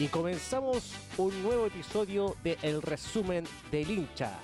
y 0.00 0.06
comenzamos 0.06 0.94
un 1.16 1.42
nuevo 1.42 1.66
episodio 1.66 2.36
de 2.44 2.56
El 2.62 2.82
Resumen 2.82 3.44
del 3.72 3.90
Hincha. 3.90 4.38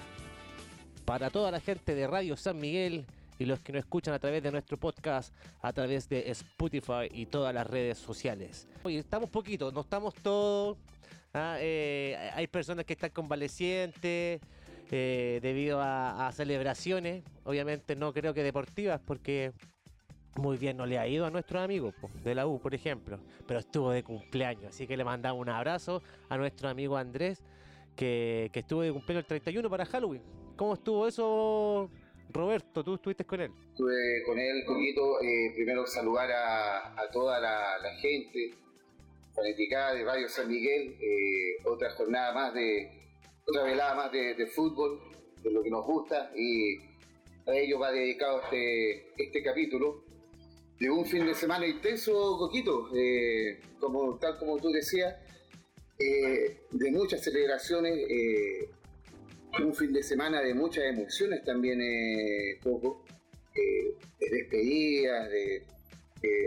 Para 1.04 1.30
toda 1.30 1.52
la 1.52 1.60
gente 1.60 1.94
de 1.94 2.08
Radio 2.08 2.36
San 2.36 2.58
Miguel 2.58 3.06
y 3.38 3.44
los 3.44 3.60
que 3.60 3.72
nos 3.72 3.80
escuchan 3.80 4.14
a 4.14 4.18
través 4.18 4.42
de 4.42 4.50
nuestro 4.50 4.76
podcast, 4.78 5.32
a 5.60 5.72
través 5.72 6.08
de 6.08 6.28
Spotify 6.32 7.08
y 7.12 7.26
todas 7.26 7.54
las 7.54 7.68
redes 7.68 7.98
sociales. 7.98 8.66
Hoy 8.82 8.96
estamos 8.96 9.30
poquitos, 9.30 9.72
no 9.72 9.82
estamos 9.82 10.14
todos. 10.14 10.76
¿ah? 11.32 11.56
Eh, 11.60 12.30
hay 12.34 12.48
personas 12.48 12.84
que 12.84 12.94
están 12.94 13.10
convalecientes 13.10 14.40
eh, 14.90 15.38
debido 15.40 15.80
a, 15.80 16.26
a 16.26 16.32
celebraciones, 16.32 17.22
obviamente 17.44 17.94
no 17.94 18.12
creo 18.12 18.34
que 18.34 18.42
deportivas, 18.42 19.00
porque 19.04 19.52
muy 20.36 20.56
bien 20.56 20.76
no 20.76 20.86
le 20.86 20.98
ha 20.98 21.06
ido 21.06 21.26
a 21.26 21.30
nuestros 21.30 21.62
amigos 21.62 21.94
de 22.22 22.34
la 22.34 22.46
U, 22.46 22.60
por 22.60 22.74
ejemplo, 22.74 23.18
pero 23.46 23.60
estuvo 23.60 23.90
de 23.90 24.02
cumpleaños, 24.02 24.66
así 24.66 24.86
que 24.86 24.96
le 24.96 25.04
mandamos 25.04 25.40
un 25.40 25.48
abrazo 25.48 26.02
a 26.28 26.36
nuestro 26.36 26.68
amigo 26.68 26.96
Andrés, 26.96 27.42
que, 27.96 28.50
que 28.52 28.60
estuvo 28.60 28.82
de 28.82 28.92
cumpleaños 28.92 29.24
el 29.24 29.28
31 29.28 29.70
para 29.70 29.86
Halloween. 29.86 30.22
¿Cómo 30.56 30.74
estuvo 30.74 31.06
eso, 31.06 31.90
Roberto? 32.30 32.82
¿Tú 32.82 32.94
estuviste 32.94 33.24
con 33.24 33.40
él? 33.40 33.52
Estuve 33.70 34.22
con 34.24 34.38
él, 34.38 34.64
poquito. 34.66 35.20
Eh, 35.22 35.52
primero 35.54 35.86
saludar 35.86 36.30
a, 36.30 37.00
a 37.00 37.10
toda 37.12 37.40
la, 37.40 37.78
la, 37.78 37.90
gente 37.96 38.54
fanaticada 39.34 39.94
de 39.94 40.04
Radio 40.04 40.28
San 40.28 40.48
Miguel, 40.48 40.96
eh, 41.00 41.56
otra 41.64 41.90
jornada 41.90 42.32
más 42.32 42.54
de, 42.54 42.88
otra 43.46 43.64
velada 43.64 43.94
más 43.94 44.12
de, 44.12 44.34
de 44.34 44.46
fútbol, 44.46 45.00
de 45.42 45.50
lo 45.50 45.62
que 45.62 45.70
nos 45.70 45.84
gusta, 45.84 46.30
y 46.36 46.78
a 47.46 47.52
ellos 47.52 47.80
va 47.80 47.90
dedicado 47.90 48.42
este, 48.42 49.22
este 49.22 49.42
capítulo 49.42 50.03
de 50.78 50.90
un 50.90 51.04
fin 51.04 51.24
de 51.24 51.34
semana 51.34 51.66
intenso, 51.66 52.36
Coquito, 52.38 52.88
eh, 52.94 53.60
como, 53.78 54.16
tal 54.18 54.38
como 54.38 54.56
tú 54.58 54.70
decías, 54.70 55.14
eh, 55.98 56.62
de 56.70 56.90
muchas 56.90 57.22
celebraciones, 57.22 57.98
eh, 58.08 58.68
un 59.62 59.74
fin 59.74 59.92
de 59.92 60.02
semana 60.02 60.40
de 60.40 60.52
muchas 60.52 60.84
emociones 60.84 61.44
también, 61.44 61.80
Coco, 62.62 63.04
de 63.54 64.30
despedidas, 64.30 65.30
de, 65.30 65.62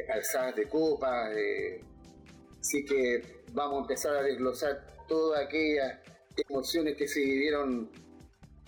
alzadas 0.10 0.56
de 0.56 0.68
copas, 0.68 1.32
así 2.60 2.84
que 2.84 3.22
vamos 3.54 3.78
a 3.78 3.82
empezar 3.82 4.16
a 4.18 4.24
desglosar 4.24 5.06
todas 5.08 5.46
aquellas 5.46 6.00
emociones 6.50 6.98
que 6.98 7.08
se 7.08 7.22
vivieron 7.22 7.90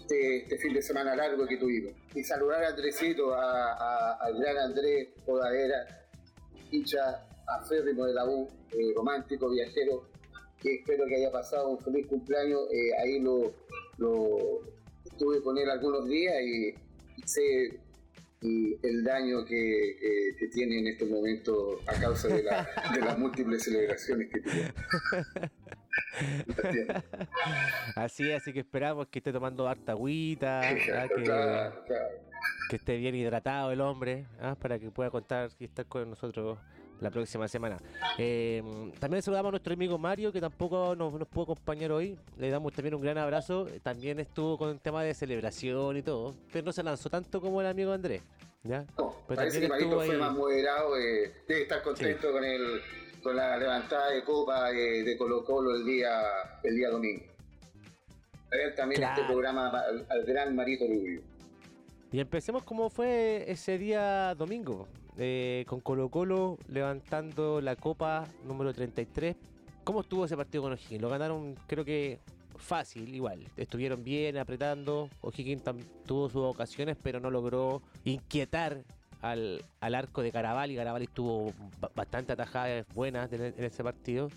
este, 0.09 0.37
este, 0.37 0.57
fin 0.57 0.73
de 0.73 0.81
semana 0.81 1.15
largo 1.15 1.45
que 1.45 1.57
tuvimos. 1.57 1.93
Y 2.15 2.23
saludar 2.23 2.63
a 2.63 2.69
Andresito, 2.69 3.35
al 3.35 4.39
gran 4.39 4.57
Andrés 4.57 5.09
Podadera, 5.23 5.85
hincha 6.71 7.27
aférrimo 7.47 8.05
de 8.05 8.13
la 8.13 8.25
U, 8.25 8.47
eh, 8.71 8.93
romántico, 8.95 9.51
viajero, 9.51 10.09
que 10.59 10.75
espero 10.75 11.05
que 11.05 11.15
haya 11.15 11.31
pasado 11.31 11.69
un 11.69 11.79
feliz 11.79 12.07
cumpleaños. 12.07 12.61
Eh, 12.71 12.91
ahí 12.99 13.19
lo, 13.19 13.53
lo, 13.97 14.61
estuve 15.05 15.43
con 15.43 15.57
él 15.59 15.69
algunos 15.69 16.07
días 16.07 16.35
y, 16.41 16.73
sé 17.27 17.79
el 18.41 19.03
daño 19.03 19.45
que, 19.45 20.35
que, 20.37 20.47
tiene 20.47 20.79
en 20.79 20.87
este 20.87 21.05
momento 21.05 21.81
a 21.85 21.93
causa 21.99 22.29
de, 22.29 22.43
la, 22.43 22.67
de 22.93 23.01
las 23.01 23.19
múltiples 23.19 23.63
celebraciones 23.63 24.29
que 24.29 24.39
tiene. 24.39 24.73
así 27.95 28.31
así 28.31 28.53
que 28.53 28.59
esperamos 28.59 29.07
que 29.07 29.19
esté 29.19 29.33
tomando 29.33 29.67
harta 29.67 29.91
agüita, 29.91 30.61
que, 32.69 32.75
esté 32.75 32.97
bien 32.97 33.15
hidratado 33.15 33.71
el 33.71 33.81
hombre, 33.81 34.25
¿ah? 34.39 34.55
para 34.55 34.79
que 34.79 34.89
pueda 34.89 35.09
contar 35.09 35.49
y 35.59 35.65
estar 35.65 35.85
con 35.85 36.09
nosotros 36.09 36.57
la 36.99 37.09
próxima 37.11 37.47
semana. 37.47 37.77
Eh, 38.17 38.63
también 38.99 39.21
saludamos 39.21 39.49
a 39.49 39.51
nuestro 39.51 39.73
amigo 39.73 39.97
Mario, 39.97 40.31
que 40.31 40.41
tampoco 40.41 40.95
nos, 40.95 41.13
nos, 41.13 41.27
pudo 41.27 41.43
acompañar 41.43 41.91
hoy. 41.91 42.17
Le 42.37 42.49
damos 42.49 42.73
también 42.73 42.95
un 42.95 43.01
gran 43.01 43.17
abrazo. 43.17 43.67
También 43.83 44.19
estuvo 44.19 44.57
con 44.57 44.69
el 44.69 44.79
tema 44.79 45.03
de 45.03 45.13
celebración 45.13 45.97
y 45.97 46.01
todo, 46.01 46.35
pero 46.51 46.65
no 46.65 46.71
se 46.71 46.83
lanzó 46.83 47.09
tanto 47.09 47.41
como 47.41 47.61
el 47.61 47.67
amigo 47.67 47.91
Andrés. 47.91 48.21
¿ya? 48.63 48.85
parece 49.27 49.61
que 49.61 49.67
Marito 49.67 49.99
fue 50.01 50.17
más 50.17 50.33
moderado, 50.33 50.97
eh, 50.97 51.33
debe 51.47 51.61
estar 51.61 51.81
contento 51.81 52.31
con 52.31 52.43
el 52.43 52.81
con 53.21 53.35
la 53.35 53.57
levantada 53.57 54.11
de 54.11 54.23
copa 54.23 54.71
de, 54.71 55.15
Colo 55.17 55.43
Colo 55.43 55.75
el 55.75 55.85
día, 55.85 56.09
el 56.63 56.75
día 56.75 56.89
domingo. 56.89 57.25
A 58.51 58.55
ver 58.55 58.75
también 58.75 59.03
este 59.03 59.23
programa 59.25 59.69
al, 60.09 60.23
gran 60.25 60.55
Marito 60.55 60.85
Rubio. 60.87 61.21
Y 62.11 62.19
empecemos 62.19 62.63
cómo 62.63 62.89
fue 62.89 63.45
ese 63.47 63.77
día 63.77 64.33
domingo, 64.35 64.87
eh, 65.19 65.65
con 65.67 65.81
Colo 65.81 66.09
Colo 66.09 66.57
levantando 66.67 67.61
la 67.61 67.75
copa 67.75 68.25
número 68.45 68.73
33. 68.73 69.35
¿Cómo 69.83 70.01
estuvo 70.01 70.25
ese 70.25 70.37
partido 70.37 70.63
con 70.63 70.73
O'Higgins? 70.73 71.01
Lo 71.01 71.09
ganaron 71.09 71.55
creo 71.67 71.83
que 71.83 72.19
fácil, 72.57 73.13
igual. 73.13 73.45
Estuvieron 73.57 74.03
bien 74.03 74.37
apretando. 74.37 75.09
O'Higgins 75.21 75.63
tuvo 76.05 76.29
sus 76.29 76.43
ocasiones, 76.43 76.97
pero 77.01 77.19
no 77.19 77.31
logró 77.31 77.81
inquietar 78.03 78.83
al, 79.21 79.63
al 79.79 79.95
arco 79.95 80.21
de 80.21 80.31
Caraval 80.31 80.71
y 80.71 80.75
Caraval 80.75 81.09
tuvo 81.09 81.53
bastante 81.95 82.33
atajadas 82.33 82.85
buenas 82.93 83.31
en, 83.33 83.53
ese 83.57 83.83
partido. 83.83 84.29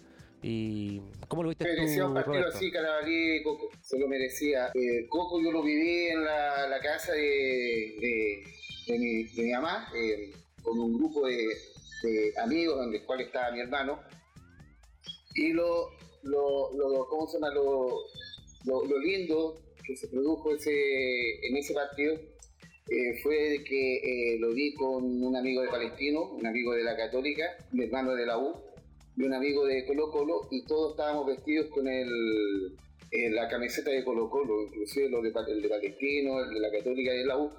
¿Y 0.42 1.00
cómo 1.28 1.44
lo 1.44 1.50
viste 1.50 1.64
merecía 1.64 2.04
un 2.04 2.14
partido 2.14 2.48
así, 2.48 2.70
Carabalí, 2.72 3.42
Coco, 3.44 3.68
se 3.80 3.96
lo 3.96 4.08
merecía. 4.08 4.72
Eh, 4.74 5.06
Coco 5.08 5.40
yo 5.40 5.52
lo 5.52 5.62
viví 5.62 6.08
en 6.08 6.24
la, 6.24 6.66
la 6.66 6.80
casa 6.80 7.12
de, 7.12 7.20
de, 7.20 8.44
de, 8.88 8.98
mi, 8.98 9.22
de, 9.22 9.42
mi, 9.44 9.52
mamá, 9.52 9.88
eh, 9.94 10.32
con 10.62 10.78
un 10.78 10.94
grupo 10.94 11.26
de, 11.26 11.48
amigos, 12.42 12.76
donde 12.76 12.98
el 12.98 13.04
cual 13.04 13.20
estaba 13.20 13.52
mi 13.52 13.60
hermano. 13.60 14.00
Y 15.34 15.52
lo, 15.52 15.90
lo, 16.22 16.72
lo 16.74 17.06
¿cómo 17.08 17.26
se 17.26 17.38
llama? 17.38 17.52
Lo, 17.54 18.04
lo, 18.64 18.98
lindo 18.98 19.60
que 19.84 19.96
se 19.96 20.08
produjo 20.08 20.54
ese, 20.54 21.46
en 21.46 21.56
ese 21.56 21.74
partido 21.74 22.14
eh, 22.88 23.18
fue 23.22 23.64
que 23.64 24.34
eh, 24.34 24.38
lo 24.38 24.52
vi 24.52 24.74
con 24.74 25.22
un 25.22 25.36
amigo 25.36 25.62
de 25.62 25.68
Palestino, 25.68 26.32
un 26.32 26.46
amigo 26.46 26.74
de 26.74 26.84
la 26.84 26.96
Católica, 26.96 27.44
mi 27.72 27.84
hermano 27.84 28.14
de 28.14 28.26
la 28.26 28.38
U, 28.38 28.54
y 29.16 29.22
un 29.22 29.34
amigo 29.34 29.64
de 29.66 29.84
Colo 29.86 30.10
Colo, 30.10 30.48
y 30.50 30.64
todos 30.64 30.92
estábamos 30.92 31.26
vestidos 31.26 31.66
con 31.68 31.86
el, 31.88 32.76
eh, 33.10 33.30
la 33.30 33.48
camiseta 33.48 33.90
de 33.90 34.04
Colo 34.04 34.28
Colo, 34.30 34.62
inclusive 34.62 35.08
los 35.08 35.22
de, 35.22 35.32
el 35.48 35.62
de 35.62 35.68
Palestino, 35.68 36.42
el 36.42 36.54
de 36.54 36.60
la 36.60 36.70
Católica 36.70 37.14
y 37.14 37.18
de 37.18 37.26
la 37.26 37.38
U, 37.38 37.50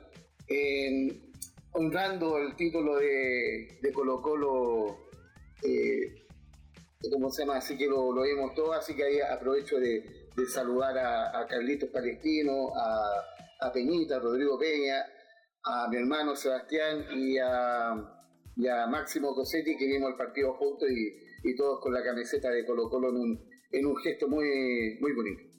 honrando 1.73 2.38
el 2.38 2.56
título 2.56 2.97
de, 2.97 3.79
de 3.81 3.91
Colo 3.91 4.22
Colo, 4.22 5.09
¿cómo 7.11 7.29
se 7.31 7.41
llama? 7.44 7.57
Así 7.57 7.78
que 7.78 7.88
lo, 7.88 8.13
vimos 8.22 8.53
todos, 8.56 8.78
así 8.78 8.95
que 8.95 9.03
ahí 9.03 9.19
aprovecho 9.19 9.79
de, 9.79 10.03
saludar 10.47 10.97
a, 10.97 11.45
Carlitos 11.47 11.89
Palestino, 11.89 12.72
a 12.75 13.72
Peñita, 13.72 14.17
a 14.17 14.19
Rodrigo 14.19 14.57
Peña, 14.57 15.06
a 15.63 15.88
mi 15.88 15.97
hermano 15.97 16.35
Sebastián 16.35 17.06
y 17.16 17.38
a, 17.38 18.09
Máximo 18.88 19.33
Cosetti 19.33 19.75
que 19.75 19.88
vimos 19.88 20.12
el 20.12 20.17
partido 20.17 20.53
juntos 20.53 20.88
y, 20.89 21.56
todos 21.56 21.81
con 21.81 21.94
la 21.94 22.01
camiseta 22.01 22.50
de 22.50 22.66
Colo 22.66 22.89
Colo 22.89 23.09
en 23.09 23.17
un, 23.17 23.50
en 23.72 23.85
un 23.85 23.97
gesto 23.97 24.28
muy, 24.29 24.97
muy 25.01 25.12
bonito. 25.13 25.53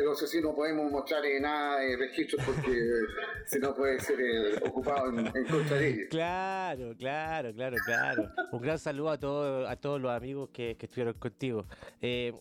Pero 0.00 0.14
eso 0.14 0.26
sí, 0.26 0.40
no 0.40 0.54
podemos 0.54 0.90
mostrar 0.90 1.22
nada 1.42 1.80
de 1.80 1.94
registros 1.94 2.42
porque 2.46 2.70
si 3.46 3.58
no 3.58 3.74
puede 3.74 4.00
ser 4.00 4.18
eh, 4.18 4.58
ocupado 4.66 5.10
en, 5.10 5.26
contra 5.44 5.76
de 5.76 5.88
ellos. 5.88 6.06
Claro, 6.08 6.94
claro, 6.96 7.52
claro, 7.52 7.76
claro. 7.84 8.30
Un 8.50 8.62
gran 8.62 8.78
saludo 8.78 9.10
a 9.10 9.18
todos 9.18 9.68
a 9.68 9.76
todos 9.76 10.00
los 10.00 10.10
amigos 10.10 10.48
que, 10.54 10.74
estuvieron 10.80 11.12
contigo. 11.18 11.66
Eh, 12.00 12.32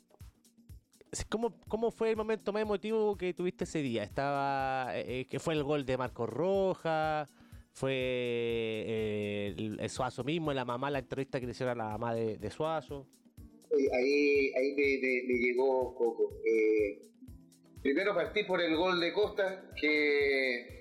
¿Cómo, 1.28 1.60
¿Cómo 1.68 1.92
fue 1.92 2.12
el 2.12 2.16
momento 2.16 2.54
más 2.54 2.62
emotivo 2.62 3.18
que 3.18 3.34
tuviste 3.34 3.66
ese 3.66 3.82
día? 3.82 4.04
Estaba 4.04 4.92
eh, 4.96 5.28
que 5.30 5.40
fue 5.40 5.54
el 5.54 5.64
gol 5.64 5.86
de 5.86 5.98
Marco 5.98 6.26
Roja, 6.28 7.28
fue 7.74 7.92
eh, 7.94 9.54
el, 9.58 9.90
Suazo 9.90 10.24
mismo, 10.24 10.54
la 10.54 10.64
mamá, 10.64 10.90
la 10.90 11.00
entrevista 11.00 11.42
que 11.42 11.46
le 11.46 11.52
hicieron 11.52 11.78
a 11.82 11.84
la 11.84 11.90
mamá 11.98 12.14
de, 12.14 12.50
Suazo. 12.52 13.06
Ahí, 13.70 14.54
ahí 14.56 14.76
me, 15.28 15.34
llegó 15.34 15.94
poco. 15.98 16.32
Primero 17.82 18.14
partí 18.14 18.44
por 18.44 18.62
el 18.62 18.76
gol 18.76 19.00
de 19.00 19.14
Costa, 19.14 19.70
que 19.80 20.80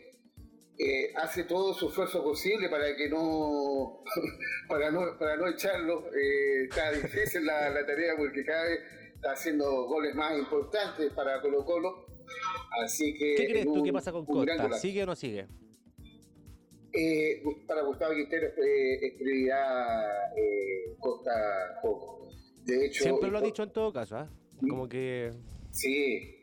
hace 1.16 1.44
todo 1.44 1.74
su 1.74 1.88
esfuerzo 1.88 2.22
posible 2.22 2.68
para 2.68 2.94
que 2.94 3.08
no 3.08 4.04
para 4.68 4.90
no 4.90 5.18
para 5.18 5.36
no 5.36 5.48
echarlo. 5.48 6.04
está 6.64 6.92
difícil 6.92 7.44
la, 7.44 7.70
la 7.70 7.84
tarea 7.84 8.14
porque 8.16 8.44
cada 8.44 8.64
vez 8.64 8.80
está 9.18 9.32
haciendo 9.32 9.86
goles 9.86 10.14
más 10.14 10.38
importantes 10.38 11.12
para 11.12 11.40
Colo 11.40 11.64
Colo. 11.64 12.06
Así 12.82 13.14
que 13.14 13.34
¿Qué 13.36 13.46
crees 13.46 13.64
tú 13.66 13.82
que 13.82 13.92
pasa 13.92 14.12
con 14.12 14.24
Costa? 14.24 14.78
¿Sigue 14.78 15.02
o 15.02 15.06
no 15.06 15.16
sigue? 15.16 15.46
Eh, 16.92 17.42
para 17.66 17.82
Gustavo 17.82 18.14
Quintero 18.14 18.46
es, 18.46 19.14
prioridad 19.18 20.36
eh, 20.36 20.96
Costa 20.98 21.80
poco. 21.82 22.28
De 22.64 22.86
hecho, 22.86 23.02
siempre 23.02 23.30
lo 23.30 23.38
ha 23.38 23.42
dicho 23.42 23.62
en 23.62 23.72
todo 23.72 23.92
caso, 23.92 24.16
¿ah? 24.16 24.30
Como 24.60 24.88
que. 24.88 25.30
Sí, 25.70 26.38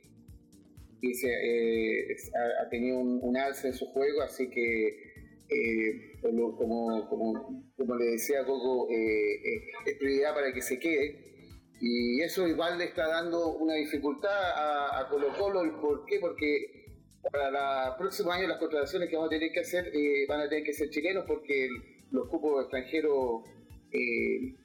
eh, 1.11 2.15
ha, 2.61 2.69
tenido 2.69 2.99
un, 2.99 3.19
un, 3.21 3.37
alza 3.37 3.67
en 3.67 3.73
su 3.73 3.85
juego, 3.87 4.21
así 4.21 4.49
que, 4.49 6.13
como, 6.21 6.57
como, 6.57 7.07
como, 7.77 7.95
le 7.95 8.05
decía 8.05 8.45
Coco, 8.45 8.87
es 8.89 9.95
prioridad 9.97 10.33
para 10.33 10.51
que 10.51 10.61
se 10.61 10.79
quede 10.79 11.19
Y 11.79 12.21
eso 12.21 12.47
igual 12.47 12.77
le 12.77 12.85
está 12.85 13.07
dando 13.07 13.55
una 13.57 13.75
dificultad 13.75 14.31
a, 14.31 15.07
Colo 15.09 15.27
Colo. 15.37 15.65
¿Y 15.65 15.71
por 15.81 16.05
qué? 16.05 16.19
Porque 16.19 16.85
para 17.31 17.89
el 17.89 17.95
próximo 17.97 18.31
año 18.31 18.47
las 18.47 18.59
contrataciones 18.59 19.09
que 19.09 19.15
vamos 19.15 19.29
a 19.29 19.37
tener 19.37 19.51
que 19.51 19.59
hacer 19.59 19.91
eh, 19.93 20.25
van 20.27 20.41
a 20.41 20.49
tener 20.49 20.63
que 20.63 20.73
ser 20.73 20.89
chilenos 20.89 21.25
porque 21.27 21.69
los 22.11 22.27
cupos 22.27 22.61
extranjeros 22.61 23.43
eh, 23.91 24.55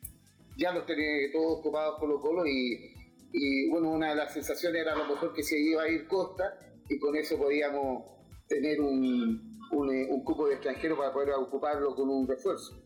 ya 0.57 0.73
los 0.73 0.85
tiene 0.87 1.31
todos 1.33 1.61
ocupados 1.61 1.99
Colo 1.99 2.21
Colo 2.21 2.47
y, 2.47 2.95
y, 3.33 3.69
bueno, 3.71 3.91
una 3.91 4.11
de 4.11 4.17
las 4.17 4.33
sensaciones 4.33 4.83
era 4.83 4.95
a 4.95 4.99
lo 4.99 5.07
mejor 5.07 5.33
que 5.33 5.43
se 5.43 5.59
iba 5.59 5.83
a 5.83 5.89
ir 5.89 6.07
Costa 6.09 6.59
y 6.89 6.99
con 6.99 7.15
eso 7.17 7.39
podíamos 7.39 8.05
tener 8.49 8.81
un, 8.81 9.59
un, 9.71 10.25
cupo 10.25 10.49
de 10.49 10.55
extranjero 10.55 10.97
para 10.97 11.13
poder 11.13 11.31
ocuparlo 11.35 11.95
con 11.95 12.09
un 12.09 12.27
refuerzo. 12.27 12.83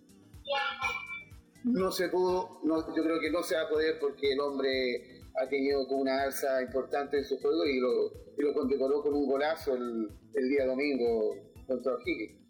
No 1.65 1.91
se 1.91 2.09
pudo, 2.09 2.61
yo 2.63 3.03
creo 3.03 3.21
que 3.21 3.31
no 3.31 3.43
se 3.43 3.55
va 3.57 3.63
a 3.63 3.69
poder 3.69 3.99
porque 3.99 4.33
el 4.33 4.41
hombre 4.41 5.23
ha 5.41 5.49
tenido 5.49 5.87
una 5.89 6.23
alza 6.23 6.63
importante 6.63 7.19
en 7.19 7.25
su 7.25 7.39
juego 7.39 7.65
y 7.65 7.81
lo, 7.81 8.13
y 8.37 8.43
lo 8.43 8.53
condecoró 8.53 9.03
con 9.03 9.15
un 9.15 9.27
golazo 9.27 9.75
el, 9.75 10.11
el 10.35 10.49
día 10.51 10.67
domingo 10.67 11.35
contra 11.67 11.95
O'Higgins. 11.95 12.45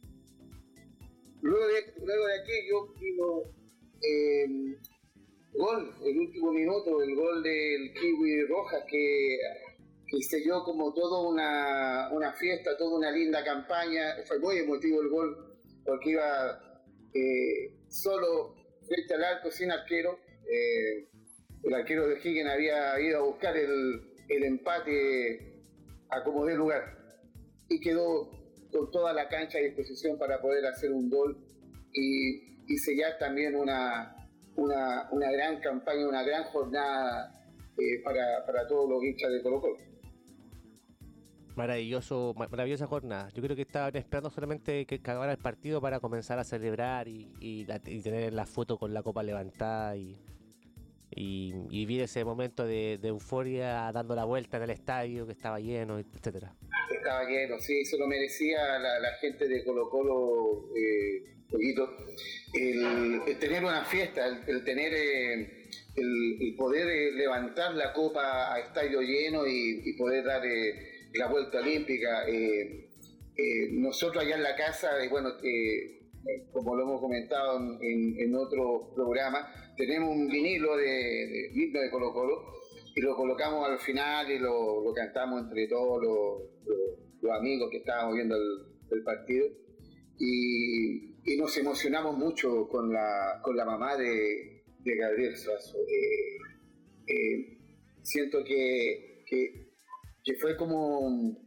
Luego 1.42 1.66
de, 1.66 2.04
luego 2.04 2.26
de 2.26 2.40
aquello 2.40 2.94
vino 2.98 3.42
eh, 4.02 4.78
gol, 5.54 5.94
el 6.04 6.18
último 6.18 6.52
minuto, 6.52 7.02
el 7.02 7.14
gol 7.14 7.42
del 7.42 7.92
Kiwi 7.94 8.46
Rojas 8.46 8.84
que, 8.88 9.38
que 10.06 10.22
selló 10.22 10.64
como 10.64 10.92
toda 10.92 11.28
una, 11.28 12.10
una, 12.12 12.32
fiesta, 12.32 12.76
toda 12.76 12.98
una 12.98 13.10
linda 13.10 13.44
campaña. 13.44 14.16
Fue 14.26 14.38
muy 14.38 14.58
emotivo 14.58 15.02
el 15.02 15.08
gol 15.08 15.58
porque 15.84 16.10
iba 16.10 16.82
eh, 17.14 17.72
solo 17.88 18.54
frente 18.86 19.14
al 19.14 19.24
arco 19.24 19.50
sin 19.50 19.70
arquero. 19.70 20.18
Eh, 20.50 21.08
el 21.62 21.74
arquero 21.74 22.08
de 22.08 22.16
Higgins 22.16 22.50
había 22.50 23.00
ido 23.00 23.18
a 23.18 23.22
buscar 23.22 23.56
el, 23.56 24.12
el 24.28 24.44
empate 24.44 25.62
a 26.10 26.22
como 26.22 26.44
de 26.44 26.56
lugar 26.56 26.98
y 27.68 27.80
quedó 27.80 28.30
con 28.70 28.90
toda 28.90 29.12
la 29.12 29.28
cancha 29.28 29.58
a 29.58 29.62
disposición 29.62 30.18
para 30.18 30.40
poder 30.40 30.66
hacer 30.66 30.92
un 30.92 31.08
gol 31.08 31.38
y, 31.92 32.62
y 32.66 32.76
sellar 32.76 33.16
también 33.18 33.54
una, 33.54 34.23
una, 34.56 35.08
una 35.10 35.30
gran 35.30 35.60
campaña, 35.60 36.08
una 36.08 36.22
gran 36.22 36.44
jornada 36.44 37.32
eh, 37.78 38.02
para, 38.02 38.44
para 38.46 38.66
todos 38.66 38.88
los 38.88 39.02
hinchas 39.02 39.32
de 39.32 39.42
Colo 39.42 39.60
Colo. 39.60 39.76
Maravilloso, 41.56 42.34
maravillosa 42.36 42.86
jornada. 42.86 43.28
Yo 43.32 43.40
creo 43.40 43.54
que 43.54 43.62
estaban 43.62 43.94
esperando 43.94 44.28
solamente 44.28 44.86
que 44.86 44.96
acabara 44.96 45.32
el 45.32 45.38
partido 45.38 45.80
para 45.80 46.00
comenzar 46.00 46.38
a 46.40 46.44
celebrar 46.44 47.06
y, 47.06 47.32
y, 47.38 47.64
tener 47.64 48.34
la 48.34 48.44
foto 48.44 48.76
con 48.76 48.92
la 48.92 49.04
copa 49.04 49.22
levantada 49.22 49.96
y, 49.96 50.18
y, 51.10 51.52
vivir 51.68 52.02
ese 52.02 52.24
momento 52.24 52.66
de, 52.66 52.98
euforia 53.04 53.92
dando 53.92 54.16
la 54.16 54.24
vuelta 54.24 54.56
en 54.56 54.64
el 54.64 54.70
estadio 54.70 55.26
que 55.26 55.32
estaba 55.32 55.60
lleno, 55.60 56.00
etcétera. 56.00 56.52
Estaba 56.92 57.24
lleno, 57.24 57.58
sí, 57.60 57.84
se 57.84 57.98
lo 57.98 58.08
merecía 58.08 58.78
la, 58.80 59.12
gente 59.20 59.46
de 59.46 59.64
Colo 59.64 59.88
Colo, 59.90 60.70
eh, 60.76 61.22
el, 62.52 63.38
tener 63.38 63.64
una 63.64 63.84
fiesta, 63.84 64.42
el, 64.46 64.64
tener 64.64 64.92
eh, 64.94 65.68
el, 65.96 66.54
poder 66.56 66.88
eh, 66.88 67.12
levantar 67.12 67.74
la 67.74 67.92
copa 67.92 68.54
a 68.54 68.60
estadio 68.60 69.00
lleno 69.00 69.46
y, 69.46 69.92
poder 69.96 70.24
dar 70.24 70.42
la 71.14 71.28
vuelta 71.28 71.58
olímpica. 71.60 72.24
nosotros 73.72 74.24
allá 74.24 74.36
en 74.36 74.42
la 74.42 74.56
casa, 74.56 74.90
bueno, 75.10 75.30
como 76.52 76.76
lo 76.76 76.82
hemos 76.82 77.00
comentado 77.00 77.78
en, 77.80 78.34
otro 78.34 78.92
programa, 78.94 79.52
tenemos 79.76 80.10
un 80.10 80.28
vinilo 80.28 80.76
de, 80.76 81.50
de, 81.52 81.80
de 81.80 81.90
Colo 81.90 82.12
Colo 82.12 82.54
y 82.94 83.00
lo 83.00 83.16
colocamos 83.16 83.68
al 83.68 83.78
final 83.78 84.30
y 84.30 84.38
lo, 84.38 84.92
cantamos 84.94 85.42
entre 85.42 85.66
todos 85.66 86.00
los, 86.02 87.34
amigos 87.36 87.70
que 87.70 87.78
estábamos 87.78 88.14
viendo 88.14 88.36
el, 88.36 89.02
partido. 89.02 89.48
Y, 90.18 91.13
nos 91.38 91.56
emocionamos 91.56 92.16
mucho 92.16 92.68
con 92.68 92.92
la, 92.92 93.40
con 93.42 93.56
la 93.56 93.64
mamá 93.64 93.96
de, 93.96 94.62
Gabriel 94.84 95.36
Suazo. 95.36 95.78
Eh, 95.88 96.36
eh, 97.06 97.58
siento 98.02 98.44
que, 98.44 99.24
que, 99.26 100.34
fue 100.34 100.56
como, 100.56 101.38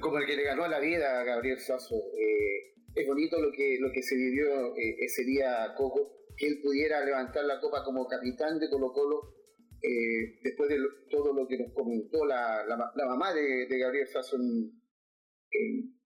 como 0.00 0.18
el 0.18 0.26
que 0.26 0.36
le 0.36 0.44
ganó 0.44 0.66
la 0.66 0.80
vida 0.80 1.20
a 1.20 1.24
Gabriel 1.24 1.60
Suazo. 1.60 1.96
Eh, 1.96 2.74
es 2.94 3.06
bonito 3.06 3.40
lo 3.40 3.52
que, 3.52 3.78
lo 3.78 3.92
que 3.92 4.02
se 4.02 4.16
vivió 4.16 4.74
ese 4.76 5.24
día, 5.24 5.74
Coco 5.76 6.22
que 6.36 6.46
él 6.46 6.60
pudiera 6.62 7.04
levantar 7.04 7.44
la 7.44 7.60
copa 7.60 7.84
como 7.84 8.06
capitán 8.06 8.58
de 8.58 8.70
Colo 8.70 8.92
Colo, 8.92 9.34
eh, 9.82 10.38
después 10.42 10.68
de 10.68 10.78
todo 11.10 11.32
lo 11.32 11.46
que 11.46 11.58
nos 11.58 11.72
comentó 11.72 12.24
la, 12.24 12.64
la, 12.66 13.06
mamá 13.06 13.34
de, 13.34 13.66
Gabriel 13.66 14.08
Sasson 14.08 14.72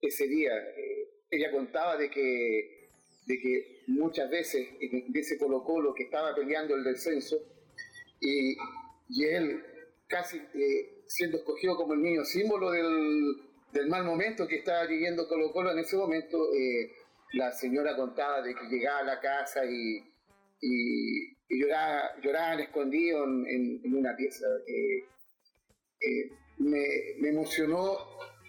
ese 0.01 0.27
día. 0.27 0.51
Eh, 1.29 1.37
ella 1.37 1.51
contaba 1.51 1.97
de 1.97 2.09
que, 2.09 2.89
de 3.25 3.39
que 3.39 3.83
muchas 3.87 4.29
veces 4.29 4.67
en 4.79 5.11
ese 5.13 5.37
Colo 5.37 5.63
Colo 5.63 5.93
que 5.93 6.03
estaba 6.03 6.35
peleando 6.35 6.75
el 6.75 6.83
descenso 6.83 7.37
y, 8.19 8.55
y 9.09 9.23
él 9.25 9.63
casi 10.07 10.37
eh, 10.37 11.03
siendo 11.07 11.37
escogido 11.37 11.75
como 11.75 11.93
el 11.93 12.01
niño 12.01 12.23
símbolo 12.25 12.71
del, 12.71 13.35
del, 13.71 13.87
mal 13.87 14.03
momento 14.03 14.47
que 14.47 14.57
estaba 14.57 14.85
viviendo 14.85 15.27
Colo 15.27 15.51
Colo 15.51 15.71
en 15.71 15.79
ese 15.79 15.97
momento, 15.97 16.49
la 17.33 17.51
señora 17.51 17.95
contaba 17.95 18.41
de 18.41 18.55
que 18.55 18.65
llegaba 18.69 18.99
a 18.99 19.03
la 19.03 19.19
casa 19.19 19.65
y 19.65 20.01
y, 20.61 21.35
lloraban 21.49 22.59
escondidos 22.59 23.27
en, 23.47 23.95
una 23.95 24.15
pieza. 24.15 24.45
Eh, 24.67 25.05
eh, 26.01 26.31
me, 26.59 27.29
emocionó 27.29 27.97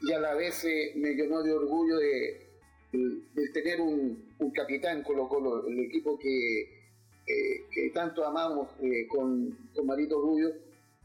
y 0.03 0.13
a 0.13 0.21
la 0.21 0.35
vez 0.35 0.65
eh, 0.65 0.93
me 0.97 1.15
llenó 1.15 1.43
de 1.43 1.53
orgullo 1.53 1.97
de, 1.99 2.48
tener 2.91 3.81
un, 3.81 4.29
capitán 4.55 5.03
Colo 5.03 5.29
Colo, 5.29 5.67
el 5.69 5.79
equipo 5.81 6.19
que, 6.19 6.91
que 7.25 7.91
tanto 7.91 8.25
amamos 8.25 8.69
con, 9.09 9.71
con 9.75 9.87
Marito 9.87 10.21
Rubio, 10.21 10.53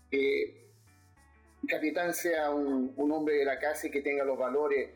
que 0.09 0.63
el 1.63 1.69
capitán 1.69 2.13
sea 2.13 2.51
un, 2.51 2.93
un, 2.95 3.11
hombre 3.11 3.35
de 3.35 3.45
la 3.45 3.59
casa 3.59 3.87
y 3.87 3.91
que 3.91 4.01
tenga 4.01 4.23
los 4.23 4.37
valores 4.37 4.89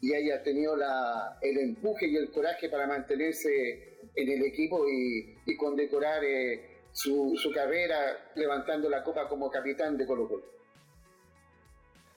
y 0.00 0.14
haya 0.14 0.42
tenido 0.42 0.76
la, 0.76 1.38
el 1.40 1.58
empuje 1.58 2.08
y 2.08 2.16
el 2.16 2.30
coraje 2.30 2.68
para 2.68 2.86
mantenerse 2.86 3.98
en 4.14 4.28
el 4.28 4.44
equipo 4.44 4.88
y, 4.88 5.38
y 5.46 5.56
condecorar 5.56 6.24
eh, 6.24 6.80
su, 6.92 7.34
su, 7.36 7.50
carrera 7.52 8.30
levantando 8.34 8.90
la 8.90 9.02
copa 9.02 9.28
como 9.28 9.50
capitán 9.50 9.96
de 9.96 10.06
Colo 10.06 10.28
Colo. 10.28 10.44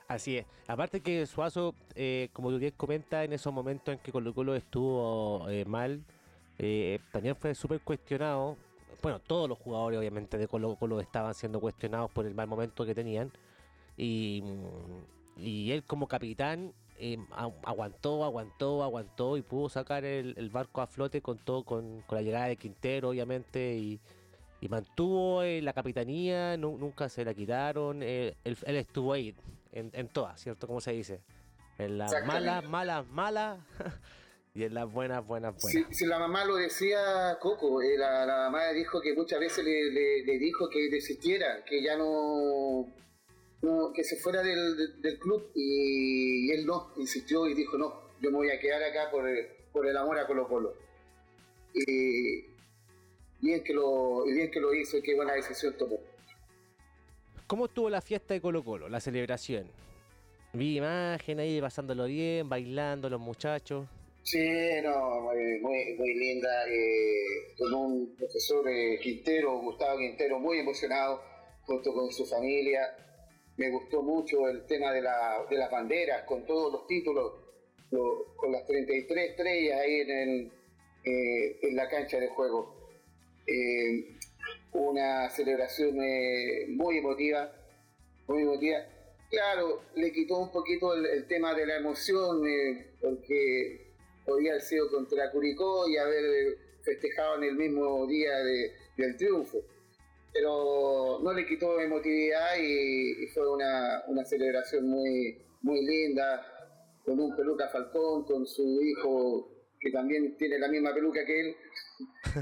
Así 0.08 0.38
es. 0.38 0.46
Aparte 0.68 1.02
que 1.02 1.26
Suazo, 1.26 1.74
eh, 1.96 2.30
como 2.34 2.52
tú 2.52 2.60
bien 2.60 2.74
comenta, 2.78 3.24
en 3.24 3.34
esos 3.34 3.52
momentos 3.52 3.94
en 3.94 4.00
que 4.00 4.12
Colo 4.12 4.34
Colo 4.34 4.56
estuvo 4.56 5.50
eh, 5.50 5.66
mal, 5.66 6.04
también 7.12 7.36
fue 7.36 7.56
súper 7.56 7.82
cuestionado. 7.82 8.58
Bueno, 9.02 9.20
todos 9.20 9.50
los 9.50 9.58
jugadores 9.58 10.00
obviamente 10.00 10.38
de 10.38 10.48
Colo 10.48 10.76
Colo 10.76 11.00
estaban 11.00 11.34
siendo 11.34 11.60
cuestionados 11.60 12.12
por 12.12 12.26
el 12.26 12.36
mal 12.36 12.48
momento 12.48 12.86
que 12.86 12.96
tenían. 12.96 13.32
Y, 13.98 14.44
él 15.38 15.84
como 15.86 16.08
capitán 16.08 16.74
eh, 16.98 17.18
aguantó, 17.64 18.24
aguantó, 18.24 18.84
aguantó 18.84 19.38
y 19.38 19.42
pudo 19.42 19.70
sacar 19.70 20.06
el, 20.06 20.50
barco 20.50 20.82
a 20.82 20.88
flote 20.88 21.22
con 21.22 21.38
todo, 21.38 21.64
con, 21.64 22.04
la 22.10 22.22
llegada 22.22 22.48
de 22.48 22.58
Quintero, 22.58 23.10
obviamente, 23.10 23.76
y, 23.78 24.00
mantuvo 24.68 25.44
eh, 25.44 25.62
la 25.62 25.74
capitanía, 25.74 26.58
nunca 26.58 27.08
se 27.08 27.24
la 27.24 27.36
quitaron, 27.36 28.02
eh, 28.02 28.36
él, 28.44 28.58
estuvo 28.66 29.14
ahí, 29.14 29.36
en, 29.75 30.10
todas, 30.10 30.41
¿cierto? 30.41 30.67
Como 30.67 30.82
se 30.82 30.91
dice? 30.91 31.22
En 31.77 31.98
las 31.98 32.12
malas, 32.25 32.67
malas, 32.70 33.08
malas, 33.08 33.60
y 34.53 34.63
en 34.63 34.74
las 34.74 34.91
buenas, 34.91 35.25
buenas, 35.25 35.62
buenas. 35.62 35.96
Si, 35.96 36.05
la 36.05 36.17
mamá 36.17 36.46
lo 36.46 36.55
decía, 36.55 37.38
Coco, 37.39 37.82
la, 37.82 38.25
mamá 38.25 38.70
dijo 38.70 39.01
que 39.01 39.13
muchas 39.13 39.39
veces 39.39 39.63
le 39.63 40.38
dijo 40.39 40.70
que 40.70 40.89
desistiera, 40.89 41.63
que 41.65 41.84
ya 41.84 41.98
no 41.98 42.88
que 43.94 44.03
se 44.03 44.17
fuera 44.17 44.44
del, 44.44 45.01
del, 45.01 45.17
club 45.17 45.51
y, 45.55 46.51
él 46.51 46.65
no, 46.65 46.91
insistió 46.98 47.48
y 47.48 47.53
dijo, 47.53 47.77
no, 47.77 48.12
yo 48.22 48.32
me 48.32 48.38
voy 48.38 48.50
a 48.50 48.60
quedar 48.60 48.84
acá 48.84 49.10
por 49.10 49.27
el, 49.27 49.48
por 49.72 49.88
el 49.88 49.98
amor 49.98 50.20
a 50.20 50.27
Colo 50.27 50.48
Colo. 50.48 50.74
Y 51.74 52.46
bien 53.41 53.63
que 53.63 53.74
lo, 53.74 54.25
bien 54.25 54.51
que 54.51 54.60
lo 54.60 54.74
hizo 54.74 54.98
y 54.98 55.01
qué 55.01 55.15
buena 55.15 55.34
decisión 55.34 55.75
tomó. 55.77 56.00
¿Cómo 57.48 57.66
estuvo 57.66 57.92
la 57.92 58.02
fiesta 58.02 58.34
de 58.34 58.42
Colo 58.42 58.64
Colo, 58.64 58.90
la 58.90 59.00
celebración? 59.00 59.70
Vi 60.54 60.78
imagen 60.78 61.40
ahí 61.40 61.62
pasándolo 61.62 62.06
bien, 62.06 62.50
bailando 62.50 63.08
los 63.08 63.20
muchachos. 63.20 63.88
Sí, 64.24 64.50
no, 64.84 65.22
muy, 65.22 65.60
muy, 65.96 66.14
linda, 66.16 66.68
eh, 66.68 67.54
con 67.56 67.72
un 67.72 68.16
profesor 68.16 68.68
eh, 68.68 68.98
Quintero, 69.00 69.60
Gustavo 69.60 70.00
Quintero, 70.00 70.40
muy 70.40 70.58
emocionado, 70.58 71.22
junto 71.62 71.94
con 71.94 72.12
su 72.12 72.25
familia, 72.25 72.82
me 73.58 73.70
gustó 73.70 74.02
mucho 74.02 74.48
el 74.50 74.66
tema 74.66 74.92
de, 74.92 75.04
la, 75.04 75.46
de 75.48 75.58
las 75.58 75.70
banderas, 75.70 76.24
con 76.24 76.48
todos 76.48 76.74
los 76.74 76.88
títulos, 76.88 77.32
con 78.36 78.52
las 78.52 78.66
33 78.66 79.30
estrellas 79.30 79.80
ahí 79.80 80.02
en, 80.02 80.52
eh, 81.04 81.60
en 81.62 81.75
la 81.75 81.88
cancha 81.88 82.20
de 82.20 82.28
juego. 82.30 82.90
Eh, 83.48 84.15
una 84.75 85.29
celebración 85.29 85.98
eh, 86.01 86.65
muy 86.70 86.98
emotiva, 86.98 87.51
muy 88.27 88.44
emotiva. 88.44 88.79
Claro, 89.29 89.82
le 89.96 90.12
quitó 90.12 90.38
un 90.38 90.51
poquito 90.51 90.94
el, 90.94 91.25
tema 91.27 91.53
de 91.53 91.65
la 91.65 91.77
emoción, 91.77 92.46
eh, 92.48 92.91
porque 93.01 93.94
podía 94.25 94.51
haber 94.51 94.62
sido 94.62 94.89
contra 94.89 95.32
Curicó 95.32 95.88
y 95.88 95.98
haber 95.98 96.58
festejado 96.84 97.38
en 97.38 97.44
el 97.44 97.55
mismo 97.55 98.05
día 98.08 98.38
del 98.98 99.17
triunfo. 99.17 99.62
Pero 100.34 101.20
no 101.24 101.34
le 101.34 101.46
quitó 101.46 101.79
emotividad 101.79 102.58
y, 102.62 103.27
fue 103.27 103.50
una, 103.50 104.25
celebración 104.25 104.88
muy, 104.88 105.38
muy 105.62 105.86
linda, 105.86 106.46
con 107.05 107.20
un 107.20 107.36
peluca 107.36 107.70
Falcón, 107.70 108.25
con 108.25 108.46
su 108.46 108.82
hijo 108.82 109.50
que 109.79 109.91
también 109.91 110.36
tiene 110.38 110.60
la 110.60 110.67
misma 110.67 110.94
peluca 110.94 111.25
que 111.25 111.39
él. 111.39 111.55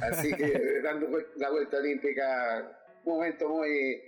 Así 0.01 0.33
que 0.33 0.81
dando 0.83 1.07
la 1.37 1.49
vuelta 1.51 1.77
olímpica, 1.77 2.79
un 3.05 3.13
momento 3.13 3.49
muy, 3.49 4.01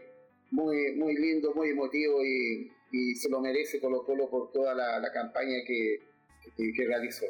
muy, 0.52 0.96
muy 0.96 1.16
lindo, 1.16 1.54
muy 1.54 1.70
emotivo 1.70 2.24
y, 2.24 2.72
se 3.16 3.30
lo 3.30 3.42
merece 3.42 3.82
Colo 3.82 4.06
Colo 4.06 4.30
por 4.30 4.54
toda 4.54 4.74
la, 4.74 5.12
campaña 5.12 5.58
que, 5.68 6.00
que, 6.56 6.88
realizó. 6.88 7.26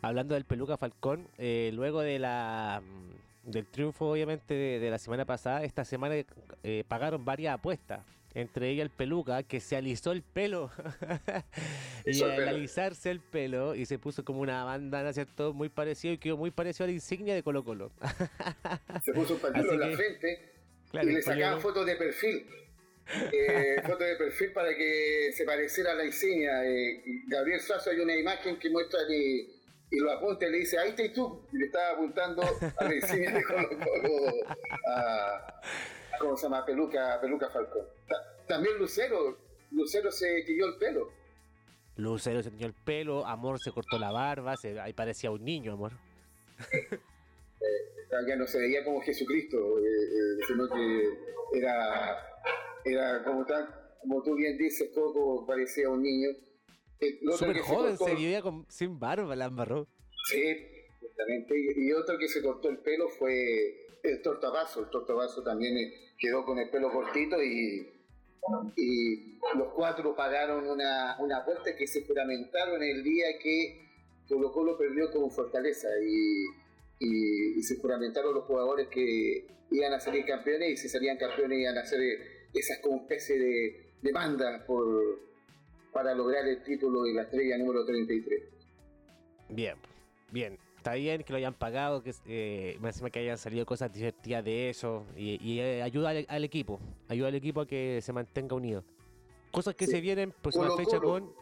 Hablando 0.00 0.34
del 0.34 0.44
peluca 0.44 0.76
Falcón, 0.76 1.26
eh, 1.38 1.72
luego 1.74 2.02
de 2.02 2.20
la 2.20 2.80
mm, 2.80 3.50
del 3.50 3.66
triunfo 3.66 4.10
obviamente 4.10 4.54
de, 4.54 4.90
la 4.90 4.98
semana 4.98 5.24
pasada, 5.24 5.64
esta 5.64 5.84
semana 5.84 6.14
eh, 6.62 6.84
pagaron 6.86 7.24
varias 7.24 7.54
apuestas 7.54 8.00
entre 8.34 8.68
ella 8.70 8.82
el 8.82 8.90
peluca, 8.90 9.42
que 9.44 9.60
se 9.60 9.76
alisó 9.76 10.12
el 10.12 10.22
pelo. 10.22 10.70
y 12.04 12.22
al 12.22 12.48
alisarse 12.48 13.10
el 13.10 13.20
pelo 13.20 13.74
y 13.74 13.86
se 13.86 13.98
puso 13.98 14.24
como 14.24 14.40
una 14.40 14.64
bandana, 14.64 15.12
¿cierto? 15.12 15.52
Muy 15.52 15.68
parecido 15.68 16.14
y 16.14 16.18
quedó 16.18 16.36
muy 16.36 16.50
parecido 16.50 16.84
a 16.84 16.86
la 16.88 16.94
insignia 16.94 17.34
de 17.34 17.42
Colo 17.42 17.64
Colo. 17.64 17.92
se 19.04 19.12
puso 19.12 19.34
un 19.34 19.40
pañuelo 19.40 19.72
en 19.72 19.80
la 19.80 19.96
frente 19.96 20.52
y 20.92 21.06
le 21.06 21.22
sacaban 21.22 21.60
fotos 21.60 21.86
de 21.86 21.96
perfil. 21.96 22.46
Eh, 23.32 23.76
fotos 23.86 24.06
de 24.06 24.16
perfil 24.16 24.52
para 24.52 24.74
que 24.74 25.30
se 25.32 25.44
pareciera 25.44 25.92
a 25.92 25.94
la 25.94 26.04
insignia. 26.04 26.64
Eh, 26.64 27.02
Gabriel 27.28 27.60
Sasso 27.60 27.90
hay 27.90 28.00
una 28.00 28.16
imagen 28.16 28.58
que 28.58 28.68
muestra 28.70 29.00
y, 29.08 29.48
y 29.90 29.98
lo 30.00 30.10
apunta 30.10 30.46
y 30.46 30.50
le 30.50 30.58
dice, 30.58 30.78
ahí 30.78 30.90
estás 30.90 31.12
tú. 31.12 31.46
Y 31.52 31.58
le 31.58 31.66
estaba 31.66 31.90
apuntando 31.90 32.42
a 32.42 32.84
la 32.84 32.94
insignia 32.94 33.32
de 33.32 33.44
Colo 33.44 33.68
Colo. 33.68 34.32
A, 34.88 35.60
¿Cómo 36.18 36.36
se 36.36 36.44
llama? 36.44 36.64
Peluca, 36.64 37.20
peluca 37.20 37.50
Falcón. 37.50 37.93
También 38.46 38.78
Lucero, 38.78 39.38
Lucero 39.70 40.10
se 40.10 40.42
tiñó 40.42 40.66
el 40.66 40.76
pelo. 40.76 41.10
Lucero 41.96 42.42
se 42.42 42.50
tiñó 42.50 42.66
el 42.66 42.74
pelo, 42.74 43.26
Amor 43.26 43.58
se 43.60 43.72
cortó 43.72 43.98
la 43.98 44.10
barba, 44.10 44.56
se, 44.56 44.78
ahí 44.80 44.92
parecía 44.92 45.30
un 45.30 45.44
niño, 45.44 45.72
Amor. 45.72 45.92
eh, 46.72 46.98
ya 48.28 48.36
no 48.36 48.46
se 48.46 48.58
veía 48.58 48.84
como 48.84 49.00
Jesucristo, 49.00 49.78
eh, 49.78 49.82
eh, 49.82 50.44
sino 50.46 50.68
que 50.68 51.58
era, 51.58 52.18
era 52.84 53.24
como, 53.24 53.44
tan, 53.44 53.68
como 54.00 54.22
tú 54.22 54.34
bien 54.34 54.56
dices, 54.58 54.90
poco 54.94 55.46
parecía 55.46 55.88
un 55.88 56.02
niño. 56.02 56.30
Súper 57.36 57.58
joven, 57.58 57.98
se, 57.98 58.14
vivía 58.14 58.42
sin 58.68 58.98
barba, 58.98 59.36
la 59.36 59.46
embarró. 59.46 59.86
Sí, 60.26 60.56
justamente. 61.00 61.54
Y 61.76 61.92
otro 61.92 62.16
que 62.18 62.28
se 62.28 62.42
cortó 62.42 62.70
el 62.70 62.78
pelo 62.78 63.08
fue 63.08 63.86
el 64.02 64.22
tortabazo. 64.22 64.80
El 64.80 64.90
tortabazo 64.90 65.42
también 65.42 65.92
quedó 66.18 66.44
con 66.44 66.58
el 66.58 66.70
pelo 66.70 66.90
cortito 66.90 67.42
y 67.42 67.93
y 68.76 69.38
los 69.56 69.72
cuatro 69.74 70.14
pagaron 70.14 70.68
una, 70.68 71.16
una 71.18 71.38
apuesta 71.38 71.74
que 71.76 71.86
se 71.86 72.04
juramentaron 72.06 72.82
el 72.82 73.02
día 73.02 73.38
que 73.42 73.84
Colo 74.28 74.52
Colo 74.52 74.78
perdió 74.78 75.10
con 75.10 75.30
Fortaleza 75.30 75.88
y, 76.02 76.46
se 77.62 77.76
juramentaron 77.76 78.34
los 78.34 78.44
jugadores 78.44 78.88
que 78.88 79.46
iban 79.70 79.92
a 79.92 80.00
salir 80.00 80.24
campeones 80.26 80.70
y 80.70 80.76
si 80.76 80.88
salían 80.88 81.16
campeones 81.16 81.60
iban 81.60 81.78
a 81.78 81.80
hacer 81.80 82.00
esas 82.52 82.78
como 82.80 83.02
especie 83.02 83.38
de 83.38 83.92
demanda 84.02 84.64
por, 84.66 85.20
para 85.92 86.14
lograr 86.14 86.46
el 86.46 86.62
título 86.62 87.04
de 87.04 87.14
la 87.14 87.22
estrella 87.22 87.56
número 87.58 87.84
33. 87.84 88.42
Bien, 89.48 89.76
bien 90.30 90.58
está 90.84 90.96
bien 90.96 91.24
que 91.24 91.32
lo 91.32 91.38
hayan 91.38 91.54
pagado, 91.54 92.02
que 92.02 92.12
eh, 92.26 92.78
encima 92.82 93.08
que 93.08 93.20
hayan 93.20 93.38
salido 93.38 93.64
cosas 93.64 93.90
divertidas 93.90 94.44
de 94.44 94.68
eso 94.68 95.06
y, 95.16 95.58
eh, 95.58 95.80
ayuda 95.82 96.10
al, 96.10 96.44
equipo, 96.44 96.78
ayuda 97.08 97.28
al 97.28 97.34
equipo 97.34 97.62
a 97.62 97.66
que 97.66 98.00
se 98.02 98.12
mantenga 98.12 98.54
unido. 98.54 98.84
Cosas 99.50 99.74
que 99.74 99.86
se 99.86 100.02
vienen, 100.02 100.34
pues 100.42 100.56
una 100.56 100.76
fecha 100.76 101.00
con... 101.00 101.32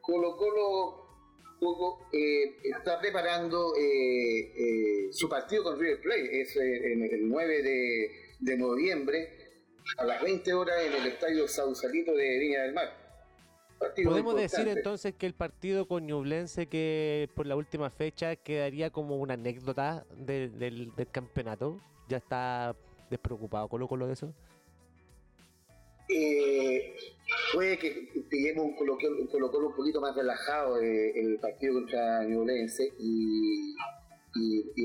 Colo 0.00 0.36
Colo 0.36 1.98
eh, 2.12 2.56
está 2.64 2.98
preparando 3.00 3.74
eh, 3.78 5.08
su 5.12 5.28
partido 5.28 5.62
con 5.62 5.78
River 5.78 6.00
Plate, 6.00 6.40
es 6.40 6.56
el 6.56 7.28
9 7.28 7.62
de, 7.62 8.10
de 8.40 8.58
noviembre 8.58 9.28
a 9.98 10.04
las 10.04 10.20
20 10.20 10.52
horas 10.52 10.82
en 10.84 10.94
el 10.94 11.06
estadio 11.06 11.46
Sausalito 11.46 12.12
de 12.12 12.38
Viña 12.40 12.62
del 12.62 12.74
Mar. 12.74 13.03
Podemos 13.78 14.36
decir 14.36 14.66
entonces 14.68 15.14
que 15.14 15.26
el 15.26 15.34
partido 15.34 15.86
con 15.86 16.06
Ñublense 16.06 16.66
que 16.66 17.28
por 17.34 17.46
la 17.46 17.56
última 17.56 17.90
fecha 17.90 18.36
quedaría 18.36 18.90
como 18.90 19.16
una 19.16 19.34
anécdota 19.34 20.04
del, 20.16 20.92
campeonato. 21.12 21.80
¿Ya 22.08 22.18
está 22.18 22.76
despreocupado 23.10 23.68
Colo 23.68 23.88
Colo 23.88 24.06
de 24.06 24.12
eso? 24.12 24.34
Eh, 26.08 26.94
puede 27.54 27.78
que 27.78 28.08
pillemos 28.28 28.66
un 28.66 28.76
Colo, 28.76 28.98
Colo, 28.98 29.68
un 29.68 29.74
poquito 29.74 30.00
más 30.00 30.14
relajado 30.14 30.80
eh, 30.80 31.18
el 31.18 31.38
partido 31.38 31.74
contra 31.74 32.24
Ñublense 32.24 32.92
y, 32.98 33.74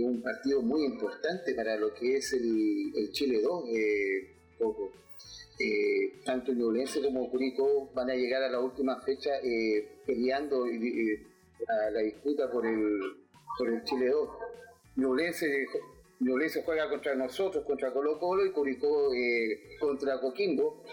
un 0.01 0.21
partido 0.21 0.61
muy 0.61 0.85
importante 0.85 1.55
para 1.55 1.75
lo 1.75 1.93
que 1.93 2.17
es 2.17 2.33
el, 2.33 3.11
Chile 3.11 3.41
2. 3.41 3.63
Eh, 3.69 4.35
poco 4.57 4.91
eh, 5.59 6.21
tanto 6.23 6.53
Ñublense 6.53 7.01
como 7.01 7.29
Curicó 7.29 7.91
van 7.93 8.09
a 8.09 8.15
llegar 8.15 8.41
a 8.43 8.49
la 8.49 8.61
última 8.61 9.01
fecha 9.01 9.29
eh, 9.43 9.99
peleando 10.05 10.65
eh, 10.67 11.27
a 11.67 11.91
la 11.91 11.99
disputa 11.99 12.49
por 12.49 12.65
el, 12.65 12.97
por 13.57 13.69
el 13.69 13.83
Chile 13.83 14.07
2. 14.07 14.29
Ñublense, 14.95 16.61
juega 16.63 16.89
contra 16.89 17.13
nosotros, 17.15 17.65
contra 17.65 17.91
Colo 17.91 18.17
Colo 18.19 18.45
y 18.45 18.51
Curicó 18.51 19.11
contra 19.81 20.21
Coquimbo. 20.21 20.83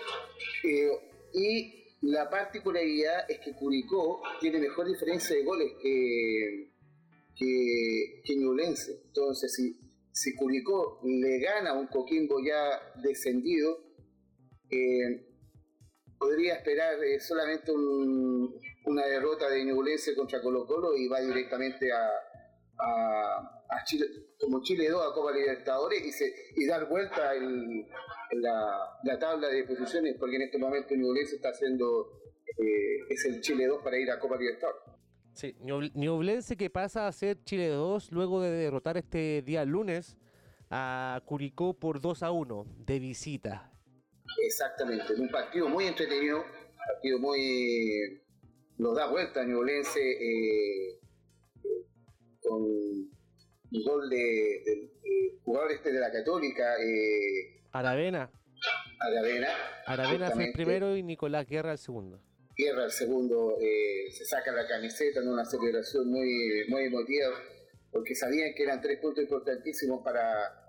y 1.32 1.84
la 2.02 2.28
particularidad 2.28 3.30
es 3.30 3.38
que 3.38 3.52
Curicó 3.52 4.22
tiene 4.40 4.58
mejor 4.58 4.86
diferencia 4.88 5.36
de 5.36 5.44
goles 5.44 5.72
que, 5.80 6.70
que, 7.36 8.20
que 8.24 8.36
Ñublense. 8.36 9.00
Entonces, 9.06 9.54
si, 9.54 9.76
si 10.10 10.34
Curicó 10.34 11.00
le 11.04 11.38
gana 11.38 11.70
a 11.70 11.78
un 11.78 11.86
Coquimbo 11.86 12.40
ya 12.44 13.00
descendido, 13.02 13.85
podría 16.18 16.54
esperar 16.54 17.02
eh, 17.02 17.20
solamente 17.20 17.72
una 17.72 19.06
derrota 19.06 19.48
de 19.50 19.64
Ñublense 19.64 20.14
contra 20.14 20.40
Colo 20.40 20.66
Colo 20.66 20.96
y 20.96 21.08
va 21.08 21.20
directamente 21.20 21.90
a, 21.92 22.08
Chile, 23.84 24.06
como 24.40 24.62
Chile 24.62 24.88
2 24.88 25.10
a 25.10 25.14
Copa 25.14 25.32
Libertadores 25.32 26.02
y, 26.02 26.62
y 26.62 26.66
dar 26.66 26.88
vuelta 26.88 27.34
en 27.34 27.86
la, 28.32 29.18
tabla 29.18 29.48
de 29.48 29.64
posiciones, 29.64 30.16
porque 30.18 30.36
en 30.36 30.42
este 30.42 30.58
momento 30.58 30.94
Ñublense 30.94 31.36
está 31.36 31.50
haciendo, 31.50 32.20
eh, 32.58 32.98
es 33.08 33.24
el 33.26 33.40
Chile 33.40 33.66
2 33.66 33.82
para 33.82 33.98
ir 33.98 34.10
a 34.10 34.18
Copa 34.18 34.36
Libertadores. 34.36 34.82
Sí, 35.34 35.54
Ñublense 35.60 36.56
que 36.56 36.70
pasa 36.70 37.06
a 37.06 37.12
ser 37.12 37.42
Chile 37.44 37.68
2 37.68 38.10
luego 38.10 38.40
de 38.40 38.50
derrotar 38.50 38.96
este 38.96 39.42
día 39.42 39.64
lunes 39.64 40.16
a 40.70 41.22
Curicó 41.26 41.74
por 41.74 42.00
2 42.00 42.22
a 42.22 42.30
1 42.30 42.66
de 42.86 42.98
visita. 42.98 43.75
Exactamente, 44.42 45.14
un 45.14 45.28
partido 45.28 45.68
muy 45.68 45.86
entretenido, 45.86 46.38
un 46.38 46.94
partido 46.94 47.18
muy. 47.18 48.22
nos 48.78 48.96
da 48.96 49.06
vuelta 49.06 49.40
a 49.40 49.44
Ñublense 49.44 50.00
eh, 50.00 50.98
con 52.42 52.62
un 52.62 53.84
gol 53.84 54.08
de, 54.08 54.90
jugador 55.42 55.72
este 55.72 55.92
de 55.92 56.00
la 56.00 56.10
Católica. 56.10 56.76
Eh, 56.82 57.62
Aravena. 57.72 58.30
Aravena. 59.00 59.48
Aravena 59.86 60.30
fue 60.30 60.46
el 60.46 60.52
primero 60.52 60.96
y 60.96 61.02
Nicolás 61.02 61.46
Guerra 61.46 61.72
el 61.72 61.78
segundo. 61.78 62.20
Guerra 62.56 62.84
el 62.84 62.90
segundo 62.90 63.58
eh, 63.60 64.10
se 64.10 64.24
saca 64.24 64.50
la 64.52 64.66
camiseta 64.66 65.20
en 65.20 65.28
una 65.28 65.44
celebración 65.44 66.08
muy, 66.08 66.64
muy 66.68 66.84
emotiva 66.84 67.28
porque 67.90 68.14
sabían 68.14 68.54
que 68.54 68.62
eran 68.62 68.80
tres 68.80 68.98
puntos 68.98 69.22
importantísimos 69.22 70.02
para 70.02 70.65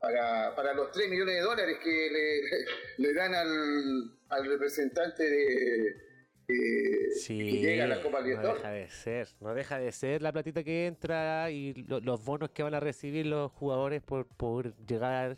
para, 0.00 0.54
para 0.56 0.74
los 0.74 0.90
3 0.92 1.10
millones 1.10 1.34
de 1.36 1.40
dólares 1.42 1.78
que 1.82 2.10
le, 2.10 2.64
le 3.08 3.14
dan 3.14 3.34
al, 3.34 4.18
al, 4.30 4.46
representante 4.46 5.22
de, 5.22 6.10
que 6.46 7.60
llega 7.60 7.84
a 7.84 7.88
la 7.88 8.02
Copa 8.02 8.20
No 8.20 8.54
deja 8.54 8.70
de 8.70 8.88
ser, 8.88 9.28
no 9.40 9.54
deja 9.54 9.78
de 9.78 9.92
ser 9.92 10.22
la 10.22 10.32
platita 10.32 10.64
que 10.64 10.86
entra 10.86 11.50
y 11.50 11.74
los 11.74 12.24
bonos 12.24 12.50
que 12.50 12.62
van 12.62 12.74
a 12.74 12.80
recibir 12.80 13.26
los 13.26 13.52
jugadores 13.52 14.02
por, 14.02 14.26
por 14.26 14.74
llegar 14.86 15.36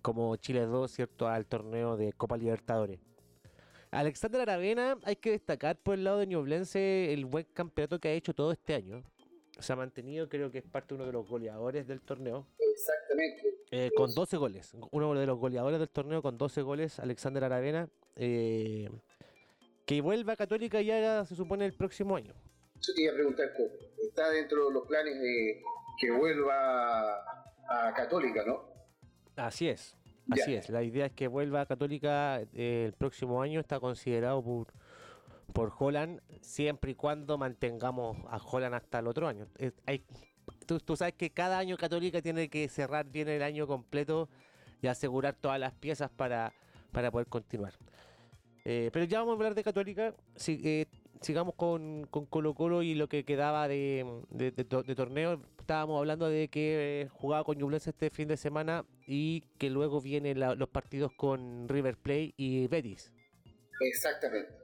como 0.00 0.34
Chile 0.36 0.62
2, 0.62 0.90
¿cierto?, 0.90 1.28
al 1.28 1.46
torneo 1.46 1.96
de 1.96 2.12
Copa 2.12 2.36
Libertadores. 2.36 2.98
Alexander 3.92 4.40
Aravena, 4.40 4.96
hay 5.04 5.16
que 5.16 5.32
destacar 5.32 5.76
por 5.76 5.94
el 5.94 6.04
lado 6.04 6.18
de 6.18 6.26
Ñublense 6.26 7.12
el 7.12 7.26
buen 7.26 7.44
campeonato 7.52 8.00
que 8.00 8.08
ha 8.08 8.12
hecho 8.12 8.32
todo 8.32 8.50
este 8.50 8.74
año. 8.74 9.04
Se 9.58 9.72
ha 9.72 9.76
mantenido, 9.76 10.28
creo 10.28 10.50
que 10.50 10.58
es 10.58 10.64
parte 10.64 10.94
de 10.94 10.96
uno 10.96 11.06
de 11.06 11.12
los 11.12 11.28
goleadores 11.28 11.86
del 11.86 12.00
torneo. 12.00 12.46
Exactamente. 12.58 13.58
Eh, 13.70 13.90
con 13.94 14.12
12 14.12 14.36
goles. 14.36 14.72
Uno 14.90 15.14
de 15.14 15.26
los 15.26 15.38
goleadores 15.38 15.78
del 15.78 15.88
torneo 15.88 16.22
con 16.22 16.38
12 16.38 16.62
goles, 16.62 16.98
Alexander 16.98 17.44
Aravena. 17.44 17.88
Eh, 18.16 18.90
que 19.86 20.00
vuelva 20.00 20.34
a 20.34 20.36
Católica 20.36 20.80
ya 20.80 21.24
se 21.24 21.34
supone 21.34 21.64
el 21.66 21.74
próximo 21.74 22.16
año. 22.16 22.34
Yo 22.80 22.94
te 22.94 23.02
iba 23.02 23.12
a 23.12 23.14
preguntar, 23.14 23.52
¿está 24.02 24.30
dentro 24.30 24.68
de 24.68 24.74
los 24.74 24.86
planes 24.86 25.20
de 25.20 25.62
que 26.00 26.10
vuelva 26.10 27.16
a 27.68 27.94
Católica, 27.94 28.44
no? 28.44 28.64
Así 29.36 29.68
es, 29.68 29.96
así 30.30 30.54
es. 30.54 30.68
La 30.68 30.82
idea 30.82 31.06
es 31.06 31.12
que 31.12 31.28
vuelva 31.28 31.62
a 31.62 31.66
Católica 31.66 32.42
eh, 32.54 32.84
el 32.86 32.92
próximo 32.92 33.40
año. 33.40 33.60
Está 33.60 33.80
considerado 33.80 34.42
por, 34.42 34.68
por 35.52 35.72
Holland, 35.78 36.20
siempre 36.40 36.92
y 36.92 36.94
cuando 36.94 37.38
mantengamos 37.38 38.16
a 38.28 38.38
Holland 38.38 38.74
hasta 38.74 38.98
el 38.98 39.06
otro 39.06 39.28
año. 39.28 39.46
hay, 39.86 40.04
tú, 40.66 40.96
sabes 40.96 41.14
que 41.14 41.30
cada 41.30 41.58
año 41.58 41.76
Católica 41.76 42.22
tiene 42.22 42.48
que 42.48 42.68
cerrar 42.68 43.06
bien 43.06 43.28
el 43.28 43.42
año 43.42 43.66
completo 43.66 44.28
y 44.80 44.86
asegurar 44.86 45.34
todas 45.34 45.60
las 45.60 45.72
piezas 45.72 46.10
para, 46.10 46.52
para 46.92 47.10
poder 47.10 47.28
continuar. 47.28 47.72
Eh, 48.64 48.90
pero 48.92 49.04
ya 49.04 49.18
vamos 49.18 49.32
a 49.32 49.36
hablar 49.36 49.54
de 49.54 49.64
Católica. 49.64 50.14
Eh, 50.46 50.86
sigamos 51.20 51.54
con, 51.54 52.04
Colo 52.06 52.54
Colo 52.54 52.82
y 52.82 52.94
lo 52.94 53.08
que 53.08 53.24
quedaba 53.24 53.68
de, 53.68 54.04
torneo. 54.96 55.42
Estábamos 55.58 55.98
hablando 55.98 56.28
de 56.28 56.48
que 56.48 57.02
eh, 57.02 57.08
jugaba 57.08 57.44
con 57.44 57.58
Ñublense 57.58 57.90
este 57.90 58.10
fin 58.10 58.28
de 58.28 58.36
semana 58.36 58.84
y 59.06 59.42
que 59.58 59.70
luego 59.70 60.00
vienen 60.00 60.40
los 60.40 60.68
partidos 60.68 61.12
con 61.16 61.68
River 61.68 61.96
Plate 61.96 62.34
y 62.36 62.66
Betis. 62.66 63.12
Exactamente. 63.80 64.61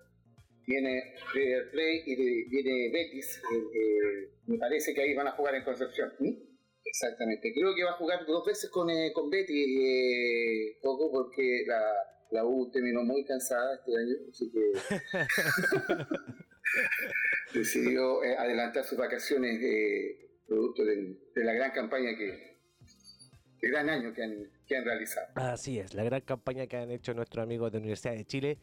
Viene 0.69 1.15
River 1.33 1.71
Plate 1.71 2.03
y 2.07 2.45
viene 2.49 2.91
Betis. 2.93 3.43
me 4.47 4.59
parece 4.59 4.95
que 4.95 5.01
ahí 5.01 5.15
van 5.15 5.29
a 5.29 5.33
jugar 5.33 5.55
en 5.55 5.65
Concepción. 5.65 6.13
Exactamente. 6.85 7.53
Creo 7.53 7.75
que 7.75 7.85
va 7.85 7.91
a 7.91 7.99
jugar 7.99 8.25
dos 8.27 8.47
veces 8.47 8.71
con, 8.71 8.89
con 9.15 9.31
Betis, 9.31 10.77
poco 10.83 11.11
porque 11.11 11.65
la 11.67 11.81
la 12.31 12.45
U 12.45 12.71
terminó 12.71 13.03
muy 13.03 13.25
cansada 13.25 13.75
este 13.75 13.97
año, 13.97 14.15
así 14.31 14.51
que 14.51 14.73
decidió 17.59 18.23
eh, 18.23 18.37
adelantar 18.37 18.85
sus 18.85 18.99
vacaciones 18.99 19.61
de 19.61 20.29
producto 20.47 20.85
de, 20.85 21.17
la 21.37 21.53
gran 21.55 21.71
campaña 21.73 22.17
que, 22.17 22.59
el 23.63 23.71
gran 23.71 23.89
año 23.89 24.13
que 24.13 24.23
han, 24.23 24.51
que 24.67 24.77
han 24.77 24.85
realizado. 24.85 25.29
Así 25.37 25.79
es, 25.79 25.95
la 25.95 26.05
gran 26.05 26.21
campaña 26.21 26.67
que 26.67 26.77
han 26.77 26.91
hecho 26.91 27.15
nuestros 27.15 27.43
amigos 27.43 27.73
de 27.73 27.79
la 27.79 27.83
Universidad 27.83 28.15
de 28.15 28.25
Chile, 28.25 28.59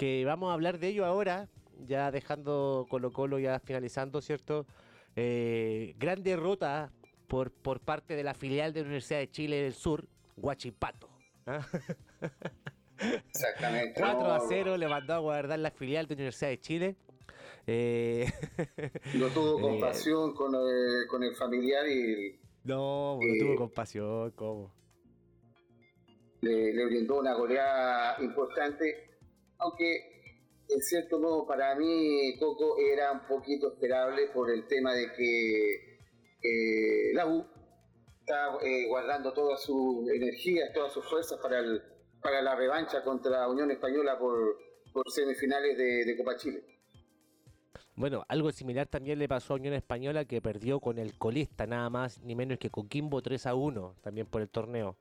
que 0.00 0.24
vamos 0.24 0.48
a 0.48 0.54
hablar 0.54 0.78
de 0.78 0.88
ello 0.88 1.04
ahora, 1.04 1.46
ya 1.86 2.10
dejando 2.10 2.86
Colo 2.88 3.12
Colo 3.12 3.38
ya 3.38 3.60
finalizando, 3.60 4.22
¿cierto? 4.22 4.66
Eh, 5.14 5.94
gran 5.98 6.22
derrota 6.22 6.90
por, 7.26 7.50
por 7.50 7.80
parte 7.80 8.16
de 8.16 8.24
la 8.24 8.32
filial 8.32 8.72
de 8.72 8.80
la 8.80 8.86
Universidad 8.86 9.18
de 9.18 9.30
Chile 9.30 9.56
del 9.56 9.74
Sur, 9.74 10.08
Guachipato. 10.38 11.10
¿ah? 11.44 11.60
Exactamente. 13.28 14.00
4 14.00 14.32
a 14.32 14.40
0 14.40 14.78
le 14.78 14.88
mandó 14.88 15.12
a 15.12 15.18
guardar 15.18 15.58
la 15.58 15.70
filial 15.70 16.06
de 16.06 16.14
la 16.14 16.20
Universidad 16.20 16.48
de 16.48 16.60
Chile. 16.60 16.96
Eh, 17.66 18.24
no 19.16 19.26
tuvo 19.28 19.58
eh, 19.58 19.60
compasión 19.60 20.32
con, 20.32 20.54
el, 20.54 21.06
con 21.08 21.22
el 21.24 21.34
familiar 21.34 21.86
y. 21.86 22.40
No, 22.64 23.18
no 23.20 23.34
tuvo 23.38 23.54
compasión, 23.54 24.30
¿cómo? 24.30 24.72
Le, 26.40 26.72
le, 26.72 26.86
brindó 26.86 27.20
una 27.20 27.34
goleada 27.34 28.16
importante, 28.22 29.09
aunque 29.60 30.20
en 30.68 30.80
cierto 30.82 31.18
modo 31.18 31.46
para 31.46 31.74
mí 31.74 32.36
Coco 32.38 32.76
era 32.78 33.12
un 33.12 33.26
poquito 33.26 33.72
esperable 33.72 34.28
por 34.32 34.50
el 34.50 34.66
tema 34.66 34.94
de 34.94 35.12
que 35.12 35.98
eh, 36.42 37.12
la 37.14 37.26
U 37.26 37.44
está 38.20 38.58
guardando 38.88 39.32
todas 39.32 39.62
sus 39.62 40.08
energías, 40.08 40.72
todas 40.72 40.92
sus 40.92 41.04
fuerzas 41.08 41.38
para 41.40 42.42
la 42.42 42.54
revancha 42.54 43.02
contra 43.02 43.48
Unión 43.48 43.70
Española 43.70 44.18
por, 44.18 44.56
semifinales 45.08 45.76
de, 45.76 46.16
Copa 46.16 46.36
Chile. 46.36 46.62
Bueno, 47.96 48.24
algo 48.28 48.50
similar 48.52 48.86
también 48.86 49.18
le 49.18 49.28
pasó 49.28 49.54
a 49.54 49.56
Unión 49.56 49.74
Española 49.74 50.24
que 50.24 50.40
perdió 50.40 50.80
con 50.80 50.98
el 50.98 51.18
colista 51.18 51.66
nada 51.66 51.90
más 51.90 52.20
ni 52.22 52.34
menos 52.34 52.58
que 52.58 52.70
Coquimbo 52.70 53.20
3 53.20 53.46
a 53.46 53.54
1 53.54 53.96
también 54.00 54.26
por 54.26 54.40
el 54.40 54.48
torneo, 54.48 54.96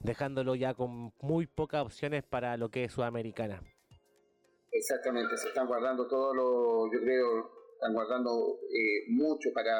dejándolo 0.00 0.54
ya 0.54 0.74
con 0.74 1.12
muy 1.20 1.46
pocas 1.46 1.82
opciones 1.82 2.24
para 2.24 2.56
lo 2.56 2.70
que 2.70 2.84
es 2.84 2.92
Sudamericana. 2.92 3.62
Exactamente, 4.74 5.36
se 5.36 5.48
están 5.48 5.68
guardando 5.68 6.08
todos 6.08 6.34
los, 6.34 6.92
yo 6.92 7.00
creo, 7.00 7.48
están 7.74 7.94
guardando 7.94 8.58
eh, 8.72 9.04
mucho 9.08 9.52
para, 9.52 9.72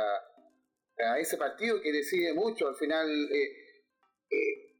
ese 1.19 1.37
partido 1.37 1.81
que 1.81 1.91
decide 1.93 2.33
mucho. 2.33 2.69
Al 2.69 2.77
final, 2.77 3.09
eh, 3.33 3.83
eh, 4.31 4.77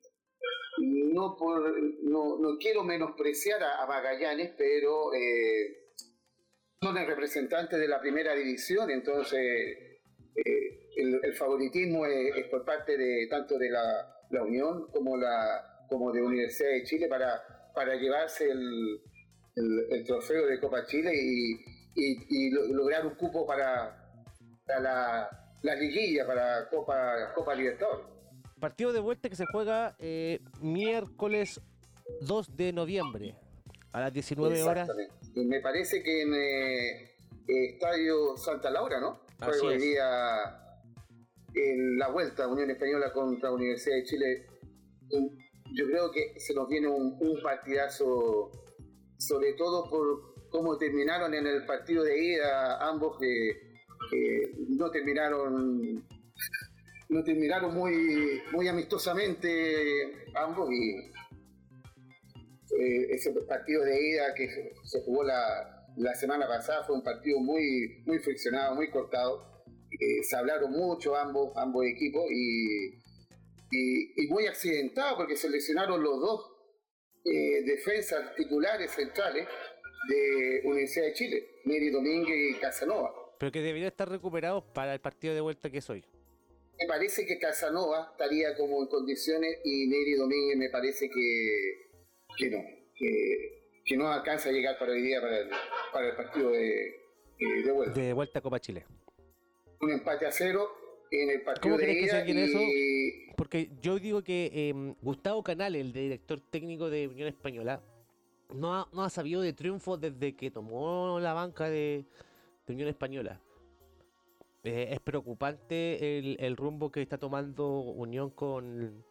no, 0.79 1.37
por, 1.37 1.61
no, 2.05 2.39
quiero 2.61 2.85
menospreciar 2.85 3.61
a, 3.65 3.85
Magallanes, 3.87 4.53
pero 4.57 5.11
son 6.81 6.97
el 6.97 7.07
representante 7.09 7.77
de 7.77 7.89
la 7.89 8.01
primera 8.01 8.37
división, 8.37 8.91
entonces 8.93 9.99
el, 10.95 11.35
favoritismo 11.35 12.07
es, 12.07 12.47
por 12.53 12.65
parte 12.65 12.97
de 12.97 13.27
tanto 13.27 13.59
de 13.59 13.69
la, 13.69 14.11
Unión 14.31 14.91
como 14.91 15.17
la 15.17 15.87
como 15.89 16.11
de 16.11 16.21
Universidad 16.21 16.71
de 16.71 16.83
Chile 16.83 17.09
para 17.09 17.95
llevarse 17.95 18.51
el, 18.51 19.01
el, 19.57 20.05
trofeo 20.05 20.47
de 20.47 20.61
Copa 20.61 20.85
Chile 20.87 21.13
y, 21.15 21.61
y, 21.95 22.51
lograr 22.51 23.07
un 23.07 23.15
cupo 23.15 23.47
para, 23.47 24.11
para 24.67 24.81
la, 24.81 25.57
la 25.63 25.75
liguilla, 25.75 26.27
para 26.27 26.69
Copa, 26.69 27.33
Copa 27.35 27.55
Libertadores. 27.55 28.07
Partido 28.61 28.93
de 28.93 29.01
vuelta 29.01 29.29
que 29.29 29.37
se 29.37 29.45
juega 29.53 29.95
eh, 29.99 30.41
miércoles 30.61 31.61
2 32.23 32.57
de 32.57 32.73
noviembre 32.73 33.35
a 33.93 34.01
las 34.01 34.13
19 34.13 34.63
horas. 34.63 34.89
Me 35.35 35.61
parece 35.61 36.03
que 36.03 36.23
en 36.23 36.35
eh, 36.35 37.15
Estadio 37.47 38.37
Santa 38.37 38.71
Laura, 38.71 39.01
¿no? 39.01 39.21
Juego 39.41 39.69
hoy 39.69 39.79
día 39.79 40.65
en 41.55 41.99
la 41.99 42.09
vuelta 42.09 42.49
Unión 42.49 42.71
Española 42.71 43.13
contra 43.13 43.53
Universidad 43.53 43.97
de 43.97 44.05
Chile. 44.05 44.47
Yo 45.73 45.87
creo 45.87 46.11
que 46.11 46.39
se 46.39 46.55
nos 46.55 46.69
viene 46.69 46.89
un, 46.89 47.41
partidazo, 47.43 48.51
sobre 49.19 49.55
todo 49.55 49.89
por 49.89 50.49
cómo 50.51 50.77
terminaron 50.77 51.35
en 51.35 51.47
el 51.47 51.67
partido 51.67 52.05
de 52.05 52.23
ida 52.23 52.89
ambos 52.89 53.19
que 53.19 53.75
no 54.69 54.91
terminaron 54.91 56.05
no 57.09 57.23
terminaron 57.23 57.75
muy, 57.75 58.43
muy 58.53 58.69
amistosamente 58.69 60.27
ambos 60.35 60.71
y 60.73 60.97
eh, 62.77 63.07
ese 63.11 63.31
partido 63.49 63.85
de 63.85 64.09
ida 64.11 64.35
que 64.35 64.49
se, 64.83 65.01
jugó 65.03 65.23
la, 65.23 65.87
la, 65.97 66.15
semana 66.15 66.47
pasada 66.49 66.83
fue 66.85 66.97
un 66.97 67.05
partido 67.05 67.39
muy, 67.39 68.03
muy 68.05 68.19
friccionado, 68.19 68.75
muy 68.75 68.91
cortado. 68.91 69.65
Eh, 69.93 70.25
se 70.25 70.37
hablaron 70.37 70.73
mucho 70.73 71.15
ambos, 71.15 71.53
ambos 71.57 71.87
equipos 71.87 72.25
y, 72.31 73.01
y, 73.71 74.27
muy 74.29 74.47
accidentado 74.47 75.17
porque 75.17 75.37
se 75.37 75.49
lesionaron 75.49 76.03
los 76.03 76.21
dos 76.21 76.51
eh, 77.25 77.63
defensas 77.65 78.35
titulares 78.37 78.91
centrales 78.91 79.49
de 80.09 80.61
Universidad 80.65 81.07
de 81.07 81.13
Chile, 81.15 81.49
Neri 81.65 81.91
Domínguez 81.91 82.57
y 82.57 82.61
Casanova. 82.61 83.13
Pero 83.39 83.51
que 83.51 83.61
deberían 83.61 83.89
estar 83.89 84.09
recuperados 84.09 84.65
para 84.75 84.93
el 84.95 85.01
partido 85.01 85.35
de 85.35 85.41
vuelta 85.41 85.71
que 85.71 85.79
es 85.79 85.91
hoy 85.91 86.05
me 86.79 86.87
parece 86.87 87.27
que 87.27 87.39
Casanova 87.39 88.11
estaría 88.13 88.57
como 88.57 88.83
en 88.83 88.89
condiciones 88.89 89.59
y 89.65 89.87
Neri 89.87 90.15
Domínguez 90.15 90.57
me 90.57 90.71
parece 90.71 91.09
que, 91.09 91.89
que 92.37 92.51
no, 92.51 92.63
que, 92.97 93.97
no 93.97 94.13
alcanza 94.13 94.49
a 94.49 94.53
llegar 94.53 94.79
para 94.79 94.93
hoy 94.93 95.03
día 95.03 95.21
para 95.21 95.39
el, 95.39 95.51
para 95.93 96.09
el 96.09 96.17
partido 96.17 96.51
de, 96.51 97.01
de, 97.39 97.73
vuelta. 97.73 98.01
De 98.01 98.13
vuelta 98.13 98.39
a 98.39 98.43
Copa 98.43 98.61
Chile. 98.61 98.85
Un 99.81 99.93
empate 99.93 100.27
a 100.27 100.33
cero 100.33 100.84
en 101.11 101.31
el 101.31 101.43
partido 101.43 101.77
de 101.77 101.93
ida 101.93 102.25
que 102.25 102.45
eso? 102.45 102.59
Porque 103.37 103.71
yo 103.81 103.99
digo 103.99 104.23
que 104.23 104.51
em, 104.53 104.95
Gustavo 105.03 105.43
Canal, 105.43 105.75
el 105.75 105.93
director 105.93 106.41
técnico 106.41 106.91
de 106.91 107.09
Unión 107.09 107.29
Española, 107.29 107.83
no 108.55 108.75
ha, 108.75 108.89
no 108.93 109.03
ha 109.03 109.11
sabido 109.11 109.41
de 109.41 109.53
triunfo 109.53 109.97
desde 109.97 110.37
que 110.37 110.51
tomó 110.51 111.19
la 111.21 111.33
banca 111.33 111.69
de, 111.69 112.05
de 112.67 112.73
Unión 112.73 112.89
Española. 112.89 113.41
Eh, 114.65 114.89
es 114.93 115.01
preocupante 115.01 116.19
el, 116.39 116.57
rumbo 116.57 116.91
que 116.91 117.03
está 117.03 117.19
tomando 117.19 117.69
Unión 117.69 118.31
con, 118.31 119.05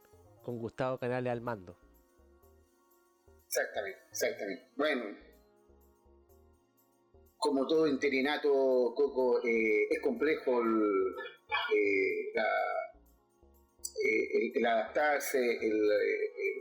Gustavo 0.43 0.97
Canales 0.97 1.31
al 1.31 1.41
mando. 1.41 1.77
Exactamente, 3.45 3.99
exactamente. 4.09 4.63
Bueno, 4.75 5.03
como 7.37 7.67
todo 7.67 7.85
interinato, 7.87 8.49
Coco, 8.95 9.45
eh, 9.45 9.89
es 9.91 10.01
complejo 10.01 10.59
el, 10.59 11.05
eh, 11.75 12.33
adaptarse 14.65 15.59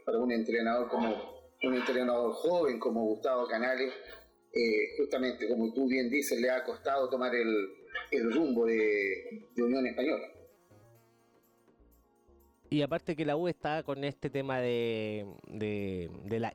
para 0.04 0.18
un 0.18 0.32
entrenador 0.32 0.88
como 0.88 1.42
un 1.62 1.74
entrenador 1.74 2.32
joven 2.32 2.78
como 2.78 3.04
Gustavo 3.04 3.46
Canales. 3.46 3.92
justamente, 4.98 5.48
como 5.48 5.72
tú 5.72 5.86
bien 5.88 6.10
dices, 6.10 6.40
le 6.40 6.50
ha 6.50 6.64
costado 6.64 7.08
tomar 7.08 7.34
el, 7.34 7.70
el 8.10 8.32
rumbo 8.32 8.66
de, 8.66 9.46
Unión 9.56 9.86
Española. 9.86 10.26
Y 12.70 12.82
aparte 12.82 13.14
que 13.14 13.24
la 13.24 13.36
U 13.36 13.48
está 13.48 13.82
con 13.82 14.04
este 14.04 14.30
tema 14.30 14.60
de, 14.60 15.26
la 16.30 16.52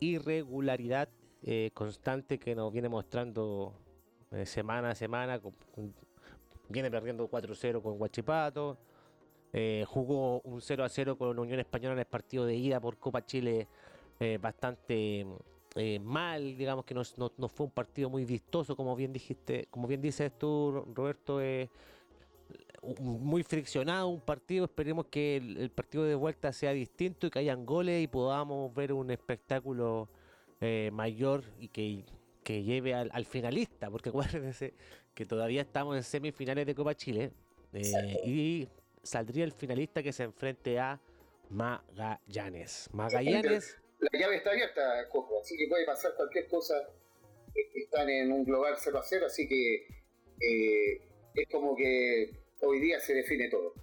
irregularidad 0.00 1.08
eh, 1.44 1.70
constante 1.74 2.38
que 2.38 2.54
nos 2.54 2.72
viene 2.72 2.88
mostrando 2.88 3.74
eh, 4.30 4.46
semana 4.46 4.90
a 4.90 4.94
semana, 4.94 5.40
viene 6.72 6.90
perdiendo 6.90 7.28
4-0 7.30 7.82
con 7.82 7.98
Guachipato, 7.98 8.78
eh, 9.52 9.84
jugó 9.86 10.40
un 10.40 10.60
0 10.60 10.86
0 10.88 11.18
con 11.18 11.38
Unión 11.38 11.60
Española 11.60 11.92
en 11.92 11.98
el 12.00 12.06
partido 12.06 12.46
de 12.46 12.56
ida 12.56 12.80
por 12.80 12.96
Copa 12.96 13.24
Chile 13.24 13.68
bastante 14.40 15.26
mal, 16.00 16.56
digamos 16.56 16.84
que 16.84 16.94
no, 16.94 17.02
fue 17.48 17.66
un 17.66 17.72
partido 17.72 18.08
muy 18.08 18.24
vistoso, 18.24 18.76
como 18.76 18.94
bien 18.94 19.12
dijiste, 19.12 19.66
como 19.68 19.88
bien 19.88 20.00
dices 20.00 20.30
tú, 20.38 20.84
Roberto, 20.94 21.40
muy 23.00 23.42
friccionado 23.42 24.08
un 24.08 24.20
partido. 24.20 24.64
Esperemos 24.64 25.06
que 25.06 25.36
el, 25.36 25.70
partido 25.70 26.04
de 26.04 26.14
vuelta 26.14 26.52
sea 26.52 26.72
distinto 26.72 27.26
y 27.26 27.30
que 27.30 27.38
hayan 27.38 27.64
goles 27.64 28.02
y 28.02 28.06
podamos 28.06 28.74
ver 28.74 28.92
un 28.92 29.10
espectáculo 29.10 30.08
eh, 30.60 30.90
mayor 30.92 31.44
y 31.58 31.68
que, 31.68 32.04
lleve 32.44 32.94
al, 32.94 33.24
finalista, 33.24 33.90
porque 33.90 34.08
acuérdense 34.10 34.74
que 35.14 35.26
todavía 35.26 35.62
estamos 35.62 35.96
en 35.96 36.02
semifinales 36.02 36.66
de 36.66 36.74
Copa 36.74 36.94
Chile 36.94 37.32
eh, 37.72 38.16
y 38.24 38.68
saldría 39.02 39.44
el 39.44 39.52
finalista 39.52 40.02
que 40.02 40.12
se 40.12 40.24
enfrente 40.24 40.78
a 40.78 41.00
Magallanes. 41.50 42.88
Magallanes. 42.92 43.78
La 43.98 44.18
llave 44.18 44.36
está 44.36 44.50
abierta, 44.50 45.08
Coco, 45.10 45.40
así 45.40 45.56
que 45.56 45.68
puede 45.68 45.86
pasar 45.86 46.14
cualquier 46.16 46.48
cosa. 46.48 46.74
Están 47.74 48.08
en 48.08 48.32
un 48.32 48.44
global 48.44 48.74
0 48.76 48.98
a 48.98 49.02
0, 49.02 49.26
así 49.26 49.46
que 49.46 49.86
eh, 50.40 51.00
es 51.34 51.48
como 51.50 51.76
que 51.76 52.32
hoy 52.60 52.80
día 52.80 52.98
se 52.98 53.14
define 53.14 53.48
todo. 53.48 53.74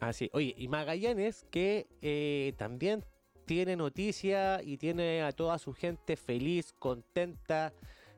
Así, 0.00 0.30
oye, 0.32 0.54
y 0.56 0.68
Magallanes 0.68 1.44
que 1.50 1.86
eh, 2.02 2.54
también 2.56 3.04
tiene 3.48 3.76
noticia 3.76 4.62
y 4.62 4.76
tiene 4.76 5.22
a 5.22 5.32
toda 5.32 5.58
su 5.58 5.72
gente 5.72 6.16
feliz, 6.16 6.74
contenta 6.78 7.72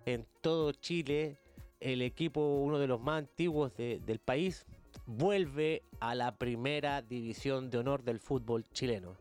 en 0.04 0.26
todo 0.40 0.72
Chile. 0.72 1.38
El 1.78 2.02
equipo, 2.02 2.40
uno 2.40 2.80
de 2.80 2.88
los 2.88 3.00
más 3.00 3.20
antiguos 3.20 3.72
del 3.76 4.18
país, 4.18 4.66
vuelve 5.06 5.84
a 6.00 6.16
la 6.16 6.36
primera 6.36 7.00
división 7.00 7.70
de 7.70 7.78
honor 7.78 8.02
del 8.02 8.18
fútbol 8.18 8.64
chileno. 8.72 9.16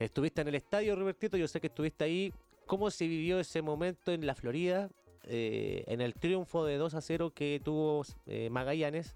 Estuviste 0.00 0.40
en 0.40 0.48
el 0.48 0.56
estadio, 0.56 0.96
Robertito, 0.96 1.36
yo 1.36 1.46
sé 1.46 1.60
que 1.60 1.68
estuviste 1.68 2.02
ahí. 2.02 2.34
¿Cómo 2.66 2.90
se 2.90 3.06
vivió 3.06 3.38
ese 3.38 3.62
momento 3.62 4.10
en 4.10 4.26
la 4.26 4.34
Florida, 4.34 4.90
eh, 5.22 5.84
en 5.86 6.00
el 6.00 6.14
triunfo 6.14 6.64
de 6.64 6.78
2 6.78 6.94
a 6.94 7.00
0 7.00 7.32
que 7.32 7.60
tuvo 7.64 8.02
eh, 8.26 8.50
Magallanes? 8.50 9.14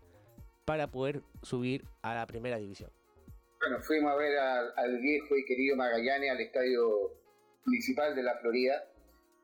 para 0.65 0.87
poder 0.87 1.23
subir 1.43 1.85
a 2.03 2.15
la 2.15 2.27
primera 2.27 2.59
división. 2.59 2.91
Bueno, 3.62 3.81
fuimos 3.81 4.11
a 4.11 4.16
ver 4.16 4.37
al, 4.38 4.98
viejo 4.98 5.37
y 5.37 5.44
querido 5.44 5.77
Magallanes 5.77 6.33
al 6.33 6.40
estadio 6.40 7.12
municipal 7.64 8.12
de 8.16 8.25
la 8.25 8.37
Florida. 8.38 8.85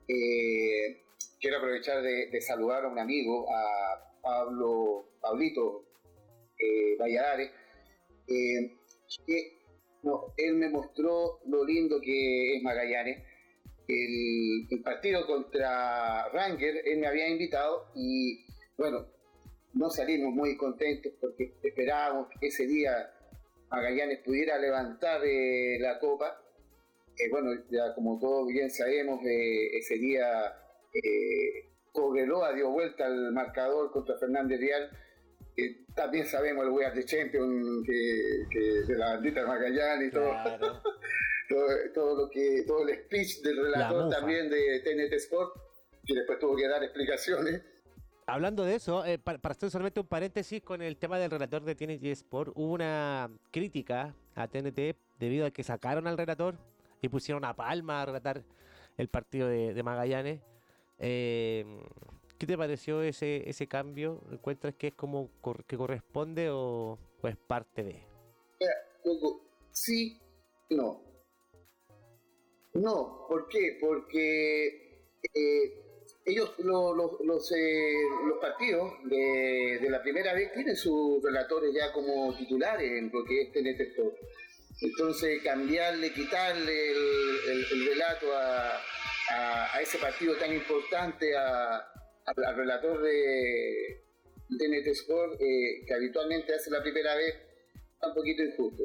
Eh, 0.09 1.05
quiero 1.41 1.59
aprovechar 1.59 2.03
de, 2.03 2.41
saludar 2.41 2.85
a 2.85 2.89
un 2.89 2.99
amigo, 2.99 3.47
a 3.49 4.19
Pablo, 4.21 5.11
Pablito 5.21 5.85
eh, 6.59 6.97
Valladares, 6.99 7.53
eh, 8.27 8.77
que 9.25 9.57
él 10.37 10.55
me 10.55 10.69
mostró 10.69 11.39
lo 11.47 11.65
lindo 11.65 12.01
que 12.01 12.57
es 12.57 12.63
Magallanes. 12.65 13.23
El, 13.87 14.67
el, 14.69 14.83
partido 14.83 15.29
contra 15.29 16.29
Ranger, 16.31 16.83
él 16.85 16.99
me 16.99 17.07
había 17.07 17.29
invitado 17.29 17.93
y 17.95 18.45
bueno, 18.77 19.07
no 19.75 19.89
salimos 19.91 20.35
muy 20.35 20.57
contentos 20.57 21.13
porque 21.21 21.55
esperábamos 21.63 22.29
que 22.41 22.49
ese 22.49 22.67
día 22.67 23.15
Magallanes 23.71 24.21
pudiera 24.21 24.59
levantar 24.59 25.21
eh, 25.25 25.79
la 25.81 25.99
copa. 25.99 26.41
Eh, 27.17 27.29
bueno, 27.31 27.51
ya 27.71 27.95
como 27.95 28.19
todos 28.19 28.49
bien 28.49 28.71
sabemos, 28.71 29.21
eh, 29.25 29.77
ese 29.77 29.95
día 29.97 30.55
Cobreloa 31.93 32.53
dio 32.55 32.71
vuelta 32.71 33.07
al 33.07 33.33
marcador 33.33 33.91
contra 33.91 34.17
Fernández 34.17 34.59
Vial. 34.61 34.91
también 35.95 36.27
sabemos 36.27 36.65
el 36.65 36.71
We 36.71 36.87
Are 36.87 36.95
the 36.95 37.05
Champion 37.05 37.83
que, 37.85 38.85
de 38.87 38.99
la 38.99 39.15
bandita 39.15 39.41
de 39.41 39.47
Magallanes 39.47 40.09
y 40.09 40.11
todo, 40.11 40.33
todo, 41.95 42.17
lo 42.17 42.31
que, 42.31 42.65
todo 42.67 42.89
el 42.89 42.95
speech 43.05 43.43
del 43.43 43.65
relator 43.65 44.09
también 44.09 44.49
de 44.49 44.81
TNT 44.81 45.13
Sport, 45.15 45.55
que 46.07 46.15
después 46.15 46.39
tuvo 46.39 46.57
que 46.57 46.69
dar 46.69 46.83
explicaciones. 46.83 47.61
Hablando 48.29 48.63
de 48.63 48.75
eso, 48.75 49.07
eh, 49.07 49.19
para, 49.19 49.39
hacer 49.43 49.71
solamente 49.71 50.01
un 50.01 50.07
paréntesis 50.07 50.61
con 50.63 50.83
el 50.83 50.99
tema 50.99 51.19
del 51.19 51.31
relator 51.31 51.65
de 51.65 51.75
TNT 51.75 52.05
Sport, 52.09 52.53
hubo 52.57 52.75
una 52.75 53.31
crítica 53.51 54.15
a 54.35 54.47
TNT 54.47 54.97
debido 55.19 55.47
a 55.47 55.51
que 55.51 55.63
sacaron 55.63 56.07
al 56.07 56.19
relator 56.19 56.59
y 57.01 57.09
pusieron 57.09 57.47
a 57.47 57.57
Palma 57.57 58.03
a 58.03 58.05
relatar 58.05 58.45
el 58.99 59.09
partido 59.09 59.49
de, 59.49 59.83
Magallanes. 59.83 60.43
Eh, 60.99 61.65
¿Qué 62.37 62.47
te 62.47 62.59
pareció 62.59 63.01
ese, 63.01 63.49
ese 63.49 63.67
cambio? 63.67 64.21
¿Encuentras 64.31 64.75
que 64.75 64.89
es 64.89 64.95
como 64.95 65.31
que 65.67 65.79
corresponde 65.79 66.51
o, 66.51 66.99
es 67.23 67.37
parte 67.39 67.83
de? 67.83 68.03
Sí, 69.71 70.21
no. 70.69 71.01
No, 72.75 73.25
¿por 73.27 73.49
qué? 73.49 73.79
Porque 73.81 75.09
eh, 75.35 75.88
ellos, 76.25 76.55
los, 76.59 77.53
eh, 77.53 78.03
los, 78.27 78.39
partidos 78.41 78.93
de, 79.05 79.87
la 79.89 80.03
primera 80.03 80.35
vez 80.35 80.53
tienen 80.53 80.77
sus 80.77 81.23
relatores 81.23 81.73
ya 81.75 81.93
como 81.93 82.37
titulares 82.37 82.91
en 82.91 83.11
lo 83.13 83.25
que 83.25 83.43
es 83.43 83.81
Sport. 83.81 84.17
Entonces, 84.81 85.43
cambiarle, 85.43 86.13
quitarle 86.13 86.91
el, 86.91 87.87
relato 87.87 88.27
a, 88.35 88.83
ese 89.81 89.99
partido 89.99 90.35
tan 90.37 90.53
importante 90.53 91.37
al 91.37 92.57
relator 92.57 93.03
de 93.03 94.05
TNT 94.49 94.87
Sport, 94.89 95.41
eh, 95.41 95.85
que 95.87 95.95
habitualmente 95.95 96.55
hace 96.55 96.71
la 96.71 96.83
primera 96.83 97.15
vez, 97.15 97.35
es 97.35 98.09
un 98.09 98.15
poquito 98.15 98.43
injusto. 98.43 98.85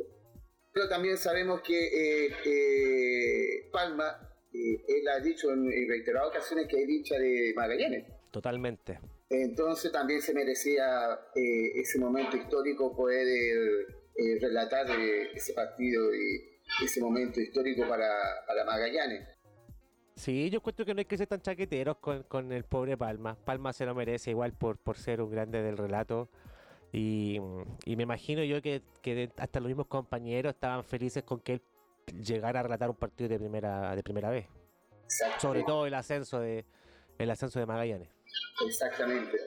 Pero 0.74 0.90
también 0.90 1.18
sabemos 1.18 1.62
que 1.62 2.30
eh, 2.46 3.70
Palma 3.72 4.33
él 4.54 5.08
ha 5.08 5.20
dicho 5.20 5.52
en, 5.52 5.66
reiteradas 5.88 6.30
ocasiones 6.30 6.68
que 6.68 6.84
es 6.84 6.90
hincha 6.90 7.18
de 7.18 7.54
Magallanes. 7.56 8.06
Totalmente. 8.32 9.00
Entonces 9.30 9.92
también 9.92 10.22
se 10.22 10.34
merecía 10.34 11.20
eh, 11.36 11.72
ese 11.76 12.00
momento 12.00 12.38
histórico 12.38 12.96
poder 12.96 13.28
eh, 14.16 14.38
relatar 14.40 14.90
eh, 14.92 15.32
ese 15.34 15.54
partido 15.54 16.14
y 16.14 16.60
ese 16.84 17.02
momento 17.02 17.42
histórico 17.42 17.88
para, 17.88 18.10
para 18.48 18.64
Magallanes. 18.64 19.28
Sí, 20.16 20.50
yo 20.52 20.58
encuentro 20.58 20.86
que 20.86 20.94
no 20.94 21.00
hay 21.00 21.06
que 21.06 21.18
ser 21.18 21.28
tan 21.28 21.42
chaqueteros 21.42 21.98
con, 21.98 22.52
el 22.52 22.64
pobre 22.64 22.96
Palma. 22.96 23.36
Palma 23.36 23.74
se 23.74 23.86
lo 23.86 23.96
merece 23.96 24.30
igual 24.30 24.54
por, 24.54 24.78
por 24.78 24.98
ser 24.98 25.22
un 25.22 25.32
grande 25.32 25.62
del 25.64 25.78
relato. 25.78 26.30
Y, 26.92 27.40
me 27.88 28.04
imagino 28.04 28.44
yo 28.44 28.62
que, 28.62 28.84
que, 29.02 29.32
hasta 29.38 29.60
los 29.60 29.68
mismos 29.68 29.88
compañeros 29.88 30.54
estaban 30.54 30.84
felices 30.84 31.24
con 31.24 31.40
que 31.40 31.54
él 31.54 31.62
llegar 32.08 32.58
a 32.58 32.64
relatar 32.64 32.90
un 32.90 32.96
partido 32.96 33.30
de 33.30 33.40
primera, 33.40 33.96
de 33.96 34.04
primera 34.04 34.30
vez. 34.30 34.48
Sobre 35.40 35.64
todo 35.64 35.86
el 35.86 35.94
ascenso 35.94 36.40
de 36.40 36.66
el 37.18 37.30
ascenso 37.30 37.60
de 37.60 37.66
Magallanes. 37.66 38.10
Exactamente. 38.66 39.38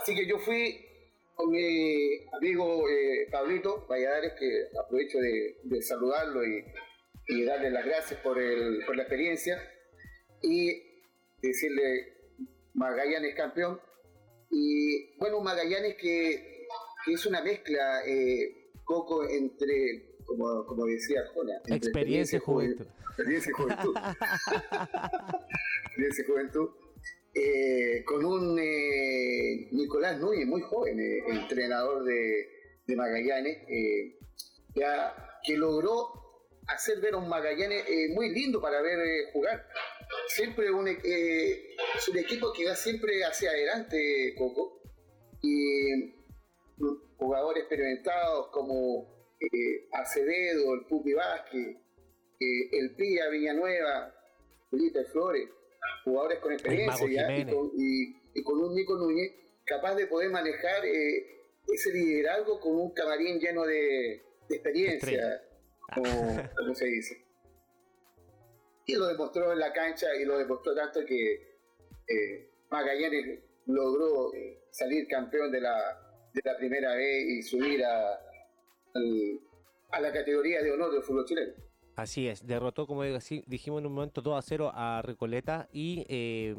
Así 0.00 0.14
que 0.14 0.26
yo 0.26 0.38
fui 0.38 0.86
con 1.34 1.50
mi 1.50 2.26
amigo 2.32 2.88
eh, 2.88 3.28
Pablito 3.30 3.86
Valladares, 3.86 4.32
que 4.38 4.66
aprovecho 4.78 5.18
de, 5.18 5.82
saludarlo 5.82 6.40
y, 6.44 6.64
darle 7.44 7.70
las 7.70 7.84
gracias 7.84 8.20
por, 8.20 8.38
el, 8.38 8.84
por 8.84 8.96
la 8.96 9.02
experiencia 9.02 9.58
y 10.42 10.82
decirle 11.42 12.30
Magallanes 12.74 13.34
campeón. 13.34 13.80
Y 14.50 15.16
bueno, 15.18 15.40
Magallanes 15.40 15.96
que, 15.96 16.66
que 17.04 17.12
es 17.12 17.26
una 17.26 17.42
mezcla, 17.42 18.06
eh, 18.06 18.70
Coco, 18.84 19.28
entre 19.28 20.13
como, 20.26 20.66
como 20.66 20.86
decía 20.86 21.22
Jona. 21.32 21.60
Experiencia 21.66 22.36
y 22.36 22.40
juventud. 22.40 22.86
Experiencia 23.08 23.50
y 23.50 23.52
juventud. 23.52 23.96
experiencia 25.86 26.24
y 26.24 26.26
juventud. 26.26 26.70
Eh, 27.36 28.04
con 28.04 28.24
un 28.24 28.56
eh, 28.60 29.68
Nicolás 29.72 30.20
Núñez, 30.20 30.46
muy 30.46 30.62
joven, 30.62 31.00
eh, 31.00 31.18
entrenador 31.30 32.04
de, 32.04 32.48
de 32.86 32.96
Magallanes, 32.96 33.58
ya, 34.76 35.40
que 35.42 35.56
logró 35.56 36.12
hacer 36.68 37.00
ver 37.00 37.14
a 37.14 37.16
un 37.16 37.28
Magallanes 37.28 37.84
muy 38.14 38.30
lindo 38.30 38.60
para 38.60 38.80
ver 38.82 39.32
jugar. 39.32 39.66
Siempre 40.28 40.70
un, 40.70 40.86
es 40.86 42.08
un 42.08 42.18
equipo 42.18 42.52
que 42.52 42.66
va 42.66 42.76
siempre 42.76 43.24
hacia 43.24 43.50
adelante, 43.50 44.34
Coco. 44.38 44.80
Y 45.42 46.14
jugadores 47.16 47.62
experimentados 47.62 48.48
como 48.52 49.13
eh, 49.40 49.88
Acevedo, 49.92 50.74
el 50.74 50.86
Pupi 50.86 51.12
Vázquez, 51.12 51.76
eh, 52.40 52.68
el 52.72 52.94
Pía 52.94 53.28
Villanueva, 53.28 54.14
Felipe 54.70 55.04
Flores, 55.04 55.48
jugadores 56.04 56.38
con 56.40 56.52
experiencia 56.52 57.06
y, 57.38 58.42
con, 58.42 58.60
un 58.60 58.74
Nico 58.74 58.96
Núñez 58.96 59.32
capaz 59.64 59.94
de 59.94 60.06
poder 60.06 60.30
manejar 60.30 60.84
eh, 60.84 61.26
ese 61.68 61.92
liderazgo 61.92 62.60
con 62.60 62.76
un 62.76 62.90
camarín 62.92 63.38
lleno 63.38 63.64
de, 63.64 64.22
experiencia, 64.48 65.42
como, 65.94 66.74
se 66.74 66.86
dice. 66.86 67.24
Y 68.86 68.94
lo 68.94 69.06
demostró 69.06 69.52
en 69.52 69.58
la 69.58 69.72
cancha 69.72 70.14
y 70.14 70.24
lo 70.24 70.36
demostró 70.36 70.74
tanto 70.74 71.04
que 71.06 71.56
eh, 72.06 72.50
Magallanes 72.70 73.40
logró 73.66 74.34
eh, 74.34 74.64
salir 74.70 75.08
campeón 75.08 75.50
de 75.50 75.62
la, 75.62 76.28
de 76.34 76.42
la 76.44 76.56
primera 76.58 76.94
vez 76.94 77.24
y 77.24 77.42
subir 77.42 77.82
a, 77.84 78.20
a 79.90 80.00
la 80.00 80.12
categoría 80.12 80.62
de 80.62 80.72
honor 80.72 80.92
del 80.92 81.02
fútbol 81.02 81.24
chileno. 81.24 81.52
Así 81.96 82.26
es, 82.26 82.44
derrotó, 82.44 82.88
como 82.88 83.04
dijimos 83.04 83.80
en 83.80 83.86
un 83.86 83.92
momento, 83.92 84.20
2 84.20 84.36
a 84.36 84.42
0 84.42 84.72
a 84.74 85.00
Recoleta 85.02 85.68
y 85.72 86.04
eh, 86.08 86.54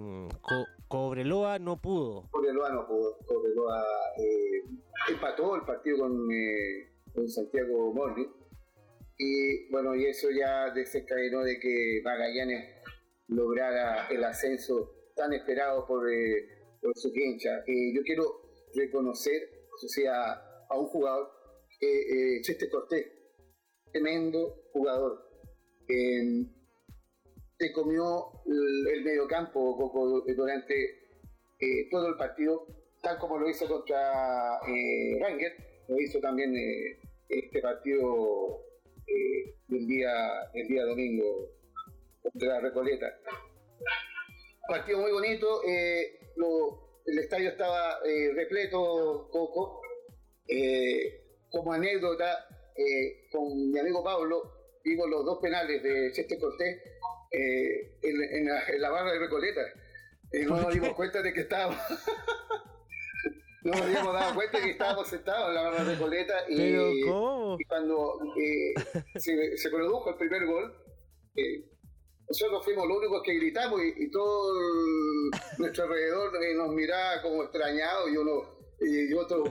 Cobreloa 0.87 1.59
no 1.59 1.81
pudo. 1.81 2.29
Cobreloa 2.31 2.71
no 2.71 2.87
pudo. 2.87 3.17
Cobreloa 3.25 3.83
eh, 4.17 4.63
empató 5.09 5.55
el 5.55 5.63
partido 5.63 5.97
con, 5.99 6.31
eh, 6.31 6.89
con 7.13 7.27
Santiago 7.27 7.93
Morri. 7.93 8.29
Y 9.17 9.69
bueno, 9.71 9.93
y 9.95 10.05
eso 10.05 10.29
ya 10.31 10.69
desencadenó 10.71 11.41
de 11.41 11.59
que 11.59 12.01
Magallanes 12.03 12.73
lograra 13.27 14.07
el 14.07 14.23
ascenso 14.23 14.91
tan 15.17 15.33
esperado 15.33 15.85
por, 15.85 16.09
eh, 16.09 16.47
por 16.81 16.97
su 16.97 17.11
hincha. 17.13 17.63
yo 17.93 18.01
quiero 18.03 18.41
reconocer, 18.73 19.67
o 19.73 19.87
sea, 19.87 20.33
a 20.69 20.77
un 20.77 20.87
jugador, 20.87 21.29
Cheste 22.41 22.69
Cortés, 22.69 23.07
tremendo 23.91 24.69
jugador, 24.71 25.25
se 27.57 27.71
comió 27.71 28.31
el, 28.45 29.03
mediocampo 29.03 29.91
durante 30.35 31.05
eh, 31.59 31.87
todo 31.89 32.09
el 32.09 32.17
partido, 32.17 32.67
tal 33.01 33.17
como 33.17 33.37
lo 33.37 33.49
hizo 33.49 33.67
contra 33.67 34.59
eh, 34.67 35.17
Ranger, 35.21 35.55
lo 35.87 35.99
hizo 35.99 36.19
también 36.19 36.55
eh, 36.55 36.99
este 37.29 37.61
partido 37.61 38.61
eh, 39.07 39.55
del 39.67 39.87
día, 39.87 40.11
el 40.53 40.67
día 40.67 40.83
domingo 40.85 41.49
contra 42.21 42.59
Recoleta. 42.59 43.17
Partido 44.67 44.99
muy 44.99 45.11
bonito, 45.11 45.61
el 45.63 47.19
estadio 47.19 47.49
estaba 47.49 47.99
repleto, 48.33 49.29
Coco. 49.31 49.81
Como 51.55 51.71
anécdota, 51.71 52.47
con 53.31 53.71
mi 53.71 53.79
amigo 53.79 54.03
Pablo, 54.03 54.51
vimos 54.83 55.09
los 55.09 55.25
dos 55.25 55.39
penales 55.39 55.81
de 55.81 56.11
Cheste 56.11 56.37
Cortés 56.37 56.81
eh, 57.31 57.97
en, 58.03 58.81
la, 58.81 58.89
barra 58.89 59.13
de 59.13 59.19
Recoleta. 59.19 59.61
Y 60.33 60.43
no 60.43 60.61
nos 60.61 60.73
dimos 60.73 60.93
cuenta 60.93 61.21
de 61.21 61.33
que 61.33 61.41
estábamos. 61.41 61.77
no 63.63 63.71
nos 63.71 63.81
habíamos 63.81 64.13
dado 64.13 64.35
cuenta 64.35 64.59
de 64.59 64.65
que 64.65 64.71
estábamos 64.71 65.07
sentados 65.07 65.49
en 65.49 65.55
la 65.55 65.61
barra 65.61 65.83
de 65.83 65.95
Recoleta. 65.95 66.33
Y, 66.49 67.63
cuando 67.67 68.19
eh, 68.37 68.73
se, 69.15 69.69
produjo 69.69 70.09
el 70.09 70.17
primer 70.17 70.45
gol, 70.45 70.75
eh, 71.35 71.65
nosotros 72.27 72.65
fuimos 72.65 72.87
los 72.87 72.97
únicos 72.97 73.23
que 73.23 73.33
gritamos 73.33 73.81
y, 73.81 74.11
todo 74.11 74.53
nuestro 75.57 75.85
alrededor 75.85 76.31
nos 76.57 76.69
miraba 76.69 77.21
como 77.21 77.43
extrañado 77.43 78.09
y 78.09 78.17
uno 78.17 78.43
y 78.81 79.13
otro 79.13 79.43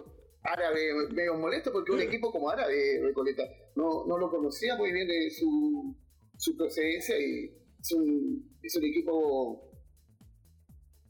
árabe 0.44 1.08
medio 1.10 1.34
molesto 1.34 1.72
porque 1.72 1.92
un 1.92 2.00
equipo 2.00 2.30
como 2.30 2.50
árabe 2.50 3.00
Recoleta 3.02 3.42
no, 3.74 4.06
no 4.06 4.18
lo 4.18 4.30
conocía 4.30 4.76
muy 4.76 4.92
bien 4.92 5.08
de 5.08 5.30
su, 5.30 5.96
su 6.36 6.56
procedencia 6.56 7.18
y 7.18 7.50
es 7.80 7.92
un, 7.92 8.58
es 8.62 8.76
un 8.76 8.84
equipo 8.84 9.70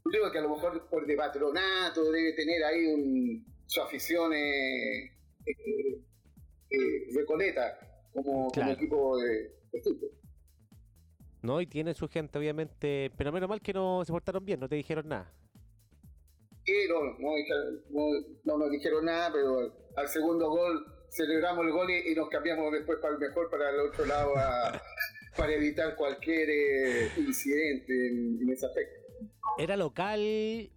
creo 0.03 0.31
que 0.31 0.37
a 0.37 0.41
lo 0.41 0.49
mejor 0.49 0.87
por 0.89 1.05
de 1.05 1.15
patronato 1.15 2.11
debe 2.11 2.33
tener 2.33 2.63
ahí 2.63 2.85
un, 2.85 3.45
su 3.65 3.81
afición 3.81 4.33
eh, 4.33 5.05
eh, 5.45 6.01
eh 6.69 7.07
Recoleta 7.13 7.77
como, 8.13 8.51
equipo 8.71 9.17
de, 9.17 9.51
fútbol. 9.83 10.11
No, 11.41 11.59
y 11.59 11.67
tiene 11.67 11.93
su 11.93 12.07
gente, 12.07 12.39
obviamente, 12.39 13.11
pero 13.17 13.31
menos 13.31 13.49
mal 13.49 13.61
que 13.61 13.73
no 13.73 14.03
se 14.05 14.11
portaron 14.11 14.45
bien, 14.45 14.59
no 14.59 14.69
te 14.69 14.75
dijeron 14.75 15.09
nada. 15.09 15.31
No, 16.89 17.35
no, 17.89 18.11
no, 18.43 18.57
nos 18.57 18.71
dijeron 18.71 19.05
nada, 19.05 19.31
pero 19.31 19.73
al 19.95 20.07
segundo 20.07 20.49
gol 20.49 20.85
celebramos 21.09 21.65
el 21.65 21.71
gol 21.71 21.89
y, 21.91 22.15
nos 22.15 22.29
cambiamos 22.29 22.71
después 22.71 22.99
para 22.99 23.13
el 23.13 23.19
mejor, 23.19 23.49
para 23.49 23.69
el 23.69 23.79
otro 23.79 24.05
lado, 24.05 24.33
para 25.37 25.53
evitar 25.53 25.95
cualquier 25.95 26.49
eh, 26.49 27.11
incidente 27.17 28.07
en, 28.07 28.49
ese 28.49 28.65
aspecto. 28.65 29.01
Era 29.57 29.77
local 29.77 30.19
eh, 30.21 30.71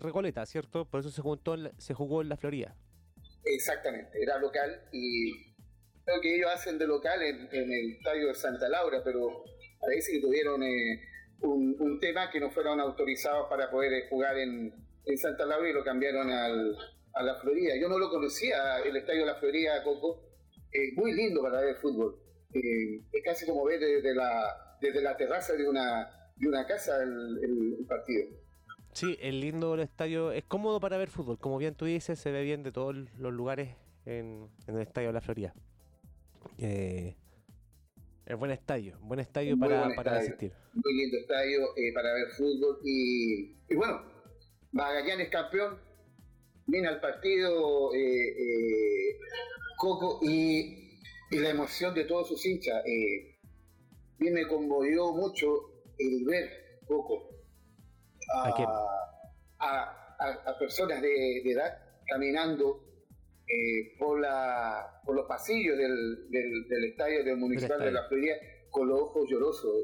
Recoleta, 0.00 0.46
¿cierto? 0.46 0.86
Por 0.86 1.00
eso 1.00 1.10
se, 1.10 1.20
juntó, 1.20 1.56
se 1.78 1.94
jugó 1.94 2.22
en 2.22 2.28
la 2.28 2.36
Florida. 2.36 2.76
Exactamente, 3.44 4.22
era 4.22 4.38
local 4.38 4.88
y 4.92 5.52
creo 6.04 6.20
que 6.20 6.36
ellos 6.36 6.50
hacen 6.52 6.78
de 6.78 6.86
local 6.86 7.20
en, 7.22 7.72
el 7.72 7.92
estadio 7.92 8.28
de 8.28 8.34
Santa 8.34 8.68
Laura, 8.68 9.02
pero 9.04 9.44
parece 9.80 10.12
que 10.12 10.20
tuvieron 10.20 10.62
eh, 10.62 11.00
un, 11.40 11.98
tema 12.00 12.30
que 12.30 12.40
no 12.40 12.50
fueron 12.50 12.80
autorizados 12.80 13.48
para 13.48 13.70
poder 13.70 14.08
jugar 14.08 14.38
en, 14.38 14.72
en 15.04 15.18
Santa 15.18 15.44
Laura 15.46 15.68
y 15.68 15.72
lo 15.72 15.84
cambiaron 15.84 16.30
al, 16.30 16.76
a 17.14 17.22
la 17.22 17.36
Florida. 17.40 17.74
Yo 17.80 17.88
no 17.88 17.98
lo 17.98 18.10
conocía, 18.10 18.78
el 18.80 18.96
estadio 18.96 19.20
de 19.20 19.26
la 19.26 19.34
Florida, 19.36 19.82
Coco. 19.82 20.20
Es 20.70 20.96
muy 20.96 21.12
lindo 21.12 21.42
para 21.42 21.60
ver 21.60 21.76
fútbol. 21.76 22.18
Eh, 22.54 23.00
es 23.12 23.24
casi 23.24 23.46
como 23.46 23.64
ver 23.64 23.80
desde 23.80 24.14
la, 24.14 24.76
desde 24.80 25.02
la 25.02 25.16
terraza 25.16 25.54
de 25.54 25.68
una, 25.68 26.30
de 26.36 26.48
una 26.48 26.66
casa 26.66 27.02
el, 27.02 27.84
partido. 27.88 28.28
Sí, 28.92 29.16
es 29.20 29.34
lindo 29.34 29.74
el 29.74 29.80
estadio, 29.80 30.32
es 30.32 30.44
cómodo 30.44 30.80
para 30.80 30.96
ver 30.96 31.08
fútbol. 31.08 31.38
Como 31.38 31.58
bien 31.58 31.74
tú 31.74 31.86
dices, 31.86 32.18
se 32.18 32.30
ve 32.30 32.42
bien 32.42 32.62
de 32.62 32.72
todos 32.72 32.94
los 32.94 33.32
lugares 33.32 33.74
en, 34.04 34.48
el 34.66 34.80
estadio 34.80 35.08
de 35.08 35.14
la 35.14 35.20
Florida. 35.20 35.54
Eh, 36.58 37.16
es 38.26 38.36
buen 38.36 38.50
estadio, 38.50 38.98
buen 39.00 39.20
estadio 39.20 39.58
para, 39.58 39.94
para 39.94 40.18
asistir. 40.18 40.52
Muy 40.74 40.94
lindo 40.94 41.18
estadio 41.18 41.76
eh, 41.76 41.92
para 41.92 42.12
ver 42.12 42.28
fútbol. 42.36 42.78
Y, 42.84 43.56
y 43.68 43.74
bueno, 43.74 44.11
Magallanes 44.72 45.28
campeón, 45.28 45.78
viene 46.66 46.88
al 46.88 47.00
partido 47.00 47.94
eh, 47.94 48.28
eh, 48.28 49.18
Coco 49.76 50.20
y, 50.22 50.78
la 51.30 51.50
emoción 51.50 51.94
de 51.94 52.04
todos 52.04 52.28
sus 52.28 52.44
hinchas. 52.44 52.82
Eh, 52.86 53.38
me 54.18 54.46
conmovió 54.46 55.12
mucho 55.12 55.82
el 55.98 56.24
ver 56.24 56.78
Coco 56.86 57.28
a, 59.58 60.58
personas 60.58 61.02
de, 61.02 61.38
edad 61.38 61.76
caminando 62.06 62.84
eh, 63.48 63.96
por, 63.98 64.20
la, 64.20 65.00
por 65.04 65.16
los 65.16 65.26
pasillos 65.26 65.76
del, 65.76 66.30
del, 66.30 66.84
estadio 66.84 67.24
del 67.24 67.36
Municipal 67.36 67.80
de 67.80 67.90
la 67.90 68.06
Florida 68.08 68.34
con 68.70 68.88
los 68.88 69.00
ojos 69.00 69.28
llorosos. 69.28 69.74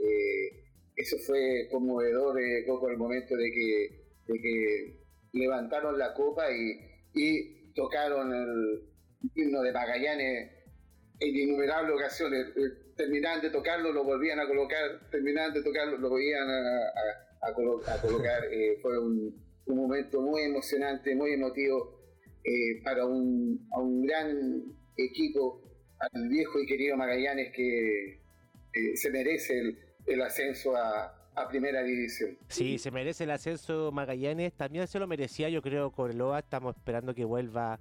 eso 0.96 1.16
fue 1.27 1.68
conmovedor, 1.70 2.38
Coco, 2.66 2.88
el 2.88 2.96
momento 2.96 3.37
de 3.37 3.51
que, 3.51 3.97
de 4.28 4.40
que 4.40 4.98
levantaron 5.32 5.98
la 5.98 6.14
copa 6.14 6.44
y, 6.52 6.86
tocaron 7.74 8.32
el 8.32 8.82
himno 9.36 9.62
de 9.62 9.72
Magallanes 9.72 10.50
en 11.20 11.36
innumerables 11.36 11.94
ocasiones. 11.94 12.46
Eh, 12.56 12.94
terminaban 12.96 13.40
de 13.40 13.50
tocarlo, 13.50 13.92
lo 13.92 14.04
volvían 14.04 14.40
a 14.40 14.46
colocar, 14.46 15.08
terminaban 15.10 15.52
de 15.52 15.62
tocarlo, 15.62 15.96
lo 15.96 16.10
volvían 16.10 16.48
a, 16.48 17.52
colocar. 17.54 18.44
Eh, 18.52 18.78
fue 18.82 18.98
un, 18.98 19.46
momento 19.66 20.20
muy 20.22 20.42
emocionante, 20.42 21.14
muy 21.14 21.32
emotivo 21.32 22.00
eh, 22.42 22.82
para 22.82 23.04
un, 23.04 23.60
gran 24.02 24.62
equipo, 24.96 25.62
al 25.98 26.28
viejo 26.28 26.60
y 26.60 26.66
querido 26.66 26.96
Magallanes 26.96 27.52
que 27.52 28.20
se 28.94 29.10
merece 29.10 29.76
el 30.06 30.22
ascenso 30.22 30.76
a, 30.76 31.17
a 31.42 31.48
primera 31.48 31.83
división. 31.83 32.37
Sí, 32.48 32.79
se 32.79 32.90
merece 32.90 33.24
el 33.24 33.31
ascenso 33.31 33.90
Magallanes, 33.92 34.53
también 34.53 34.87
se 34.87 34.98
lo 34.98 35.07
merecía 35.07 35.48
yo 35.48 35.62
creo 35.62 35.90
Corloa, 35.90 36.40
estamos 36.40 36.77
esperando 36.77 37.14
que 37.14 37.24
vuelva 37.24 37.81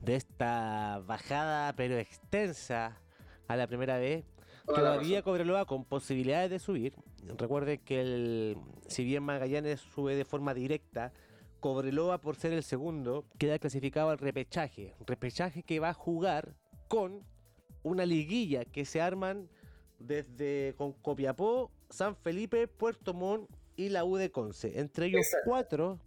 de 0.00 0.16
esta 0.16 1.02
bajada 1.06 1.74
pero 1.76 1.98
extensa 1.98 3.00
a 3.46 3.56
la 3.56 3.66
primera 3.66 3.98
vez. 3.98 4.24
Todavía 4.66 5.22
Cobreloa 5.22 5.64
con 5.64 5.84
posibilidades 5.84 6.50
de 6.50 6.58
subir. 6.58 6.94
Recuerden 7.38 7.78
que 7.78 8.00
el, 8.02 8.58
si 8.86 9.02
bien 9.02 9.22
Magallanes 9.22 9.80
sube 9.80 10.14
de 10.14 10.26
forma 10.26 10.52
directa, 10.52 11.12
Cobreloa 11.60 12.20
por 12.20 12.36
ser 12.36 12.52
el 12.52 12.62
segundo 12.62 13.24
queda 13.38 13.58
clasificado 13.58 14.10
al 14.10 14.18
repechaje. 14.18 14.94
Repechaje 15.06 15.62
que 15.62 15.80
va 15.80 15.90
a 15.90 15.94
jugar 15.94 16.54
con 16.88 17.24
una 17.82 18.04
liguilla 18.04 18.66
que 18.66 18.84
se 18.84 19.00
arman 19.00 19.48
desde 19.98 20.74
con 20.76 20.92
Copiapó, 20.92 21.70
San 21.90 22.16
Felipe, 22.16 22.68
Puerto 22.68 23.14
Montt 23.14 23.50
y 23.76 23.88
la 23.88 24.04
U 24.04 24.16
de 24.16 24.30
Conce. 24.30 24.78
Entre 24.78 25.06
ellos 25.06 25.26
cuatro 25.44 25.98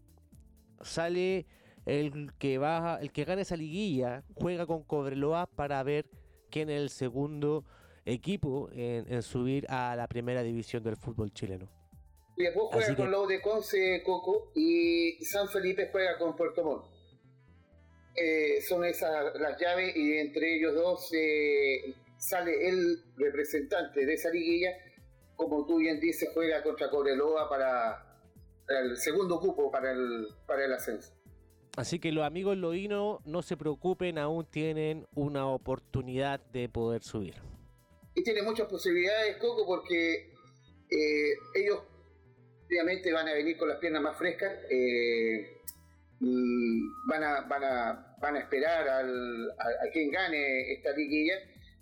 sale 0.82 1.46
el 1.86 2.32
que 2.38 2.58
baja, 2.58 3.00
el 3.02 3.12
que 3.12 3.26
gana 3.26 3.42
esa 3.42 3.56
liguilla, 3.56 4.24
juega 4.36 4.66
con 4.66 4.84
Cobreloa 4.84 5.48
para 5.48 5.82
ver 5.84 6.06
quién 6.50 6.70
es 6.70 6.82
el 6.82 6.90
segundo 6.90 7.66
equipo 8.06 8.70
en, 8.74 9.22
subir 9.22 9.66
a 9.70 9.96
la 9.96 10.08
primera 10.08 10.44
división 10.44 10.84
del 10.84 10.96
fútbol 10.96 11.32
chileno. 11.32 11.70
Después 12.38 12.68
juega 12.72 12.96
con 12.96 13.12
los 13.12 13.28
de 13.28 13.42
Conce, 13.42 14.02
Coco, 14.04 14.52
y 14.56 15.24
San 15.24 15.48
Felipe 15.50 15.90
juega 15.92 16.18
con 16.18 16.36
Puerto 16.36 16.64
Montt. 16.64 16.86
Eh, 18.16 18.62
son 18.62 18.84
esas 18.84 19.34
las 19.40 19.58
llaves 19.60 19.96
y 19.96 20.18
entre 20.18 20.58
ellos 20.58 20.76
dos 20.76 21.10
eh, 21.14 21.94
sale 22.22 22.70
el 22.70 23.04
representante 23.18 24.06
de 24.06 24.14
esa 24.14 24.30
liguilla, 24.30 24.70
como 25.36 25.66
tú 25.66 25.80
bien 25.80 26.00
dices, 26.00 26.30
juega 26.34 26.62
contra 26.62 26.90
Cobreloa 26.90 27.50
para, 27.50 28.22
el 28.68 28.96
segundo 28.96 29.40
cupo 29.40 29.72
para 29.72 29.92
el, 29.92 30.28
para 30.46 30.66
el 30.66 30.74
ascenso. 30.74 31.14
Así 31.76 32.00
que 32.00 32.12
los 32.12 32.24
amigos 32.24 32.58
loínos 32.58 33.26
no 33.26 33.42
se 33.42 33.58
preocupen, 33.58 34.20
aún 34.20 34.46
tienen 34.46 35.08
una 35.16 35.48
oportunidad 35.48 36.40
de 36.52 36.70
poder 36.70 37.02
subir. 37.02 37.36
Y 38.14 38.24
tiene 38.24 38.44
muchas 38.44 38.68
posibilidades, 38.68 39.38
Coco, 39.38 39.66
porque 39.66 40.34
eh, 40.90 41.34
ellos 41.56 41.80
obviamente 42.68 43.12
van 43.12 43.28
a 43.30 43.34
venir 43.34 43.58
con 43.58 43.70
las 43.70 43.80
piernas 43.80 44.04
más 44.04 44.18
frescas. 44.18 44.54
Eh, 44.70 45.58
van 46.20 47.24
a, 47.24 47.42
van 47.42 47.64
a, 47.64 48.16
van 48.20 48.36
a 48.36 48.40
esperar 48.40 48.88
al, 48.88 49.50
a, 49.58 49.90
quien 49.92 50.12
gane 50.12 50.72
esta 50.74 50.92
liguilla, 50.92 51.34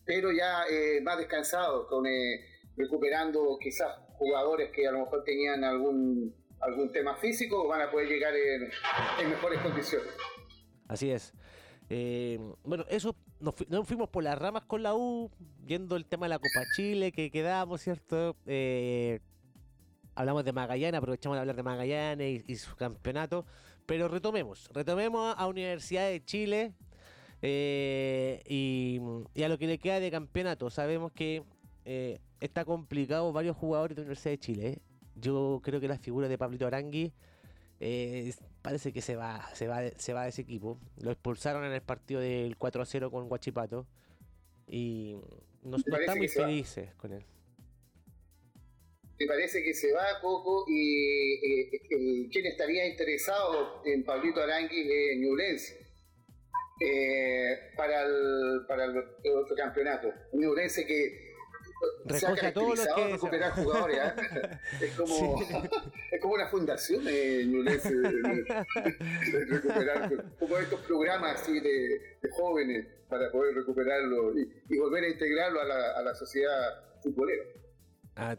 pero 0.10 0.32
ya 0.32 0.63
eh, 0.67 1.02
más 1.02 1.19
descansados, 1.19 1.86
con, 1.86 2.08
eh, 2.08 2.43
recuperando 2.76 3.60
quizás 3.62 3.95
jugadores 4.13 4.72
que 4.72 4.88
a 4.88 4.91
lo 4.91 5.02
mejor 5.02 5.24
tenían 5.24 5.63
algún, 5.63 6.34
algún 6.62 6.91
tema 6.91 7.15
físico, 7.17 7.67
van 7.67 7.82
a 7.82 7.91
poder 7.91 8.08
llegar 8.08 8.34
en, 8.36 8.72
mejores 9.30 9.62
condiciones. 9.62 10.10
Así 10.88 11.12
es. 11.12 11.32
Eh, 11.91 12.39
bueno, 12.63 12.86
eso 12.89 13.15
nos, 13.39 13.54
fuimos 13.86 14.10
por 14.10 14.24
las 14.24 14.36
ramas 14.39 14.63
con 14.63 14.82
la 14.82 14.95
U, 14.95 15.30
viendo 15.60 15.95
el 15.95 16.08
tema 16.08 16.26
de 16.26 16.30
la 16.30 16.39
Copa 16.39 16.65
Chile 16.76 17.12
que 17.12 17.30
quedamos, 17.30 17.80
¿cierto? 17.80 18.36
hablamos 20.15 20.43
de 20.43 20.52
Magallanes, 20.52 20.98
aprovechamos 20.98 21.36
de 21.36 21.41
hablar 21.41 21.56
de 21.56 21.62
Magallanes 21.62 22.43
y, 22.48 22.56
su 22.56 22.76
campeonato. 22.76 23.45
Pero 23.86 24.08
retomemos, 24.08 24.72
retomemos 24.74 25.36
a 25.38 25.45
Universidad 25.45 26.08
de 26.08 26.26
Chile 26.26 26.74
eh, 27.41 28.41
y, 28.47 28.99
a 29.43 29.47
lo 29.47 29.58
que 29.58 29.67
le 29.67 29.78
queda 29.78 29.99
de 29.99 30.12
campeonato. 30.12 30.69
Sabemos 30.69 31.12
que 31.12 31.43
eh, 31.86 32.19
está 32.39 32.65
complicado 32.65 33.32
varios 33.32 33.56
jugadores 33.56 33.95
de 33.95 34.02
Universidad 34.02 34.32
de 34.32 34.39
Chile. 34.39 34.67
¿eh? 34.67 34.78
Yo 35.15 35.62
creo 35.63 35.80
que 35.80 35.88
la 35.88 35.97
figura 35.97 36.28
de 36.28 36.38
Pablito 36.38 36.67
Arangui 36.67 37.13
parece 38.62 38.91
que 38.91 39.02
se 39.02 39.15
va, 39.15 39.49
se 39.54 39.67
va, 39.67 39.82
se 39.97 40.13
va 40.13 40.23
de 40.23 40.30
ese 40.30 40.41
equipo. 40.41 40.80
Lo 41.02 41.12
expulsaron 41.12 41.63
en 41.65 41.71
el 41.71 41.82
partido 41.82 42.19
del 42.19 42.58
4 42.58 42.86
0 42.86 43.12
con 43.12 43.30
Guachipato 43.30 43.88
y 44.67 45.15
nos 45.63 45.86
no 45.88 45.97
estamos 45.97 46.17
muy 46.17 46.28
felices 46.28 46.93
con 46.95 47.13
él 47.13 47.23
me 49.19 49.28
parece 49.28 49.62
que 49.63 49.73
se 49.73 49.91
va 49.91 50.19
Coco 50.21 50.65
y 50.67 51.34
eh, 51.45 52.30
quién 52.32 52.45
estaría 52.45 52.88
interesado 52.88 53.82
en 53.86 54.04
Pablito 54.04 54.41
Arangui 54.41 54.84
de 54.84 55.17
Ñublense 55.17 55.88
eh, 56.80 57.72
para, 57.76 58.04
el, 58.04 58.65
para 58.68 58.86
el 58.86 58.98
otro 59.36 59.56
campeonato. 59.56 60.13
Ñublense 60.34 60.86
que 60.86 61.30
se 62.10 62.26
ha 62.26 62.36
caracterizado 62.36 62.96
que 62.96 63.12
recuperar 63.13 63.52
jugadores. 63.52 64.00
¿ah? 64.00 64.15
es, 64.82 64.92
como, 64.96 65.42
es 66.12 66.22
como 66.22 66.34
una 66.34 66.48
fundación 66.48 67.04
de 67.04 67.46
Ñublense 67.46 67.96
de, 67.96 69.46
recuperar, 69.48 70.26
como 70.39 70.58
estos 70.58 70.80
programas 70.82 71.42
así 71.42 71.60
de, 71.60 72.02
jóvenes 72.32 72.88
para 73.10 73.32
poder 73.32 73.56
recuperarlo 73.56 74.34
y, 74.38 74.78
volver 74.78 75.04
a 75.04 75.10
integrarlo 75.10 75.62
a 75.62 75.65
la, 75.65 75.92
a 75.98 76.02
la 76.02 76.15
sociedad 76.15 76.84
futbolera. 77.02 77.44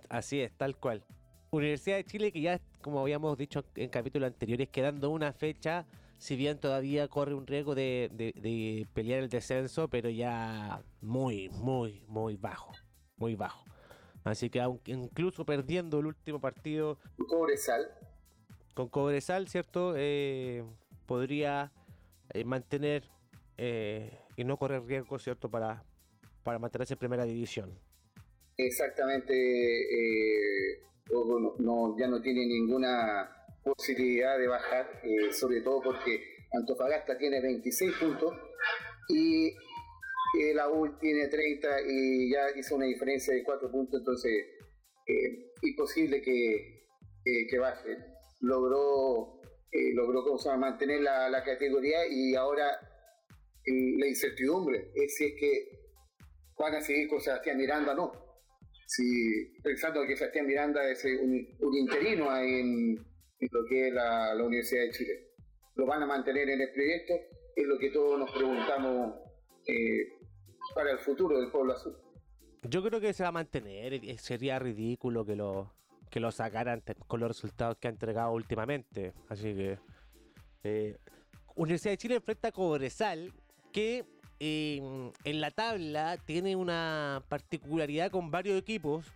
Así 0.08 0.40
es, 0.40 0.52
tal 0.56 0.76
cual. 0.76 1.04
Universidad 1.50 1.96
de 1.96 2.04
Chile 2.04 2.32
que 2.32 2.40
ya, 2.42 2.60
como 2.80 3.00
habíamos 3.00 3.36
dicho 3.36 3.64
en 3.74 3.88
capítulos 3.88 4.28
anteriores, 4.28 4.68
quedando 4.68 5.10
una 5.10 5.32
fecha, 5.32 5.86
si 6.20 6.36
bien 6.36 6.58
todavía 6.58 7.08
corre 7.08 7.34
un 7.34 7.46
riesgo 7.46 7.74
de, 7.74 8.86
pelear 8.92 9.20
el 9.22 9.30
descenso, 9.30 9.88
pero 9.88 10.10
ya 10.10 10.82
muy, 11.00 11.48
muy, 11.48 12.04
muy 12.08 12.36
bajo. 12.36 12.72
Muy 13.16 13.34
bajo. 13.36 13.64
Así 14.22 14.50
que 14.50 14.60
aunque 14.60 14.92
incluso 14.92 15.46
perdiendo 15.46 15.98
el 15.98 16.06
último 16.06 16.38
partido... 16.38 16.98
Con 17.16 17.26
Cobresal. 17.26 17.90
Con 18.74 18.88
Cobresal, 18.90 19.48
¿cierto? 19.48 19.94
Eh, 19.96 20.62
podría 21.06 21.72
eh, 22.34 22.44
mantener 22.44 23.08
eh, 23.56 24.18
y 24.36 24.44
no 24.44 24.58
correr 24.58 24.84
riesgo, 24.84 25.18
¿cierto? 25.18 25.50
Para, 25.50 25.82
para 26.42 26.58
mantenerse 26.58 26.94
en 26.94 26.98
primera 26.98 27.24
división 27.24 27.78
exactamente 28.66 29.32
no, 31.58 31.96
ya 31.98 32.06
no 32.08 32.20
tiene 32.20 32.46
ninguna 32.46 33.39
posibilidad 33.62 34.38
de 34.38 34.46
bajar, 34.46 35.00
eh, 35.02 35.32
sobre 35.32 35.60
todo 35.60 35.82
porque 35.82 36.20
Antofagasta 36.52 37.16
tiene 37.18 37.40
26 37.40 37.92
puntos 37.96 38.34
y 39.08 39.54
la 40.54 40.68
U 40.68 40.96
tiene 40.98 41.26
30 41.28 41.68
y 41.88 42.30
ya 42.30 42.50
hizo 42.56 42.76
una 42.76 42.86
diferencia 42.86 43.34
de 43.34 43.42
4 43.42 43.70
puntos, 43.70 44.00
entonces 44.00 44.32
eh, 45.06 45.52
imposible 45.62 46.22
que, 46.22 46.86
que, 47.24 47.58
baje. 47.58 47.96
Logró, 48.40 49.40
logró 49.94 50.38
mantener 50.56 51.02
la, 51.02 51.28
la, 51.28 51.42
categoría 51.44 52.06
y 52.08 52.34
ahora 52.34 52.66
la 53.66 54.06
incertidumbre 54.06 54.90
es 54.94 55.14
si 55.16 55.26
es 55.26 55.34
que 55.38 55.80
van 56.58 56.74
a 56.74 56.80
seguir 56.80 57.08
con 57.08 57.20
Sebastián 57.20 57.58
Miranda 57.58 57.92
o 57.92 57.96
no 57.96 58.30
si 58.90 59.52
pensando 59.62 60.04
que 60.04 60.16
Sebastián 60.16 60.46
Miranda 60.46 60.90
es 60.90 61.04
un, 61.04 61.46
interino 61.78 62.36
en, 62.36 62.98
lo 63.50 63.64
que 63.64 63.88
es 63.88 63.94
la, 63.94 64.34
Universidad 64.36 64.82
de 64.82 64.90
Chile. 64.90 65.26
¿Lo 65.76 65.86
van 65.86 66.02
a 66.02 66.06
mantener 66.06 66.48
en 66.50 66.60
el 66.60 66.72
proyecto? 66.72 67.14
Es 67.56 67.66
lo 67.66 67.78
que 67.78 67.90
todos 67.90 68.18
nos 68.18 68.30
preguntamos 68.32 69.14
eh, 69.66 70.12
para 70.74 70.92
el 70.92 70.98
futuro 70.98 71.40
del 71.40 71.50
pueblo 71.50 71.72
azul. 71.72 71.96
Yo 72.62 72.82
creo 72.82 73.00
que 73.00 73.12
se 73.12 73.22
va 73.22 73.30
a 73.30 73.32
mantener. 73.32 73.94
Eh, 73.94 74.18
sería 74.18 74.58
ridículo 74.58 75.24
que 75.24 75.36
lo, 75.36 75.72
que 76.10 76.20
lo 76.20 76.30
sacaran 76.30 76.82
con 77.06 77.20
los 77.20 77.28
resultados 77.28 77.78
que 77.78 77.88
ha 77.88 77.90
entregado 77.90 78.32
últimamente. 78.32 79.12
Así 79.28 79.54
que. 79.54 79.78
Eh, 80.62 80.98
Universidad 81.56 81.92
de 81.92 81.98
Chile 81.98 82.14
enfrenta 82.16 82.48
a 82.48 82.52
Cobresal, 82.52 83.32
que 83.72 84.04
en 84.38 85.40
la 85.40 85.50
tabla 85.50 86.16
tiene 86.24 86.56
una 86.56 87.22
particularidad 87.28 88.10
con 88.10 88.30
varios 88.30 88.58
equipos. 88.58 89.06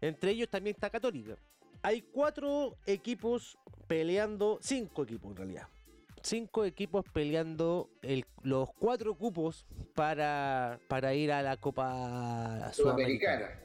Entre 0.00 0.32
ellos 0.32 0.48
también 0.48 0.74
está 0.74 0.90
Católica. 0.90 1.36
Hay 1.82 2.02
cuatro 2.02 2.76
equipos 2.86 3.58
peleando, 3.86 4.58
cinco 4.60 5.04
equipos 5.04 5.30
en 5.30 5.36
realidad. 5.36 5.68
Cinco 6.22 6.64
equipos 6.64 7.04
peleando 7.12 7.90
los 8.42 8.68
cuatro 8.78 9.14
cupos 9.14 9.64
para, 9.94 10.80
para 10.88 11.14
ir 11.14 11.30
a 11.30 11.42
la 11.42 11.56
Copa 11.56 12.72
Sudamericana. 12.72 13.62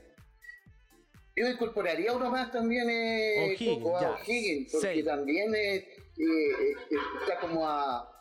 Yo 1.36 1.48
incorporaría 1.50 2.14
uno 2.14 2.30
más 2.30 2.52
también, 2.52 2.90
eh, 2.90 3.56
O'Higgins, 3.56 4.72
porque 4.72 5.04
también 5.04 5.56
eh, 5.56 5.78
eh, 6.18 6.76
está 7.22 7.40
como 7.40 7.68
a, 7.68 8.12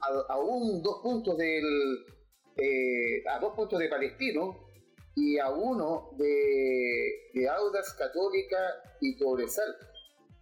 a, 0.00 0.38
un 0.38 0.82
dos 0.82 1.00
puntos 1.02 1.38
del, 1.38 2.04
eh, 2.56 3.22
a 3.28 3.38
dos 3.38 3.54
puntos 3.54 3.78
de 3.78 3.88
Palestino 3.88 4.67
y 5.18 5.38
a 5.38 5.50
uno 5.50 6.10
de, 6.16 7.30
de 7.34 7.48
Audas, 7.48 7.92
Católica 7.94 8.56
y 9.00 9.16
Cobresal 9.16 9.74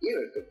y 0.00 0.10
Everton. 0.10 0.44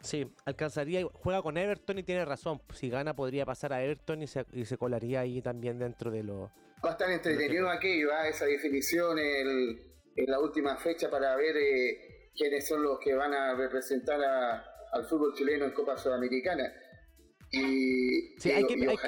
Sí, 0.00 0.26
alcanzaría, 0.44 1.04
juega 1.12 1.42
con 1.42 1.56
Everton 1.56 1.98
y 1.98 2.02
tiene 2.02 2.24
razón. 2.24 2.60
Si 2.74 2.88
gana 2.88 3.14
podría 3.14 3.44
pasar 3.44 3.72
a 3.72 3.82
Everton 3.82 4.22
y 4.22 4.26
se, 4.26 4.44
y 4.52 4.64
se 4.64 4.76
colaría 4.76 5.20
ahí 5.20 5.42
también 5.42 5.78
dentro 5.78 6.10
de 6.10 6.22
lo... 6.22 6.50
Va 6.84 6.90
a 6.90 6.92
estar 6.92 7.10
entretenido 7.10 7.70
aquello, 7.70 8.10
¿eh? 8.10 8.28
esa 8.28 8.44
definición 8.44 9.18
en 9.18 9.78
la 10.26 10.40
última 10.40 10.76
fecha 10.76 11.10
para 11.10 11.34
ver 11.36 11.56
eh, 11.56 12.30
quiénes 12.36 12.66
son 12.66 12.82
los 12.82 12.98
que 12.98 13.14
van 13.14 13.32
a 13.32 13.54
representar 13.54 14.20
al 14.92 15.04
fútbol 15.06 15.34
chileno 15.34 15.64
en 15.64 15.72
Copa 15.72 15.96
Sudamericana. 15.96 16.70
Y, 17.50 18.38
sí, 18.38 18.50
hay, 18.50 18.66
que, 18.66 18.76
ver 18.76 18.98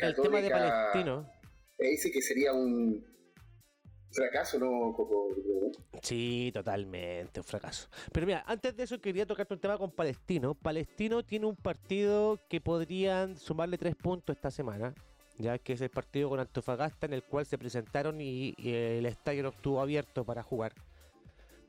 el 0.00 0.14
tema 0.16 0.40
de 0.40 0.50
Palestino. 0.50 1.30
Dice 1.78 2.10
que 2.10 2.20
sería 2.20 2.52
un 2.52 3.09
fracaso, 4.10 4.58
¿no, 4.58 4.96
Sí, 6.02 6.50
totalmente, 6.52 7.40
un 7.40 7.44
fracaso. 7.44 7.88
Pero 8.12 8.26
mira, 8.26 8.44
antes 8.46 8.76
de 8.76 8.84
eso 8.84 9.00
quería 9.00 9.26
tocarte 9.26 9.54
un 9.54 9.60
tema 9.60 9.78
con 9.78 9.90
Palestino. 9.90 10.54
Palestino 10.54 11.24
tiene 11.24 11.46
un 11.46 11.56
partido 11.56 12.38
que 12.48 12.60
podrían 12.60 13.36
sumarle 13.36 13.78
tres 13.78 13.94
puntos 13.96 14.36
esta 14.36 14.50
semana 14.50 14.94
ya 15.40 15.58
que 15.58 15.72
es 15.72 15.80
el 15.80 15.90
partido 15.90 16.28
con 16.28 16.40
Antofagasta 16.40 17.06
en 17.06 17.14
el 17.14 17.22
cual 17.22 17.46
se 17.46 17.58
presentaron 17.58 18.20
y, 18.20 18.54
el 18.58 19.06
estadio 19.06 19.42
no 19.42 19.48
estuvo 19.50 19.80
abierto 19.80 20.24
para 20.24 20.42
jugar. 20.42 20.74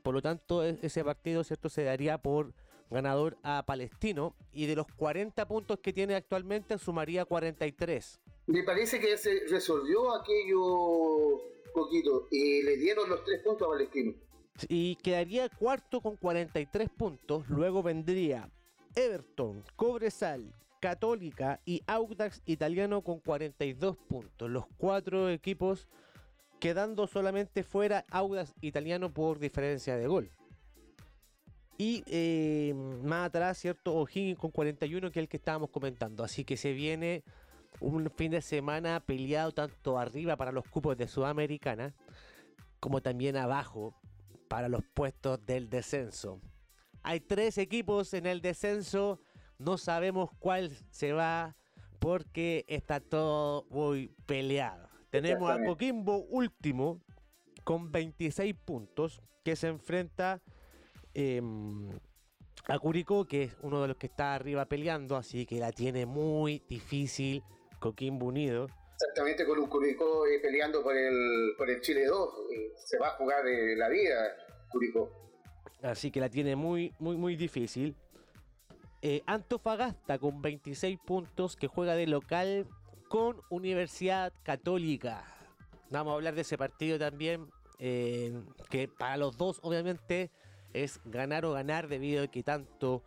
Por 0.02 0.14
lo 0.14 0.22
tanto, 0.22 0.64
e-, 0.64 0.78
ese 0.82 1.04
partido 1.04 1.42
cierto 1.44 1.68
se 1.68 1.84
daría 1.84 2.18
por 2.18 2.52
ganador 2.90 3.38
a 3.42 3.64
Palestino 3.64 4.34
y 4.52 4.66
de 4.66 4.76
los 4.76 4.86
40 4.86 5.48
puntos 5.48 5.78
que 5.78 5.92
tiene 5.92 6.14
actualmente 6.14 6.78
sumaría 6.78 7.24
43. 7.24 8.20
Me 8.46 8.62
parece 8.64 9.00
que 9.00 9.16
se 9.16 9.44
resolvió 9.48 10.14
aquello 10.14 11.40
poquito 11.72 12.28
y 12.30 12.62
le 12.62 12.76
dieron 12.76 13.08
los 13.08 13.24
tres 13.24 13.40
puntos 13.42 13.66
a 13.66 13.70
Palestino. 13.70 14.14
Y 14.68 14.96
quedaría 14.96 15.48
cuarto 15.48 16.00
con 16.00 16.16
43 16.16 16.90
puntos. 16.90 17.48
Luego 17.48 17.82
vendría 17.82 18.50
Everton, 18.94 19.64
Cobresal, 19.76 20.54
Católica 20.80 21.60
y 21.64 21.82
Audax 21.86 22.42
Italiano 22.44 23.02
con 23.02 23.20
42 23.20 23.96
puntos. 23.96 24.50
Los 24.50 24.66
cuatro 24.76 25.30
equipos 25.30 25.88
quedando 26.60 27.06
solamente 27.06 27.62
fuera 27.62 28.04
Audax 28.10 28.54
Italiano 28.60 29.12
por 29.12 29.38
diferencia 29.38 29.96
de 29.96 30.06
gol. 30.06 30.30
Y 31.78 32.04
eh, 32.06 32.74
más 33.02 33.26
atrás, 33.26 33.58
¿cierto? 33.58 33.94
O'Higgins 33.94 34.38
con 34.38 34.50
41, 34.50 35.10
que 35.10 35.18
es 35.18 35.24
el 35.24 35.28
que 35.28 35.38
estábamos 35.38 35.70
comentando. 35.70 36.22
Así 36.22 36.44
que 36.44 36.56
se 36.56 36.72
viene 36.72 37.24
un 37.80 38.10
fin 38.10 38.30
de 38.30 38.40
semana 38.40 39.00
peleado 39.00 39.52
tanto 39.52 39.98
arriba 39.98 40.36
para 40.36 40.52
los 40.52 40.66
cupos 40.68 40.96
de 40.96 41.08
Sudamericana, 41.08 41.94
como 42.80 43.00
también 43.00 43.36
abajo 43.36 43.94
para 44.48 44.68
los 44.68 44.84
puestos 44.94 45.44
del 45.46 45.70
descenso. 45.70 46.40
Hay 47.02 47.20
tres 47.20 47.58
equipos 47.58 48.14
en 48.14 48.26
el 48.26 48.40
descenso, 48.40 49.20
no 49.58 49.78
sabemos 49.78 50.30
cuál 50.38 50.70
se 50.90 51.12
va 51.12 51.56
porque 51.98 52.64
está 52.68 53.00
todo 53.00 53.66
muy 53.70 54.08
peleado. 54.26 54.88
Tenemos 55.10 55.50
a 55.50 55.62
Coquimbo 55.62 56.24
último 56.30 57.00
con 57.64 57.92
26 57.92 58.54
puntos 58.54 59.20
que 59.44 59.56
se 59.56 59.68
enfrenta 59.68 60.40
em, 61.14 61.90
a 62.66 62.78
Curicó, 62.78 63.24
que 63.26 63.44
es 63.44 63.56
uno 63.62 63.82
de 63.82 63.88
los 63.88 63.96
que 63.96 64.06
está 64.06 64.34
arriba 64.34 64.64
peleando, 64.66 65.16
así 65.16 65.46
que 65.46 65.58
la 65.58 65.72
tiene 65.72 66.06
muy 66.06 66.62
difícil 66.68 67.42
Coquimbo 67.82 68.26
Unido. 68.26 68.68
Exactamente, 68.94 69.44
con 69.44 69.58
un 69.58 69.68
Curicó 69.68 70.26
eh, 70.26 70.38
peleando 70.40 70.82
por 70.82 70.96
el, 70.96 71.54
por 71.58 71.68
el 71.68 71.80
Chile 71.80 72.06
2. 72.06 72.34
Eh, 72.52 72.72
se 72.76 72.98
va 72.98 73.08
a 73.08 73.10
jugar 73.16 73.46
eh, 73.46 73.76
la 73.76 73.88
vida 73.88 74.36
Curicó. 74.70 75.10
Así 75.82 76.12
que 76.12 76.20
la 76.20 76.28
tiene 76.28 76.54
muy, 76.54 76.94
muy, 77.00 77.16
muy 77.16 77.36
difícil. 77.36 77.96
Antofagasta 79.26 80.16
con 80.20 80.40
26 80.40 80.96
puntos 81.04 81.56
que 81.56 81.66
juega 81.66 81.96
de 81.96 82.06
local 82.06 82.68
con 83.08 83.42
Universidad 83.50 84.32
Católica. 84.44 85.24
Vamos 85.90 86.12
a 86.12 86.14
hablar 86.14 86.36
de 86.36 86.42
ese 86.42 86.56
partido 86.56 87.00
también, 87.00 87.50
que 87.78 88.88
para 88.96 89.16
los 89.16 89.36
dos 89.36 89.58
obviamente 89.64 90.30
es 90.72 91.00
ganar 91.04 91.44
o 91.44 91.50
ganar 91.50 91.88
debido 91.88 92.22
a 92.22 92.28
que 92.28 92.44
tanto 92.44 93.02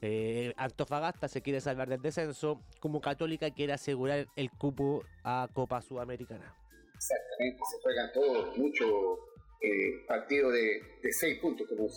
eh, 0.00 0.54
Antofagasta 0.56 1.28
se 1.28 1.42
quiere 1.42 1.60
salvar 1.60 1.88
del 1.88 2.00
descenso, 2.00 2.60
como 2.80 3.00
Católica 3.00 3.50
quiere 3.50 3.72
asegurar 3.72 4.28
el 4.36 4.50
cupo 4.50 5.02
a 5.24 5.48
Copa 5.52 5.82
Sudamericana. 5.82 6.54
Exactamente, 6.94 7.62
se 7.70 7.82
juegan 7.82 8.12
todos 8.12 8.58
mucho 8.58 9.18
eh, 9.60 10.04
partido 10.06 10.50
de, 10.50 10.80
seis 11.10 11.38
puntos. 11.40 11.66
Como, 11.68 11.88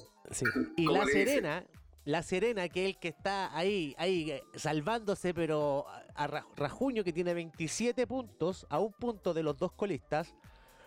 Y 0.78 0.88
La 0.88 1.06
Serena, 1.06 1.66
La 2.06 2.24
Serena, 2.24 2.70
que 2.70 2.84
es 2.84 2.95
el 2.95 2.99
que 2.99 3.10
está 3.10 3.56
ahí, 3.56 3.95
ahí 3.97 4.32
eh, 4.32 4.43
salvándose, 4.56 5.34
pero 5.34 5.86
a 6.16 6.43
Rajuño, 6.56 7.04
que 7.04 7.14
tiene 7.14 7.34
27 7.34 8.08
puntos, 8.08 8.66
a 8.70 8.80
un 8.80 8.93
punto 8.93 9.34
de 9.34 9.43
los 9.43 9.58
dos 9.58 9.74
colistas, 9.74 10.34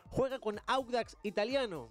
juega 0.09 0.39
con 0.39 0.61
Audax 0.67 1.17
Italiano, 1.23 1.91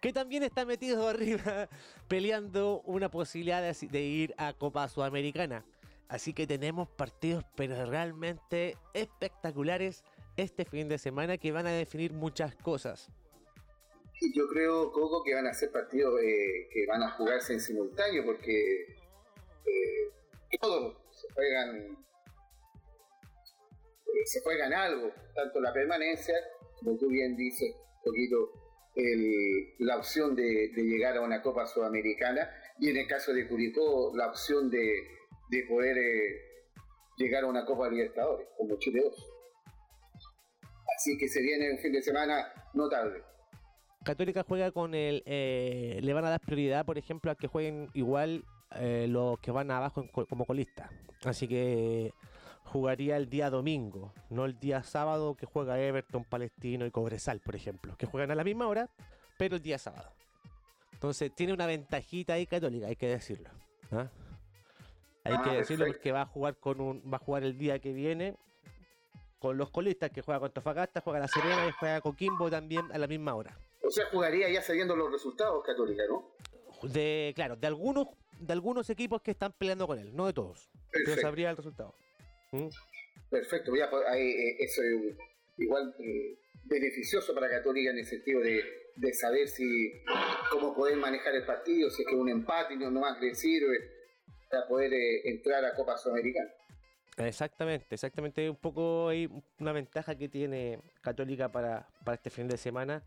que 0.00 0.12
también 0.12 0.42
está 0.42 0.64
metido 0.64 1.08
arriba 1.08 1.68
peleando 2.08 2.80
una 2.82 3.10
posibilidad 3.10 3.62
de, 3.62 4.00
ir 4.00 4.34
a 4.36 4.52
Copa 4.52 4.88
Sudamericana. 4.88 5.64
Así 6.08 6.32
que 6.32 6.46
tenemos 6.46 6.88
partidos 6.88 7.44
pero 7.54 7.86
realmente 7.86 8.76
espectaculares 8.94 10.02
este 10.36 10.64
fin 10.64 10.88
de 10.88 10.98
semana 10.98 11.38
que 11.38 11.52
van 11.52 11.66
a 11.66 11.70
definir 11.70 12.12
muchas 12.12 12.56
cosas. 12.56 13.08
Yo 14.34 14.46
creo, 14.48 14.92
Coco, 14.92 15.22
que 15.24 15.34
van 15.34 15.46
a 15.46 15.54
ser 15.54 15.70
partidos 15.70 16.20
eh, 16.20 16.68
que 16.70 16.86
van 16.86 17.02
a 17.02 17.10
jugarse 17.12 17.54
en 17.54 17.60
simultáneo 17.60 18.24
porque 18.24 18.82
eh, 19.66 20.58
todos 20.60 20.96
se 21.10 21.32
juegan, 21.32 21.96
eh, 24.06 24.26
se 24.26 24.40
juegan 24.42 24.72
algo, 24.74 25.10
tanto 25.34 25.60
la 25.60 25.72
permanencia, 25.72 26.34
como 26.78 26.98
tú 26.98 27.08
bien 27.08 27.36
dices, 27.36 27.74
un 27.74 28.02
poquito 28.02 28.69
la 28.94 29.96
opción 29.96 30.34
de, 30.34 30.72
llegar 30.76 31.16
a 31.16 31.20
una 31.20 31.42
Copa 31.42 31.66
Sudamericana 31.66 32.50
y 32.78 32.90
en 32.90 32.96
el 32.96 33.06
caso 33.06 33.32
de 33.32 33.46
Curicó 33.46 34.12
la 34.16 34.28
opción 34.28 34.70
de, 34.70 35.06
poder 35.68 35.98
eh, 35.98 36.40
llegar 37.16 37.44
a 37.44 37.46
una 37.46 37.64
Copa 37.64 37.88
Libertadores, 37.88 38.48
como 38.56 38.78
Chile 38.78 39.02
2. 39.02 39.26
Así 40.96 41.16
que 41.16 41.28
se 41.28 41.40
viene 41.40 41.70
un 41.70 41.78
fin 41.78 41.92
de 41.92 42.02
semana 42.02 42.52
notable. 42.74 43.22
Católica 44.04 44.44
juega 44.46 44.70
con 44.70 44.94
el. 44.94 45.22
Eh, 45.26 45.98
le 46.02 46.12
van 46.12 46.24
a 46.24 46.30
dar 46.30 46.40
prioridad, 46.40 46.86
por 46.86 46.98
ejemplo, 46.98 47.30
a 47.30 47.34
que 47.34 47.48
jueguen 47.48 47.90
igual 47.92 48.44
eh, 48.76 49.06
los 49.08 49.38
que 49.40 49.50
van 49.50 49.70
abajo 49.70 50.06
como 50.28 50.46
colistas. 50.46 50.90
Así 51.24 51.46
que 51.46 52.12
jugaría 52.70 53.16
el 53.16 53.28
día 53.28 53.50
domingo, 53.50 54.12
no 54.28 54.44
el 54.44 54.58
día 54.58 54.84
sábado 54.84 55.34
que 55.34 55.44
juega 55.44 55.80
Everton, 55.80 56.24
Palestino 56.24 56.86
y 56.86 56.92
Cobresal, 56.92 57.40
por 57.40 57.56
ejemplo, 57.56 57.96
que 57.96 58.06
juegan 58.06 58.30
a 58.30 58.36
la 58.36 58.44
misma 58.44 58.68
hora, 58.68 58.88
pero 59.36 59.56
el 59.56 59.62
día 59.62 59.76
sábado. 59.76 60.12
Entonces 60.92 61.34
tiene 61.34 61.52
una 61.52 61.66
ventajita 61.66 62.34
ahí 62.34 62.46
católica, 62.46 62.86
hay 62.86 62.94
que 62.94 63.08
decirlo. 63.08 63.50
¿ah? 63.90 64.08
Hay 65.24 65.36
que 65.42 65.50
ah, 65.50 65.54
decirlo 65.54 65.86
porque 65.86 66.12
va 66.12 66.22
a 66.22 66.26
jugar 66.26 66.56
con 66.56 66.80
un, 66.80 67.02
va 67.12 67.16
a 67.16 67.20
jugar 67.20 67.42
el 67.42 67.58
día 67.58 67.80
que 67.80 67.92
viene 67.92 68.36
con 69.40 69.56
los 69.56 69.70
colistas 69.70 70.10
que 70.10 70.22
juega 70.22 70.38
con 70.38 70.52
Tofagasta, 70.52 71.00
juega 71.00 71.18
La 71.18 71.28
Serena 71.28 71.66
y 71.66 71.72
juega 71.72 72.00
Coquimbo 72.00 72.50
también 72.50 72.84
a 72.92 72.98
la 72.98 73.08
misma 73.08 73.34
hora. 73.34 73.58
O 73.82 73.90
sea, 73.90 74.06
jugaría 74.12 74.48
ya 74.48 74.62
sabiendo 74.62 74.94
los 74.94 75.10
resultados 75.10 75.64
Católica, 75.64 76.04
¿no? 76.08 76.30
De, 76.82 77.32
claro, 77.34 77.56
de 77.56 77.66
algunos, 77.66 78.06
de 78.38 78.52
algunos 78.52 78.88
equipos 78.90 79.22
que 79.22 79.32
están 79.32 79.52
peleando 79.52 79.88
con 79.88 79.98
él, 79.98 80.14
no 80.14 80.26
de 80.26 80.32
todos. 80.32 80.70
Pero 80.92 81.20
sabría 81.20 81.50
el 81.50 81.56
resultado. 81.56 81.94
¿Mm? 82.52 82.68
Perfecto, 83.30 83.76
ya, 83.76 83.88
pues, 83.88 84.02
eh, 84.16 84.56
eso 84.58 84.82
es 84.82 85.16
igual 85.58 85.94
eh, 86.00 86.36
beneficioso 86.64 87.34
para 87.34 87.48
Católica 87.48 87.90
en 87.90 87.98
el 87.98 88.06
sentido 88.06 88.40
de, 88.40 88.62
saber 89.14 89.48
si 89.48 89.92
cómo 90.50 90.74
poder 90.74 90.96
manejar 90.96 91.34
el 91.34 91.46
partido, 91.46 91.88
si 91.90 92.02
es 92.02 92.08
que 92.08 92.14
un 92.14 92.28
empate 92.28 92.76
no, 92.76 92.90
más 92.90 93.20
le 93.20 93.34
sirve 93.34 93.78
para 94.50 94.66
poder 94.66 94.92
eh, 94.92 95.30
entrar 95.30 95.64
a 95.64 95.74
Copa 95.74 95.96
Sudamericana. 95.96 96.50
Exactamente, 97.16 97.86
exactamente 97.94 98.48
un 98.48 98.56
poco 98.56 99.08
hay 99.08 99.28
una 99.58 99.72
ventaja 99.72 100.16
que 100.16 100.28
tiene 100.28 100.80
Católica 101.00 101.50
para, 101.50 101.88
para 102.04 102.16
este 102.16 102.30
fin 102.30 102.48
de 102.48 102.56
semana 102.56 103.02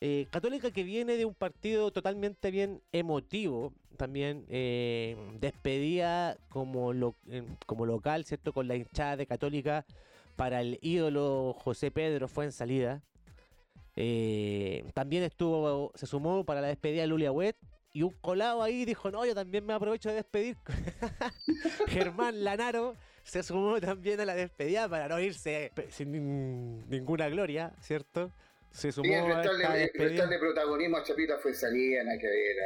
eh, 0.00 0.26
Católica 0.30 0.70
que 0.70 0.84
viene 0.84 1.16
de 1.16 1.24
un 1.24 1.34
partido 1.34 1.90
totalmente 1.90 2.50
bien 2.50 2.82
emotivo, 2.92 3.72
también 3.96 4.44
eh, 4.48 5.16
despedía 5.40 6.36
como, 6.50 6.92
como 7.66 7.86
local, 7.86 8.24
¿cierto? 8.24 8.52
Con 8.52 8.68
la 8.68 8.76
hinchada 8.76 9.16
de 9.16 9.26
Católica 9.26 9.84
para 10.36 10.60
el 10.60 10.78
ídolo 10.82 11.52
José 11.58 11.90
Pedro 11.90 12.28
fue 12.28 12.44
en 12.44 12.52
salida. 12.52 13.02
Eh, 13.96 14.84
también 14.94 15.24
estuvo, 15.24 15.90
se 15.96 16.06
sumó 16.06 16.44
para 16.44 16.60
la 16.60 16.68
despedida 16.68 17.02
de 17.02 17.08
Lulia 17.08 17.32
Wet 17.32 17.56
y 17.92 18.02
un 18.02 18.12
colado 18.20 18.62
ahí 18.62 18.84
dijo, 18.84 19.10
no, 19.10 19.26
yo 19.26 19.34
también 19.34 19.66
me 19.66 19.72
aprovecho 19.72 20.10
de 20.10 20.14
despedir. 20.14 20.56
Germán 21.88 22.44
Lanaro 22.44 22.94
se 23.24 23.42
sumó 23.42 23.80
también 23.80 24.20
a 24.20 24.24
la 24.24 24.36
despedida 24.36 24.88
para 24.88 25.08
no 25.08 25.18
irse 25.18 25.72
sin 25.90 26.88
ninguna 26.88 27.28
gloria, 27.28 27.74
¿cierto? 27.80 28.30
Se 28.70 28.92
sumó 28.92 29.26
restarle, 29.26 30.38
protagonismo 30.38 30.96
a 30.98 31.02
Chapita 31.02 31.38
fue 31.38 31.54
salida, 31.54 32.04
nada 32.04 32.18
que 32.18 32.26
ver. 32.26 32.56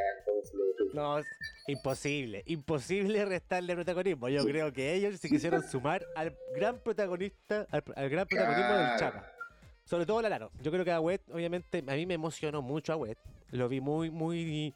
No, 0.93 1.21
imposible, 1.67 2.43
imposible 2.45 3.25
restarle 3.25 3.73
protagonismo. 3.73 4.29
Yo 4.29 4.45
creo 4.45 4.71
que 4.71 4.93
ellos 4.93 5.19
se 5.19 5.29
quisieron 5.29 5.63
sumar 5.63 6.05
al 6.15 6.37
gran 6.55 6.79
protagonista, 6.79 7.67
al, 7.71 8.09
gran 8.09 8.27
protagonismo 8.27 8.73
del 8.73 8.99
Chapa. 8.99 9.31
Sobre 9.85 10.05
todo 10.05 10.21
Lalaro. 10.21 10.51
Yo 10.61 10.71
creo 10.71 10.85
que 10.85 10.91
a 10.91 10.99
Wet, 10.99 11.21
obviamente, 11.31 11.83
a 11.85 11.95
mí 11.95 12.05
me 12.05 12.13
emocionó 12.13 12.61
mucho 12.61 12.93
a 12.93 12.95
Wet. 12.95 13.17
Lo 13.51 13.67
vi 13.67 13.81
muy, 13.81 14.09
muy 14.09 14.73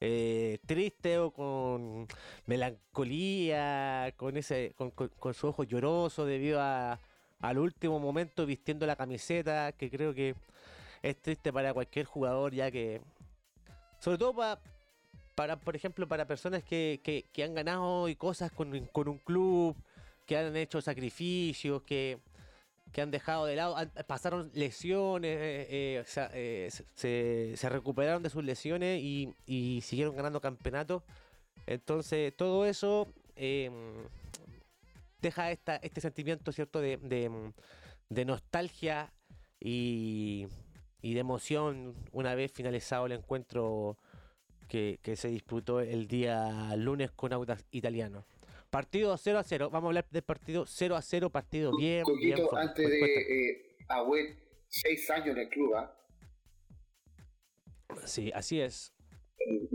eh, 0.00 0.58
triste 0.66 1.18
o 1.18 1.30
con 1.30 2.06
melancolía, 2.46 4.12
con 4.16 4.36
ese, 4.36 4.72
con, 4.76 4.90
con, 4.90 5.34
su 5.34 5.48
ojo 5.48 5.64
lloroso 5.64 6.26
debido 6.26 6.60
a, 6.60 7.00
al 7.40 7.58
último 7.58 7.98
momento 7.98 8.46
vistiendo 8.46 8.86
la 8.86 8.96
camiseta, 8.96 9.72
que 9.72 9.90
creo 9.90 10.14
que 10.14 10.34
es 11.02 11.20
triste 11.20 11.52
para 11.52 11.72
cualquier 11.74 12.06
jugador, 12.06 12.54
ya 12.54 12.70
que. 12.70 13.00
Sobre 13.98 14.18
todo 14.18 14.34
para, 14.34 14.60
para 15.34 15.56
por 15.58 15.76
ejemplo, 15.76 16.08
para 16.08 16.26
personas 16.26 16.62
que, 16.64 17.00
que, 17.32 17.44
han 17.44 17.54
ganado 17.54 18.08
y 18.08 18.16
cosas 18.16 18.50
con, 18.52 18.72
un 18.74 19.18
club, 19.18 19.76
que 20.26 20.36
han 20.36 20.56
hecho 20.56 20.80
sacrificios, 20.80 21.82
que, 21.82 22.18
que 22.92 23.02
han 23.02 23.10
dejado 23.10 23.46
de 23.46 23.56
lado, 23.56 23.76
pasaron 24.06 24.50
lesiones, 24.54 25.36
eh, 25.38 25.66
eh, 25.70 26.04
eh, 26.34 26.70
se, 26.94 27.56
se, 27.56 27.68
recuperaron 27.68 28.22
de 28.22 28.30
sus 28.30 28.44
lesiones 28.44 29.02
y, 29.02 29.34
y 29.46 29.80
siguieron 29.82 30.16
ganando 30.16 30.40
campeonatos. 30.40 31.02
Entonces, 31.66 32.34
todo 32.36 32.64
eso 32.64 33.12
em, 33.34 33.72
deja 35.20 35.50
esta, 35.50 35.76
este 35.76 36.00
sentimiento, 36.00 36.52
¿cierto?, 36.52 36.80
de, 36.80 36.96
de, 36.98 37.52
de 38.08 38.24
nostalgia 38.24 39.12
y, 39.60 40.46
y 41.06 41.14
de 41.14 41.20
emoción 41.20 41.94
una 42.10 42.34
vez 42.34 42.50
finalizado 42.50 43.06
el 43.06 43.12
encuentro 43.12 43.96
que, 44.68 44.98
se 45.14 45.28
disputó 45.28 45.80
el 45.80 46.08
día 46.08 46.74
lunes 46.76 47.12
con 47.12 47.32
Audax 47.32 47.64
Italiano. 47.70 48.26
Partido 48.70 49.16
0 49.16 49.38
a 49.38 49.44
0, 49.44 49.70
vamos 49.70 49.86
a 49.86 49.90
hablar 49.90 50.06
del 50.10 50.22
partido 50.22 50.66
0 50.66 50.96
a 50.96 51.02
0, 51.02 51.30
partido 51.30 51.70
bien. 51.76 52.02
bien 52.18 52.40
antes 52.56 52.90
de 52.90 53.04
eh, 53.04 53.76
seis 54.66 55.08
años 55.10 55.28
en 55.28 55.38
el 55.38 55.48
club, 55.48 55.76
¿ah? 55.76 55.96
Sí, 58.04 58.32
así 58.34 58.60
es. 58.60 58.92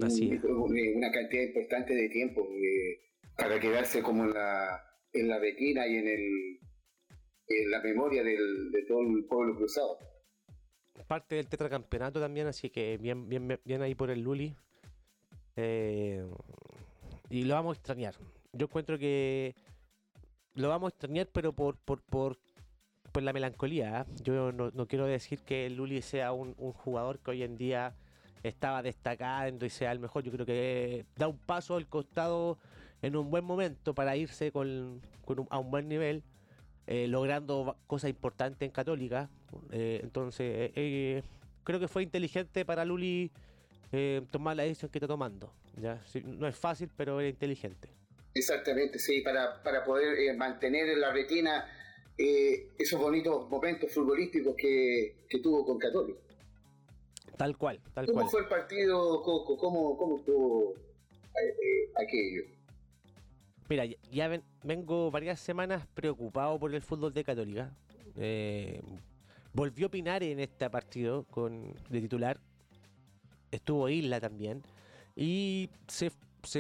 Así 0.02 0.34
es. 0.34 0.44
Una 0.44 1.12
cantidad 1.14 1.44
importante 1.44 1.96
de 1.96 2.10
tiempo 2.10 2.46
eh, 2.52 3.00
para 3.38 3.58
quedarse 3.58 4.04
como 4.04 4.26
en 4.26 4.34
la, 4.34 4.84
en 5.14 5.30
la 5.30 5.40
retina 5.40 5.88
y 5.88 5.96
en, 5.96 6.08
el, 6.10 6.60
en 7.48 7.72
la 7.72 7.82
memoria 7.82 8.22
del, 8.22 8.70
de 8.74 8.84
todo 8.84 9.00
el 9.00 9.24
pueblo 9.24 9.56
cruzado. 9.56 10.11
Parte 11.08 11.36
del 11.36 11.48
tetracampeonato 11.48 12.20
también, 12.20 12.48
así 12.48 12.70
que 12.70 12.98
bien, 12.98 13.28
bien, 13.28 13.60
bien 13.66 13.82
ahí 13.82 13.96
por 13.96 14.10
el 14.10 14.22
Luli. 14.22 14.56
Eh, 15.56 16.26
y 17.30 17.44
lo 17.44 17.56
vamos 17.56 17.76
a 17.76 17.80
extrañar. 17.80 18.16
Yo 18.54 18.66
encuentro 18.66 18.98
que 18.98 19.56
lo 20.56 20.70
vamos 20.70 20.88
a 20.88 20.96
extrañar, 20.96 21.28
pero 21.32 21.54
por, 21.54 21.78
por, 21.78 22.02
por, 22.02 22.38
la 23.22 23.34
melancolía. 23.34 24.02
¿ah? 24.02 24.06
Yo 24.24 24.52
no, 24.52 24.88
quiero 24.88 25.06
decir 25.06 25.40
que 25.40 25.70
Luli 25.70 26.02
sea 26.02 26.34
un, 26.34 26.54
jugador 26.56 27.20
que 27.20 27.32
hoy 27.32 27.44
en 27.44 27.58
día 27.58 27.96
estaba 28.44 28.82
destacando 28.82 29.66
y 29.66 29.70
sea 29.70 29.92
el 29.92 30.00
mejor. 30.00 30.24
Yo 30.24 30.32
creo 30.32 30.46
que 30.46 31.06
da 31.16 31.28
un 31.28 31.38
paso 31.38 31.76
al 31.76 31.88
costado 31.88 32.58
en 33.02 33.16
un 33.16 33.30
buen 33.30 33.46
momento 33.46 33.94
para 33.94 34.16
irse 34.16 34.52
con, 34.52 35.02
a 35.50 35.60
un 35.60 35.72
buen 35.72 35.88
nivel, 35.88 36.24
eh, 36.88 37.08
logrando 37.08 37.78
cosas 37.88 38.10
importantes 38.10 38.66
en 38.66 38.72
Católica. 38.72 39.30
Eh, 39.72 40.00
entonces, 40.04 40.72
creo 41.64 41.80
que 41.80 41.88
fue 41.88 42.04
inteligente 42.04 42.66
para 42.66 42.86
Luli 42.86 43.32
eh, 43.92 44.22
tomar 44.32 44.56
la 44.56 44.64
decisión 44.64 44.90
que 44.90 45.00
está 45.00 45.08
tomando. 45.08 45.52
¿ya? 45.78 46.02
no 46.24 46.48
es 46.48 46.56
fácil, 46.56 46.90
pero 46.96 47.20
era 47.20 47.30
inteligente. 47.30 47.90
Exactamente, 48.34 48.98
sí, 49.00 49.22
para, 49.22 49.62
para 49.64 49.84
poder 49.84 50.18
eh, 50.18 50.34
mantener 50.34 50.88
en 50.88 51.02
la 51.02 51.12
retina 51.12 51.66
eh, 52.18 52.70
esos 52.80 53.00
bonitos 53.00 53.50
momentos 53.50 53.92
futbolísticos 53.92 54.56
que, 54.56 55.16
tuvo 55.44 55.66
con 55.66 55.78
Católica. 55.78 56.20
Tal 57.38 57.58
cual, 57.58 57.82
tal 57.94 58.06
¿Cómo 58.06 58.20
cual. 58.20 58.30
fue 58.30 58.42
el 58.42 58.48
partido, 58.48 59.22
Coco? 59.24 59.58
¿Cómo, 59.58 59.98
cómo 59.98 60.18
estuvo 60.20 60.76
aquello? 61.96 62.44
Mira, 63.68 63.86
ya 63.86 64.40
vengo 64.64 65.12
varias 65.12 65.40
semanas 65.40 65.88
preocupado 65.94 66.60
por 66.60 66.74
el 66.74 66.82
fútbol 66.82 67.14
de 67.14 67.24
Católica. 67.24 67.74
Volvió 69.54 69.90
Pinar 69.90 70.24
en 70.24 70.40
este 70.40 70.70
partido 70.70 71.24
con, 71.26 71.74
de 71.90 72.02
titular 72.02 72.40
estuvo 73.52 73.90
Isla 73.90 74.20
también, 74.20 74.64
y 75.16 75.70
se, 75.88 76.12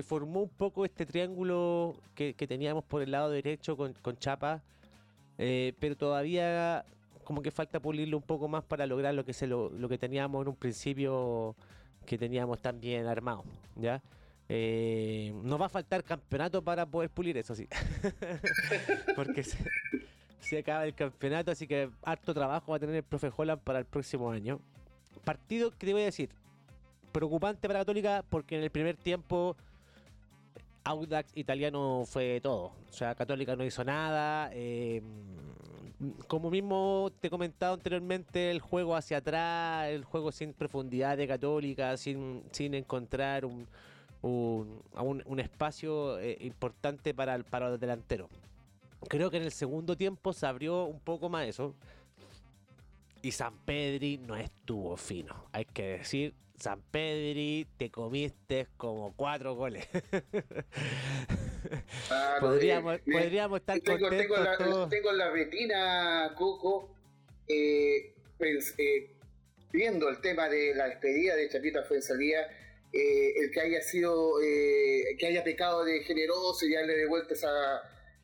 formó 0.03 0.41
un 0.41 0.49
poco 0.49 0.85
este 0.85 1.05
triángulo 1.05 1.95
que, 2.13 2.33
teníamos 2.33 2.83
por 2.83 3.01
el 3.01 3.11
lado 3.11 3.29
derecho 3.29 3.75
con, 3.77 4.17
Chapa, 4.17 4.61
eh, 5.37 5.73
pero 5.79 5.95
todavía 5.95 6.85
como 7.23 7.41
que 7.41 7.51
falta 7.51 7.79
pulirlo 7.79 8.17
un 8.17 8.23
poco 8.23 8.47
más 8.47 8.63
para 8.63 8.85
lograr 8.85 9.13
lo 9.13 9.23
que, 9.23 9.33
se 9.33 9.47
lo, 9.47 9.71
que 9.87 9.97
teníamos 9.97 10.41
en 10.41 10.49
un 10.49 10.55
principio 10.55 11.55
que 12.05 12.17
teníamos 12.17 12.59
tan 12.59 12.79
bien 12.79 13.05
armado, 13.05 13.43
¿ya? 13.75 14.01
Eh, 14.49 15.33
nos 15.43 15.61
va 15.61 15.67
a 15.67 15.69
faltar 15.69 16.03
campeonato 16.03 16.61
para 16.61 16.85
poder 16.85 17.09
pulir 17.09 17.37
eso, 17.37 17.55
sí. 17.55 17.69
Porque 19.15 19.43
se, 19.43 19.57
se, 20.41 20.59
acaba 20.59 20.85
el 20.85 20.93
campeonato, 20.93 21.51
así 21.51 21.67
que 21.67 21.89
harto 22.03 22.33
trabajo 22.33 22.71
va 22.71 22.77
a 22.77 22.79
tener 22.79 22.95
el 22.95 23.03
profe 23.03 23.31
Holland 23.35 23.61
para 23.61 23.79
el 23.79 23.85
próximo 23.85 24.31
año. 24.31 24.59
Partido 25.23 25.71
que 25.71 25.85
te 25.85 25.93
voy 25.93 26.01
a 26.01 26.05
decir, 26.05 26.29
preocupante 27.11 27.67
para 27.67 27.79
Católica 27.79 28.23
porque 28.29 28.57
en 28.57 28.63
el 28.63 28.69
primer 28.69 28.97
tiempo 28.97 29.55
Audax 30.83 31.35
italiano 31.35 32.03
fue 32.05 32.39
todo. 32.41 32.73
O 32.89 32.93
sea, 32.93 33.15
Católica 33.15 33.55
no 33.55 33.63
hizo 33.63 33.83
nada. 33.83 34.49
Em, 34.53 35.03
como 36.27 36.49
mismo 36.49 37.11
te 37.19 37.27
he 37.27 37.29
comentado 37.29 37.75
anteriormente, 37.75 38.49
el 38.49 38.59
juego 38.59 38.95
hacia 38.95 39.17
atrás, 39.17 39.89
el 39.89 40.03
juego 40.03 40.31
sin 40.31 40.53
profundidad 40.53 41.17
de 41.17 41.27
Católica, 41.27 41.95
sin, 41.97 42.43
sin 42.51 42.73
encontrar 42.73 43.45
un, 43.45 43.67
un, 44.23 45.39
espacio 45.39 46.19
eh, 46.19 46.37
importante 46.41 47.13
para 47.13 47.35
el, 47.35 47.43
para 47.43 47.69
el 47.69 47.79
delantero. 47.79 48.29
Creo 49.09 49.31
que 49.31 49.37
en 49.37 49.43
el 49.43 49.51
segundo 49.51 49.95
tiempo 49.97 50.33
se 50.33 50.45
abrió 50.45 50.85
un 50.85 50.99
poco 50.99 51.29
más 51.29 51.47
eso. 51.47 51.75
Y 53.21 53.31
San 53.31 53.57
Pedri 53.65 54.17
no 54.17 54.35
estuvo 54.35 54.97
fino. 54.97 55.47
Hay 55.51 55.65
que 55.65 55.97
decir, 55.97 56.33
San 56.57 56.81
Pedri, 56.81 57.67
te 57.77 57.89
comiste 57.89 58.67
como 58.77 59.13
cuatro 59.15 59.55
goles. 59.55 59.87
podríamos, 62.39 62.99
podríamos 62.99 63.59
estar 63.59 63.79
tengo, 63.79 63.99
contentos 63.99 64.57
tengo, 64.57 64.79
la, 64.79 64.89
tengo 64.89 65.11
la 65.11 65.31
retina, 65.31 66.33
Coco, 66.35 66.95
eh, 67.47 68.13
eh, 68.39 69.15
viendo 69.71 70.09
el 70.09 70.19
tema 70.21 70.49
de 70.49 70.75
la 70.75 70.87
despedida 70.87 71.35
de 71.35 71.49
Chapita 71.49 71.83
Fuensalía, 71.83 72.47
eh, 72.93 73.33
el 73.37 73.51
que 73.51 73.61
haya 73.61 73.81
sido, 73.81 74.41
eh, 74.41 75.15
que 75.17 75.27
haya 75.27 75.43
pecado 75.43 75.85
de 75.85 76.01
generoso 76.03 76.65
y 76.65 76.73
darle 76.73 76.95
de 76.95 77.05
vuelta 77.07 77.33
esa, 77.33 77.81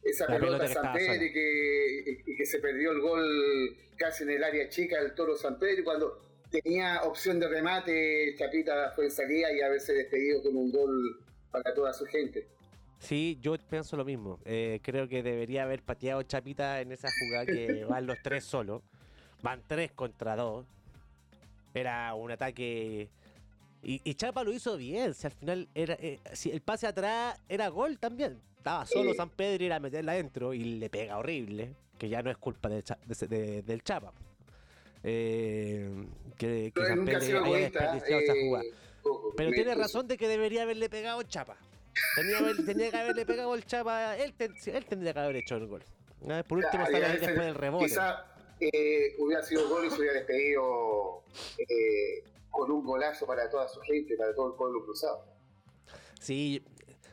esa 0.09 0.27
pelota, 0.27 0.65
a 0.65 0.67
San 0.67 0.93
Pedro 0.93 1.25
y 1.25 1.33
que, 1.33 2.23
que, 2.37 2.45
se 2.45 2.59
perdió 2.59 2.91
el 2.91 3.01
gol 3.01 3.77
casi 3.97 4.23
en 4.23 4.31
el 4.31 4.43
área 4.43 4.69
chica 4.69 5.01
del 5.01 5.13
Toro 5.13 5.35
San 5.35 5.59
Pedro 5.59 5.83
cuando 5.83 6.21
tenía 6.49 7.03
opción 7.03 7.39
de 7.39 7.47
remate, 7.47 8.35
Chapita 8.37 8.91
fue 8.95 9.05
en 9.05 9.11
salida 9.11 9.51
y 9.51 9.61
haberse 9.61 9.93
despedido 9.93 10.41
con 10.41 10.55
un 10.55 10.71
gol 10.71 11.19
para 11.51 11.73
toda 11.73 11.93
su 11.93 12.05
gente. 12.05 12.47
Sí, 12.99 13.37
yo 13.41 13.55
pienso 13.69 13.95
lo 13.95 14.05
mismo. 14.05 14.39
Eh, 14.45 14.79
creo 14.81 15.07
que 15.07 15.21
debería 15.21 15.63
haber 15.63 15.83
pateado 15.83 16.23
Chapita 16.23 16.81
en 16.81 16.91
esa 16.91 17.09
jugada 17.19 17.45
que 17.45 17.85
van 17.89 18.07
los 18.07 18.17
tres 18.23 18.43
solos. 18.43 18.81
Van 19.41 19.61
tres 19.67 19.91
contra 19.91 20.35
dos. 20.35 20.65
Era 21.73 22.13
un 22.15 22.31
ataque. 22.31 23.09
Y, 23.83 24.13
Chapa 24.15 24.43
lo 24.43 24.51
hizo 24.51 24.75
bien. 24.77 25.13
Si 25.13 25.27
al 25.27 25.33
final 25.33 25.69
era, 25.75 25.93
eh, 25.99 26.19
si 26.33 26.49
el 26.49 26.61
pase 26.61 26.87
atrás 26.87 27.39
era 27.47 27.67
gol 27.67 27.99
también. 27.99 28.41
Estaba 28.67 28.85
solo 28.85 29.13
San 29.13 29.29
Pedro 29.29 29.63
y 29.63 29.67
era 29.67 29.79
meterla 29.79 30.11
adentro 30.11 30.53
y 30.53 30.59
le 30.77 30.89
pega 30.89 31.17
horrible. 31.17 31.73
Que 31.97 32.09
ya 32.09 32.21
no 32.21 32.29
es 32.29 32.37
culpa 32.37 32.67
del 32.67 32.83
Chapa. 33.83 34.11
Eh, 35.03 35.89
que, 36.37 36.73
que 36.75 36.85
San 36.85 37.05
Pedro 37.05 37.45
haya 37.45 37.57
desperdiciado 37.57 38.21
esa 38.21 38.33
jugada. 38.33 38.65
Eh, 38.65 38.73
Pero 39.37 39.51
tiene 39.51 39.73
razón 39.73 40.07
de 40.07 40.17
que 40.17 40.27
debería 40.27 40.63
haberle 40.63 40.89
pegado 40.89 41.23
Chapa. 41.23 41.55
Tenía, 42.15 42.91
que 42.91 42.97
haberle 42.97 43.25
pegado 43.25 43.55
el 43.55 43.65
Chapa. 43.65 44.17
Él, 44.17 44.35
él 44.37 44.85
tendría 44.85 45.13
que 45.13 45.19
haber 45.19 45.37
hecho 45.37 45.55
el 45.55 45.67
gol. 45.67 45.83
Por 46.47 46.57
último, 46.57 46.85
sale 46.85 47.19
después 47.19 47.37
del 47.37 47.55
rebote. 47.55 47.85
Quizá 47.85 48.25
eh, 48.59 49.15
hubiera 49.17 49.43
sido 49.43 49.69
gol 49.69 49.85
y 49.85 49.89
se 49.89 49.97
hubiera 49.97 50.13
despedido 50.15 51.23
con 52.51 52.69
un 52.69 52.85
golazo 52.85 53.25
para 53.25 53.49
toda 53.49 53.69
su 53.69 53.79
gente, 53.79 54.17
para 54.17 54.35
todo 54.35 54.49
el 54.49 54.53
pueblo 54.55 54.83
cruzado. 54.83 55.25
Sí, 56.19 56.61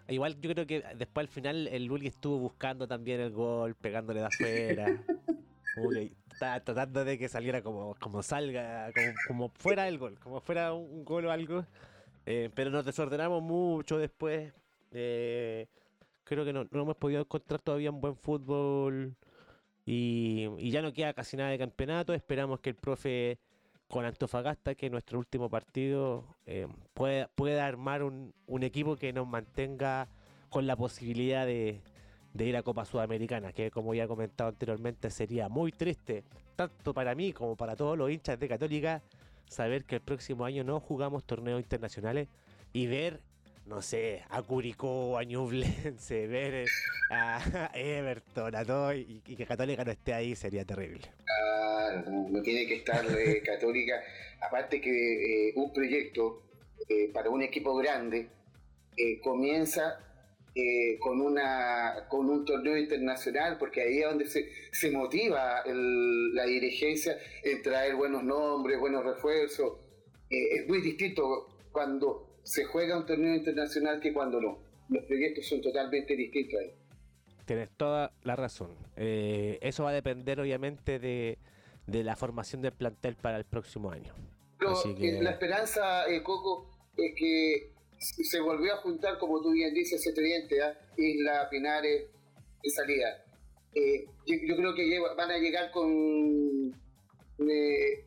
igual 0.09 0.41
yo 0.41 0.51
creo 0.51 0.67
que 0.67 0.83
después 0.97 1.25
al 1.25 1.33
final 1.33 1.69
el 1.69 1.85
Luli 1.87 2.09
estuvo 2.09 2.39
buscando 2.39 2.87
también 2.87 3.21
el 3.21 3.31
gol, 3.31 3.75
pegándole 3.75 4.21
de 4.21 4.27
afuera. 4.27 4.87
estaba 6.33 6.61
tratando 6.61 7.05
de 7.05 7.19
que 7.19 7.29
saliera 7.29 7.63
como, 7.63 7.95
como 8.01 8.23
salga, 8.23 8.91
como, 9.27 9.49
fuera 9.51 9.89
el 9.89 9.99
gol, 9.99 10.19
como 10.19 10.41
fuera 10.41 10.73
un, 10.73 11.05
gol 11.05 11.27
o 11.27 11.31
algo. 11.31 11.65
Eh, 12.27 12.51
pero 12.55 12.71
nos 12.71 12.85
desordenamos 12.85 13.43
mucho 13.43 13.99
después. 13.99 14.53
Eh, 14.93 15.67
creo 16.25 16.45
que 16.45 16.53
no, 16.53 16.67
hemos 16.73 16.97
podido 16.97 17.21
encontrar 17.21 17.61
todavía 17.61 17.91
un 17.91 18.01
buen 18.01 18.17
fútbol. 18.17 19.15
Y, 19.87 20.71
ya 20.71 20.83
no 20.83 20.93
queda 20.93 21.13
casi 21.13 21.37
nada 21.37 21.51
de 21.51 21.59
campeonato. 21.59 22.15
Esperamos 22.15 22.61
que 22.61 22.71
el 22.71 22.77
profe 22.77 23.39
con 23.95 24.05
Antofagasta, 24.05 24.75
que 24.75 24.87
es 24.87 24.93
nuestro 24.93 25.21
último 25.21 25.49
partido, 25.49 26.25
eh, 26.47 26.67
pueda, 26.95 27.29
pueda 27.29 27.65
armar 27.65 28.03
un, 28.03 28.35
un 28.49 28.65
equipo 28.65 28.97
que 28.97 29.13
nos 29.13 29.29
mantenga 29.29 30.09
con 30.51 30.67
la 30.67 30.75
posibilidad 30.75 31.47
de, 31.47 31.81
de 32.33 32.45
ir 32.45 32.57
a 32.57 32.65
Copa 32.65 32.85
Sudamericana, 32.87 33.53
que 33.53 33.71
como 33.71 33.95
ya 33.95 34.03
he 34.03 34.09
comentado 34.09 34.51
anteriormente 34.51 35.11
sería 35.11 35.49
muy 35.49 35.71
triste, 35.71 36.25
tanto 36.57 36.93
para 36.93 37.15
mí 37.15 37.33
como 37.33 37.55
para 37.55 37.77
todos 37.77 37.97
los 37.97 38.11
hinchas 38.11 38.37
de 38.41 38.49
Católica, 38.49 39.01
saber 39.49 39.85
que 39.85 39.95
el 39.95 40.01
próximo 40.01 40.45
año 40.45 40.65
no 40.65 40.81
jugamos 40.81 41.23
torneos 41.23 41.61
internacionales 41.61 42.27
y 42.73 42.89
ver, 42.89 43.21
no 43.65 43.81
sé, 43.81 44.25
a 44.29 44.43
Curicó, 44.43 45.19
a 45.19 45.23
Ñublense, 45.23 46.27
ver 46.27 46.67
a 47.11 47.71
Everton, 47.73 48.57
a 48.57 48.65
todo, 48.65 48.93
y, 48.93 49.21
que 49.21 49.47
Católica 49.47 49.85
no 49.85 49.93
esté 49.93 50.15
ahí 50.15 50.35
sería 50.35 50.65
terrible. 50.65 51.13
Claro, 52.03 52.29
no, 52.31 52.43
tiene 52.43 52.67
que 52.67 52.77
estar 52.77 53.05
eh, 53.19 53.43
Católica, 53.45 54.03
aparte 54.41 54.81
que 54.81 55.49
eh, 55.49 55.53
un 55.57 55.73
proyecto 55.73 56.43
eh, 56.89 57.11
para 57.13 57.31
un 57.31 57.43
equipo 57.43 57.75
grande 57.77 58.29
comienza 59.25 59.99
con, 61.01 61.21
una, 61.21 62.07
con 62.09 62.31
un 62.31 62.45
torneo 62.45 62.77
internacional, 62.77 63.59
porque 63.59 63.83
ahí 63.83 63.99
es 63.99 64.05
donde 64.05 64.27
se, 64.27 64.49
se 64.71 64.93
motiva 64.93 65.65
la 65.67 66.45
dirigencia 66.45 67.19
en 67.43 67.61
traer 67.61 67.97
buenos 67.97 68.23
nombres, 68.23 68.79
buenos 68.79 69.05
refuerzos. 69.05 69.79
Es 70.31 70.69
muy 70.69 70.81
distinto 70.81 71.49
cuando 71.73 72.39
se 72.45 72.67
juega 72.67 72.97
un 72.97 73.05
torneo 73.05 73.35
internacional 73.35 73.99
que 73.99 74.13
cuando 74.13 74.41
no. 74.41 74.59
Los 74.91 75.05
proyectos 75.07 75.49
son 75.49 75.61
totalmente 75.61 76.15
distintos 76.15 76.61
ahí. 76.61 76.73
Tienes 77.45 77.71
toda 77.77 78.13
la 78.23 78.37
razón. 78.37 78.71
Eh, 78.97 79.59
eso 79.61 79.85
va 79.85 79.91
a 79.91 79.95
depender 79.95 80.41
obviamente 80.41 80.99
de, 80.99 81.39
de, 81.87 82.05
la 82.05 82.17
formación 82.17 82.63
del 82.63 82.73
plantel 82.73 83.17
para 83.17 83.37
el 83.37 83.45
próximo 83.45 83.91
año. 83.91 84.15
Pero 84.59 84.75
la 85.23 85.31
esperanza, 85.31 86.05
Coco, 86.23 86.71
es 86.97 87.15
que 87.17 87.75
se 87.99 88.41
volvió 88.41 88.75
a 88.75 88.77
juntar, 88.79 89.19
como 89.19 89.41
tú 89.41 89.53
bien 89.53 89.75
dices, 89.75 90.01
ese 90.01 90.13
tridente, 90.13 90.59
¿eh? 90.59 90.75
Isla, 90.97 91.49
Pinares 91.51 92.11
y 92.63 92.71
Salida. 92.71 93.25
Eh, 93.75 94.07
yo, 94.27 94.57
creo 94.57 94.75
que 94.75 95.01
van 95.17 95.31
a 95.31 95.39
llegar 95.39 95.71
con 95.73 96.73
eh, 97.39 98.05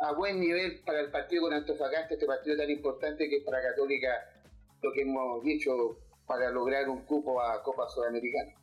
a 0.00 0.12
buen 0.12 0.40
nivel 0.40 0.80
para 0.84 1.00
el 1.00 1.10
partido 1.10 1.42
con 1.42 1.52
Antofagasta, 1.52 2.14
este 2.14 2.26
partido 2.26 2.56
tan 2.56 2.70
importante 2.70 3.28
que 3.28 3.38
es 3.38 3.44
para 3.44 3.60
Católica, 3.62 4.08
lo 4.82 4.92
que 4.92 5.02
hemos 5.02 5.42
dicho, 5.42 5.98
para 6.26 6.50
lograr 6.50 6.88
un 6.88 7.04
cupo 7.04 7.40
a 7.40 7.62
Copa 7.62 7.88
Sudamericana. 7.88 8.54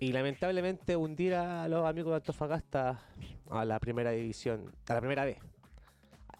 Y 0.00 0.12
lamentablemente 0.12 0.96
hundir 0.96 1.34
a 1.34 1.66
los 1.68 1.84
amigos 1.86 2.12
de 2.12 2.16
Antofagasta 2.16 3.02
a 3.50 3.64
la 3.64 3.80
primera 3.80 4.10
división, 4.12 4.72
a 4.88 4.94
la 4.94 5.00
primera 5.00 5.24
vez. 5.24 5.38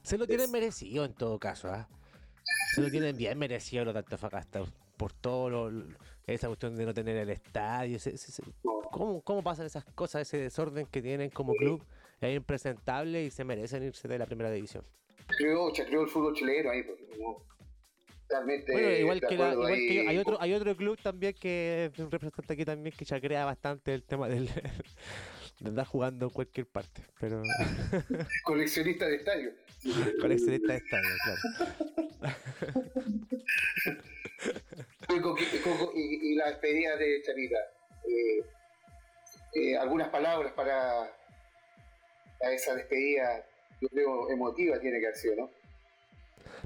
Se 0.03 0.17
lo 0.17 0.27
tienen 0.27 0.51
merecido 0.51 1.05
en 1.05 1.15
todo 1.15 1.39
caso, 1.39 1.69
¿ah? 1.69 1.89
Se 2.75 2.81
lo 2.81 2.91
tienen 2.91 3.17
bien 3.17 3.39
merecido 3.39 3.85
los 3.85 3.95
de 3.95 4.01
Antofagasta 4.01 4.63
por 4.97 5.13
todo 5.13 5.73
esa 6.27 6.47
cuestión 6.47 6.77
de 6.77 6.87
no 6.87 6.95
tener 6.95 7.17
el 7.17 7.31
estadio. 7.31 7.99
¿cómo, 8.91 9.23
¿Cómo 9.23 9.43
pasan 9.43 9.67
esas 9.67 9.85
cosas, 9.85 10.23
ese 10.23 10.39
desorden 10.39 10.87
que 10.87 11.03
tienen 11.03 11.31
como 11.31 11.53
club? 11.55 11.85
Es 12.21 12.37
impresentable 12.37 13.25
y 13.25 13.31
se 13.31 13.45
merecen 13.45 13.83
irse 13.85 14.09
de 14.09 14.19
la 14.19 14.27
primera 14.27 14.51
división. 14.51 14.85
Creo, 15.27 15.73
creo 15.73 16.03
el 16.03 16.09
fútbol 16.09 16.35
chileno 16.35 16.71
ahí. 16.71 16.83
Pues, 16.83 16.99
bueno, 18.29 18.91
igual, 18.91 19.21
que, 19.21 19.35
igual 19.35 19.75
que, 19.75 20.05
hay 20.09 20.19
otro 20.19 20.41
hay 20.41 20.53
otro 20.53 20.77
club 20.77 20.99
también 21.03 21.35
que 21.35 21.91
es 21.93 21.99
un 21.99 22.11
representante 22.11 22.53
aquí 22.53 22.65
también 22.65 22.95
que 22.97 23.05
ya 23.05 23.21
crea 23.21 23.45
bastante 23.45 23.95
el 23.95 24.03
tema 24.05 24.29
del 24.29 24.49
de 25.61 25.69
andar 25.69 25.87
jugando 25.87 26.27
en 26.27 26.33
cualquier 26.33 26.67
parte 26.67 27.03
pero 27.19 27.43
coleccionista 28.45 29.07
de 29.07 29.17
estadio. 29.17 29.53
coleccionista 30.21 30.73
de 30.73 30.79
estadio 30.79 31.09
claro. 31.25 32.37
Y, 35.95 36.35
la 36.35 36.51
despedida 36.51 36.97
de 36.97 37.23
Charita. 37.23 37.57
Eh, 38.07 38.45
eh, 39.55 39.77
algunas 39.77 40.09
palabras 40.09 40.53
para 40.53 41.03
a 42.41 42.53
esa 42.53 42.75
despedida 42.75 43.45
yo 43.81 43.89
creo 43.89 44.31
emotiva 44.31 44.79
tiene 44.79 45.01
que 45.01 45.07
haber 45.07 45.19
sido 45.19 45.37
¿no? 45.37 45.51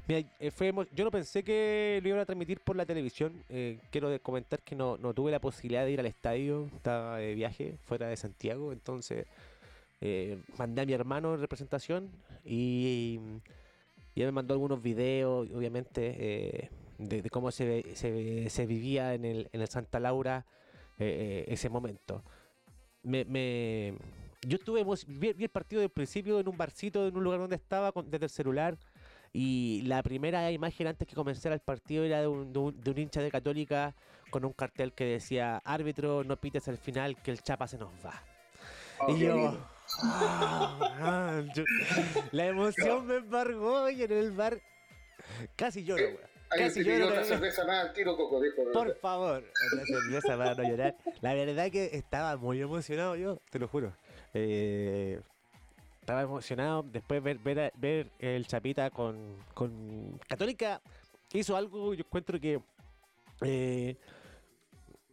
Eh, 0.07 0.51
yo 0.93 1.03
no 1.03 1.11
pensé 1.11 1.43
que 1.43 1.99
lo 2.01 2.09
iban 2.09 2.21
a 2.21 2.25
transmitir 2.25 2.59
por 2.59 2.75
la 2.75 2.85
televisión. 2.85 3.43
Eh, 3.49 3.79
quiero 3.91 4.19
comentar 4.21 4.61
que 4.61 4.75
no, 4.75 4.97
tuve 5.13 5.31
la 5.31 5.39
posibilidad 5.39 5.85
de 5.85 5.91
ir 5.91 5.99
al 5.99 6.05
estadio. 6.05 6.67
Estaba 6.75 7.17
de 7.17 7.33
viaje 7.35 7.77
fuera 7.85 8.07
de 8.07 8.17
Santiago. 8.17 8.71
Entonces 8.71 9.25
eh, 10.01 10.37
mandé 10.57 10.81
a 10.81 10.85
mi 10.85 10.93
hermano 10.93 11.33
en 11.35 11.41
representación 11.41 12.09
y, 12.45 13.19
ya 14.15 14.25
me 14.25 14.31
mandó 14.31 14.53
algunos 14.53 14.81
videos, 14.81 15.49
obviamente, 15.49 16.69
de, 16.99 17.29
cómo 17.31 17.49
se, 17.49 17.95
se, 17.95 18.65
vivía 18.67 19.15
en 19.15 19.25
el, 19.25 19.49
en 19.51 19.61
el 19.61 19.67
Santa 19.67 19.99
Laura 19.99 20.45
ese 20.99 21.67
momento. 21.67 22.23
Me, 23.01 23.97
yo 24.47 24.57
estuve, 24.57 24.85
vi, 25.07 25.43
el 25.43 25.49
partido 25.49 25.81
del 25.81 25.89
principio 25.89 26.39
en 26.39 26.47
un 26.47 26.57
barcito, 26.57 27.07
en 27.07 27.15
un 27.15 27.23
lugar 27.23 27.39
donde 27.39 27.55
estaba, 27.55 27.91
desde 28.05 28.25
el 28.25 28.29
celular 28.29 28.77
y 29.33 29.81
la 29.85 30.03
primera 30.03 30.51
imagen 30.51 30.85
antes 30.85 31.07
que 31.07 31.15
comenzara 31.15 31.55
el 31.55 31.61
partido 31.61 32.03
era 32.03 32.21
de 32.21 32.27
un, 32.27 32.53
de 32.53 32.59
un, 32.91 32.97
hincha 32.97 33.19
de 33.19 33.31
Católica 33.31 33.95
con 34.29 34.45
un 34.45 34.53
cartel 34.53 34.93
que 34.93 35.05
decía: 35.05 35.57
Árbitro, 35.65 36.23
no 36.23 36.37
pites 36.37 36.67
al 36.67 36.77
final 36.77 37.19
que 37.21 37.31
el 37.31 37.41
Chapa 37.41 37.67
se 37.67 37.79
nos 37.79 37.91
va. 38.05 38.21
Oh, 38.99 39.11
y 39.11 39.27
ah, 40.03 41.41
yo, 41.55 41.63
la 42.31 42.45
emoción 42.45 43.07
me 43.07 43.15
embargó 43.15 43.89
y 43.89 44.03
en 44.03 44.11
el 44.11 44.31
bar 44.31 44.61
casi 45.55 45.83
lloro, 45.83 46.03
Casi 46.49 46.83
lloro. 46.83 47.07
Otra 47.07 47.23
cerveza 47.23 47.65
más 47.65 47.91
tiro 47.93 48.15
coco, 48.15 48.39
dijo. 48.39 48.71
Por 48.71 48.95
favor, 48.97 49.43
otra 49.73 49.85
cerveza 49.85 50.37
para 50.37 50.53
no 50.53 50.63
llorar. 50.69 50.95
La 51.21 51.33
verdad 51.33 51.71
que 51.71 51.89
estaba 51.93 52.37
muy 52.37 52.61
emocionado 52.61 53.15
yo, 53.15 53.41
te 53.49 53.57
lo 53.57 53.67
juro. 53.67 53.95
Eh, 54.35 55.19
estaba 56.03 56.21
emocionado 56.21 56.83
después 56.83 57.23
ver 57.23 57.39
ver, 57.39 57.71
ver 57.77 58.11
el 58.19 58.45
Chapita 58.45 58.89
con, 58.89 59.37
con 59.53 60.19
Católica 60.27 60.81
hizo 61.31 61.55
algo 61.55 61.93
yo 61.93 62.03
encuentro 62.03 62.37
que 62.41 62.59
eh, 63.41 63.95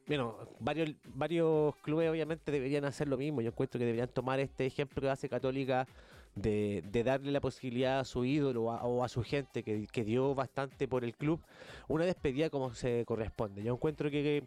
bueno, 0.09 0.37
varios, 0.59 0.91
varios 1.15 1.77
clubes 1.77 2.11
obviamente 2.11 2.51
deberían 2.51 2.85
hacer 2.85 3.07
lo 3.07 3.17
mismo. 3.17 3.43
Yo 3.43 3.51
encuentro 3.51 3.79
que 3.79 3.85
deberían 3.85 4.09
tomar 4.09 4.41
este 4.41 4.67
ejemplo 4.67 5.01
que 5.01 5.09
hace 5.09 5.29
Católica 5.29 5.87
de, 6.35 6.83
darle 7.05 7.31
la 7.31 7.41
posibilidad 7.41 8.01
a 8.01 8.05
su 8.05 8.25
ídolo 8.25 8.65
o 8.65 9.05
a, 9.05 9.09
su 9.09 9.23
gente 9.23 9.63
que, 9.63 9.87
que, 9.87 10.05
dio 10.05 10.35
bastante 10.35 10.89
por 10.89 11.05
el 11.05 11.15
club 11.15 11.41
una 11.87 12.05
despedida 12.05 12.51
como 12.51 12.75
se 12.75 13.05
corresponde. 13.05 13.63
Yo 13.63 13.75
encuentro 13.75 14.11
que 14.11 14.43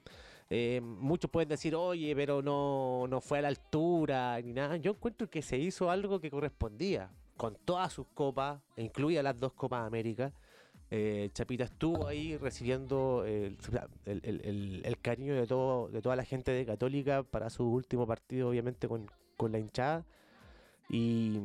eh, 0.55 0.81
muchos 0.81 1.31
pueden 1.31 1.49
decir, 1.49 1.73
oye, 1.73 2.15
pero 2.15 2.43
no, 2.43 3.07
no 3.07 3.21
fue 3.21 3.39
a 3.39 3.41
la 3.41 3.47
altura 3.47 4.39
ni 4.39 4.53
nada. 4.53 4.77
Yo 4.77 4.91
encuentro 4.91 5.27
que 5.27 5.41
se 5.41 5.57
hizo 5.57 5.89
algo 5.89 6.19
que 6.19 6.29
correspondía 6.29 7.09
con 7.37 7.55
todas 7.65 7.91
sus 7.91 8.05
copas, 8.13 8.61
incluida 8.77 9.23
las 9.23 9.39
dos 9.39 9.53
Copas 9.53 9.83
América. 9.83 10.31
Eh, 10.91 11.31
Chapita 11.33 11.63
estuvo 11.63 12.05
ahí 12.05 12.37
recibiendo 12.37 13.25
el, 13.25 13.57
cariño 15.01 15.33
de 15.33 15.47
todo 15.47 15.87
de 15.87 16.03
toda 16.03 16.15
la 16.15 16.23
gente 16.23 16.51
de 16.51 16.67
Católica 16.67 17.23
para 17.23 17.49
su 17.49 17.65
último 17.67 18.05
partido, 18.05 18.49
obviamente 18.49 18.87
con, 18.87 19.09
la 19.51 19.57
hinchada 19.57 20.05
y 20.87 21.39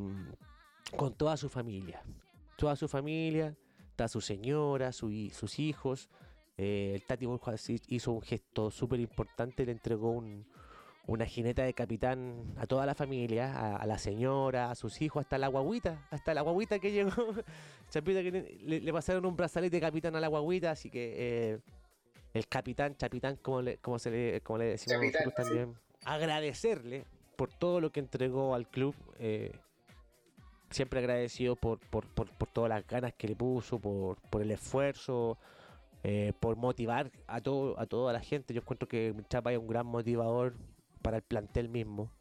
con 0.98 1.14
toda 1.14 1.38
su 1.38 1.48
familia. 1.48 2.02
Toda 2.58 2.76
su 2.76 2.88
familia, 2.88 3.56
está 3.88 4.06
su 4.06 4.20
señora, 4.20 4.92
sus 4.92 5.58
hijos. 5.58 6.10
Eh, 6.58 6.92
el 6.92 7.04
Tati 7.04 7.26
hizo 7.88 8.12
un 8.12 8.20
gesto 8.20 8.72
súper 8.72 8.98
importante, 8.98 9.64
le 9.64 9.70
entregó 9.70 10.20
una 11.06 11.24
jineta 11.24 11.62
de 11.62 11.72
capitán 11.72 12.52
a 12.58 12.66
toda 12.66 12.84
la 12.84 12.96
familia, 12.96 13.76
a, 13.76 13.86
la 13.86 13.96
señora, 13.96 14.72
a 14.72 14.74
sus 14.74 15.00
hijos, 15.00 15.20
hasta 15.20 15.38
la 15.38 15.46
guaguita, 15.46 16.06
hasta 16.10 16.34
la 16.34 16.42
guaguita 16.42 16.80
que 16.80 16.90
llegó. 16.90 17.12
Chapita 17.90 18.22
que 18.22 18.58
le, 18.60 18.92
pasaron 18.92 19.24
un 19.24 19.36
brazalete 19.36 19.76
de 19.76 19.80
capitán 19.80 20.16
a 20.16 20.20
la 20.20 20.26
guaguita, 20.26 20.72
así 20.72 20.90
que 20.90 21.14
eh, 21.16 21.58
el 22.34 22.48
capitán, 22.48 22.96
chapitán, 22.96 23.36
como 23.36 23.62
le, 23.62 23.78
como 23.78 24.00
se 24.00 24.10
le, 24.10 24.40
como 24.40 24.58
le 24.58 24.64
decimos 24.66 25.00
nosotros 25.00 25.34
también, 25.36 25.74
agradecerle 26.04 27.04
por 27.36 27.52
todo 27.52 27.80
lo 27.80 27.92
que 27.92 28.00
entregó 28.00 28.56
al 28.56 28.68
club. 28.68 28.96
Eh, 29.20 29.52
siempre 30.70 30.98
agradecido 30.98 31.56
por, 31.56 31.78
por, 31.78 32.06
por, 32.08 32.30
por, 32.30 32.48
todas 32.50 32.68
las 32.68 32.86
ganas 32.86 33.14
que 33.14 33.28
le 33.28 33.36
puso, 33.36 33.78
por, 33.78 34.20
por 34.28 34.42
el 34.42 34.50
esfuerzo, 34.50 35.38
eh, 36.04 36.32
por 36.38 36.56
motivar 36.56 37.10
a 37.26 37.40
todo 37.40 37.78
a 37.78 37.86
toda 37.86 38.12
la 38.12 38.20
gente. 38.20 38.54
Yo 38.54 38.60
encuentro 38.60 38.88
que 38.88 39.14
Chapa 39.28 39.52
es 39.52 39.58
un 39.58 39.66
gran 39.66 39.86
motivador 39.86 40.54
para 41.02 41.16
el 41.18 41.22
plantel 41.22 41.68
mismo. 41.68 42.12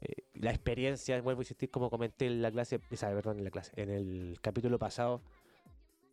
Eh, 0.00 0.24
la 0.34 0.50
experiencia, 0.50 1.20
vuelvo 1.20 1.40
a 1.40 1.42
insistir, 1.42 1.70
como 1.70 1.90
comenté 1.90 2.26
en 2.26 2.42
la 2.42 2.50
clase, 2.50 2.78
perdón, 2.78 3.38
en 3.38 3.44
la 3.44 3.50
clase, 3.50 3.72
en 3.76 3.90
el 3.90 4.38
capítulo 4.40 4.78
pasado, 4.78 5.20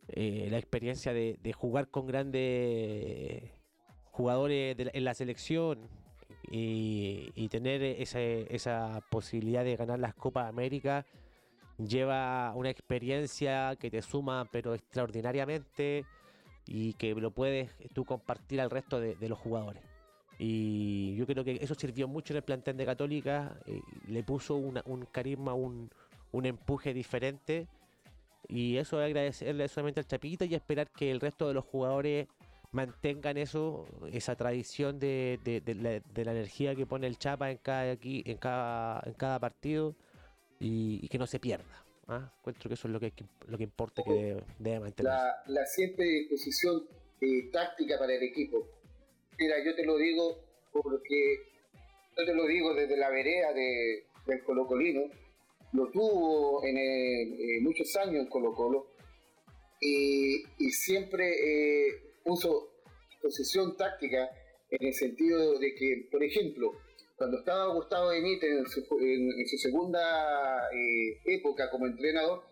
eh, 0.08 0.48
la 0.50 0.58
experiencia 0.58 1.12
de, 1.12 1.52
jugar 1.52 1.88
con 1.88 2.06
grandes 2.06 3.50
jugadores 4.10 4.76
en 4.78 5.04
la 5.04 5.14
selección 5.14 5.88
y, 6.50 7.48
tener 7.50 7.82
esa, 7.82 8.20
esa 8.20 9.02
posibilidad 9.10 9.64
de 9.64 9.76
ganar 9.76 9.98
las 9.98 10.14
Copas 10.14 10.48
América 10.48 11.06
lleva 11.78 12.52
una 12.54 12.70
experiencia 12.70 13.76
que 13.76 13.90
te 13.90 14.02
suma 14.02 14.48
pero 14.50 14.74
extraordinariamente 14.74 16.04
y 16.68 16.92
que 16.94 17.14
lo 17.14 17.30
puedes 17.30 17.70
tú 17.94 18.04
compartir 18.04 18.60
al 18.60 18.70
resto 18.70 19.00
de, 19.00 19.16
los 19.28 19.38
jugadores. 19.38 19.82
Y 20.38 21.16
yo 21.16 21.26
creo 21.26 21.42
que 21.42 21.58
eso 21.60 21.74
sirvió 21.74 22.06
mucho 22.06 22.34
en 22.34 22.36
el 22.36 22.42
plantel 22.42 22.76
de 22.76 22.84
Católica, 22.84 23.58
eh, 23.66 23.80
le 24.06 24.22
puso 24.22 24.54
un 24.56 25.06
carisma, 25.10 25.54
un, 25.54 25.90
un, 26.30 26.46
empuje 26.46 26.92
diferente. 26.92 27.66
Y 28.48 28.76
eso 28.76 29.00
es 29.00 29.06
agradecerle 29.06 29.66
solamente 29.68 30.00
al 30.00 30.06
Chapita 30.06 30.44
y 30.44 30.54
esperar 30.54 30.90
que 30.90 31.10
el 31.10 31.20
resto 31.20 31.48
de 31.48 31.54
los 31.54 31.64
jugadores 31.64 32.28
mantengan 32.70 33.38
eso, 33.38 33.86
esa 34.12 34.36
tradición 34.36 34.98
de, 34.98 35.40
de, 35.42 35.74
la, 35.74 36.32
energía 36.32 36.74
que 36.74 36.86
pone 36.86 37.06
el 37.06 37.18
Chapa 37.18 37.50
en 37.50 37.56
cada, 37.56 37.92
aquí, 37.92 38.22
en 38.26 38.36
cada, 38.36 39.02
en 39.06 39.14
cada 39.14 39.40
partido 39.40 39.96
y 40.60 41.08
que 41.08 41.18
no 41.18 41.26
se 41.26 41.40
pierda. 41.40 41.87
¿Ah? 42.08 42.32
Encuentro 42.38 42.68
que 42.68 42.74
eso 42.74 42.88
es 42.88 42.92
lo 42.92 43.00
que, 43.00 43.12
lo 43.46 43.56
que 43.56 43.64
importa 43.64 44.02
que 44.02 44.42
debe, 44.58 44.80
mantener. 44.80 45.12
La, 45.12 45.42
la, 45.46 45.66
siempre 45.66 46.04
disposición 46.04 46.86
eh, 47.20 47.50
táctica 47.52 47.98
para 47.98 48.14
el 48.14 48.22
equipo. 48.22 48.66
Mira, 49.38 49.56
yo 49.64 49.74
te 49.74 49.84
lo 49.84 49.96
digo 49.96 50.38
porque 50.72 51.36
yo 52.16 52.24
te 52.24 52.34
lo 52.34 52.46
digo 52.46 52.74
desde 52.74 52.96
la 52.96 53.10
vereda 53.10 53.52
de, 53.52 54.04
del 54.26 54.42
Colo 54.42 54.66
Colino, 54.66 55.02
lo 55.72 55.90
tuvo 55.90 56.64
en 56.64 56.76
eh, 56.78 57.60
muchos 57.60 57.94
años 57.96 58.24
en 58.24 58.26
Colo 58.26 58.54
Colo 58.54 58.86
y, 59.80 60.44
siempre 60.70 61.88
eh, 61.88 62.14
puso 62.24 62.70
posición 63.22 63.76
táctica 63.76 64.30
en 64.70 64.86
el 64.86 64.94
sentido 64.94 65.58
de 65.58 65.74
que, 65.74 66.08
por 66.10 66.22
ejemplo, 66.22 66.72
cuando 67.18 67.38
estaba 67.38 67.74
Gustavo 67.74 68.10
Benítez 68.10 68.50
en 68.50 68.66
su, 68.66 68.80
en, 69.00 69.46
su 69.48 69.58
segunda 69.58 70.70
eh, 70.72 71.20
época 71.26 71.68
como 71.68 71.86
entrenador, 71.86 72.44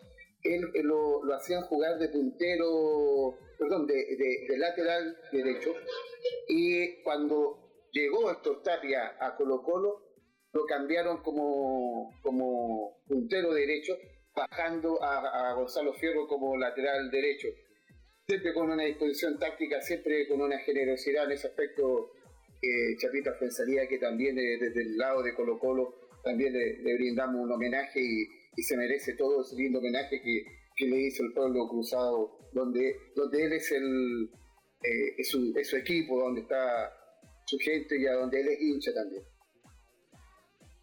él, 0.43 0.61
lo, 0.83 1.23
lo, 1.23 1.33
hacían 1.33 1.63
jugar 1.63 1.97
de 1.97 2.09
puntero, 2.09 3.37
perdón, 3.57 3.87
de, 3.87 3.95
de, 3.95 4.57
lateral 4.57 5.17
derecho, 5.31 5.73
y 6.49 7.01
cuando 7.03 7.87
llegó 7.91 8.29
Héctor 8.29 8.61
Tapia 8.61 9.15
a 9.19 9.35
Colo 9.35 9.63
Colo, 9.63 10.03
lo 10.51 10.65
cambiaron 10.65 11.23
como, 11.23 12.13
como 12.21 13.01
puntero 13.07 13.53
derecho, 13.53 13.97
bajando 14.35 15.01
a, 15.01 15.53
Gonzalo 15.53 15.93
Fierro 15.93 16.27
como 16.27 16.57
lateral 16.57 17.09
derecho. 17.09 17.47
Siempre 18.27 18.53
con 18.53 18.69
una 18.69 18.83
disposición 18.83 19.39
táctica, 19.39 19.81
siempre 19.81 20.27
con 20.27 20.41
una 20.41 20.59
generosidad 20.59 21.25
en 21.25 21.31
ese 21.31 21.47
aspecto. 21.47 22.11
Eh, 22.61 22.97
Chapita 22.97 23.37
pensaría 23.39 23.87
que 23.87 23.99
también 23.99 24.35
desde 24.35 24.81
el 24.81 24.97
lado 24.97 25.21
de 25.21 25.33
Colo 25.35 25.59
Colo 25.59 25.93
también 26.23 26.53
le, 26.53 26.95
brindamos 26.95 27.41
un 27.41 27.51
homenaje 27.51 28.01
y, 28.01 28.61
se 28.61 28.75
merece 28.75 29.13
todo 29.13 29.41
ese 29.41 29.55
lindo 29.55 29.79
homenaje 29.79 30.21
que, 30.21 30.85
le 30.85 31.07
hizo 31.07 31.23
el 31.23 31.33
pueblo 31.33 31.67
cruzado, 31.67 32.39
donde, 32.53 32.95
donde 33.15 33.45
él 33.45 33.53
es 33.53 33.71
el 33.71 34.29
eh, 34.83 35.15
es, 35.17 35.29
su, 35.29 35.53
es 35.55 35.69
su 35.69 35.77
equipo, 35.77 36.19
donde 36.19 36.41
está 36.41 36.91
su 37.45 37.57
gente 37.57 37.99
y 37.99 38.05
a 38.05 38.13
donde 38.13 38.41
él 38.41 38.47
es 38.49 38.61
hincha 38.61 38.93
también. 38.93 39.23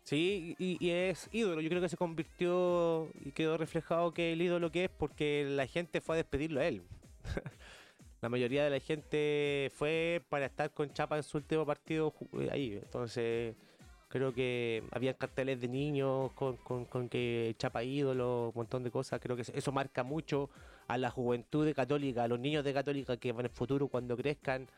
Sí, 0.04 0.54
y, 0.58 0.90
es 0.90 1.28
ídolo. 1.32 1.60
Yo 1.60 1.70
creo 1.70 1.80
que 1.80 1.88
se 1.88 1.96
convirtió 1.96 3.08
y 3.24 3.32
quedó 3.32 3.56
reflejado 3.56 4.12
que 4.12 4.32
el 4.32 4.42
ídolo 4.42 4.70
que 4.70 4.84
es 4.84 4.90
porque 4.90 5.44
la 5.48 5.66
gente 5.66 6.00
fue 6.00 6.16
a 6.16 6.18
despedirlo 6.18 6.60
a 6.60 6.66
él. 6.66 6.82
la 8.24 8.30
mayoría 8.30 8.64
de 8.64 8.70
la 8.70 8.80
gente 8.80 9.70
fue 9.74 10.22
para 10.30 10.46
estar 10.46 10.70
con 10.70 10.90
Chapa 10.94 11.18
en 11.18 11.22
su 11.22 11.36
último 11.36 11.66
partido 11.66 12.14
eh, 12.40 12.48
ahí. 12.50 12.80
Entonces, 12.82 13.54
creo 14.08 14.32
que 14.32 14.82
había 14.92 15.12
carteles 15.12 15.60
de 15.60 15.68
niños 15.68 16.32
con, 16.32 16.56
con, 16.56 17.10
que 17.10 17.54
Chapa 17.58 17.84
ídolo, 17.84 18.48
un 18.48 18.54
montón 18.54 18.82
de 18.82 18.90
cosas. 18.90 19.20
Creo 19.20 19.36
que 19.36 19.42
eso 19.42 19.72
marca 19.72 20.04
mucho 20.04 20.48
a 20.88 20.96
la 20.96 21.10
juventud 21.10 21.66
de 21.66 21.74
Católica, 21.74 22.24
a 22.24 22.28
los 22.28 22.40
niños 22.40 22.64
de 22.64 22.72
Católica 22.72 23.18
que 23.18 23.30
van 23.32 23.40
en 23.40 23.50
el 23.50 23.52
futuro 23.52 23.88
cuando 23.88 24.16
crezcan 24.16 24.68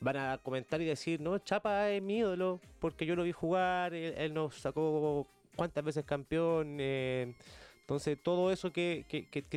van 0.00 0.16
a 0.16 0.38
comentar 0.38 0.82
y 0.82 0.84
decir, 0.84 1.20
no, 1.20 1.38
Chapa 1.38 1.90
es 1.90 2.02
mi 2.02 2.18
ídolo, 2.18 2.60
porque 2.80 3.06
yo 3.06 3.14
lo 3.14 3.22
vi 3.22 3.30
jugar, 3.30 3.94
él, 3.94 4.34
nos 4.34 4.56
sacó 4.56 5.28
cuántas 5.54 5.84
veces 5.84 6.04
campeón. 6.04 6.78
Eh, 6.80 7.36
entonces, 7.82 8.18
todo 8.20 8.50
eso 8.50 8.72
que, 8.72 9.04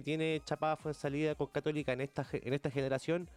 tiene 0.03 0.39
Chapa 0.45 0.77
fue 0.77 0.91
en 0.91 0.95
salida 0.95 1.33
con 1.33 1.47
Católica 1.47 1.93
en 1.93 2.01
esta, 2.01 2.27
en 2.31 2.53
esta 2.53 2.69
generación 2.69 3.27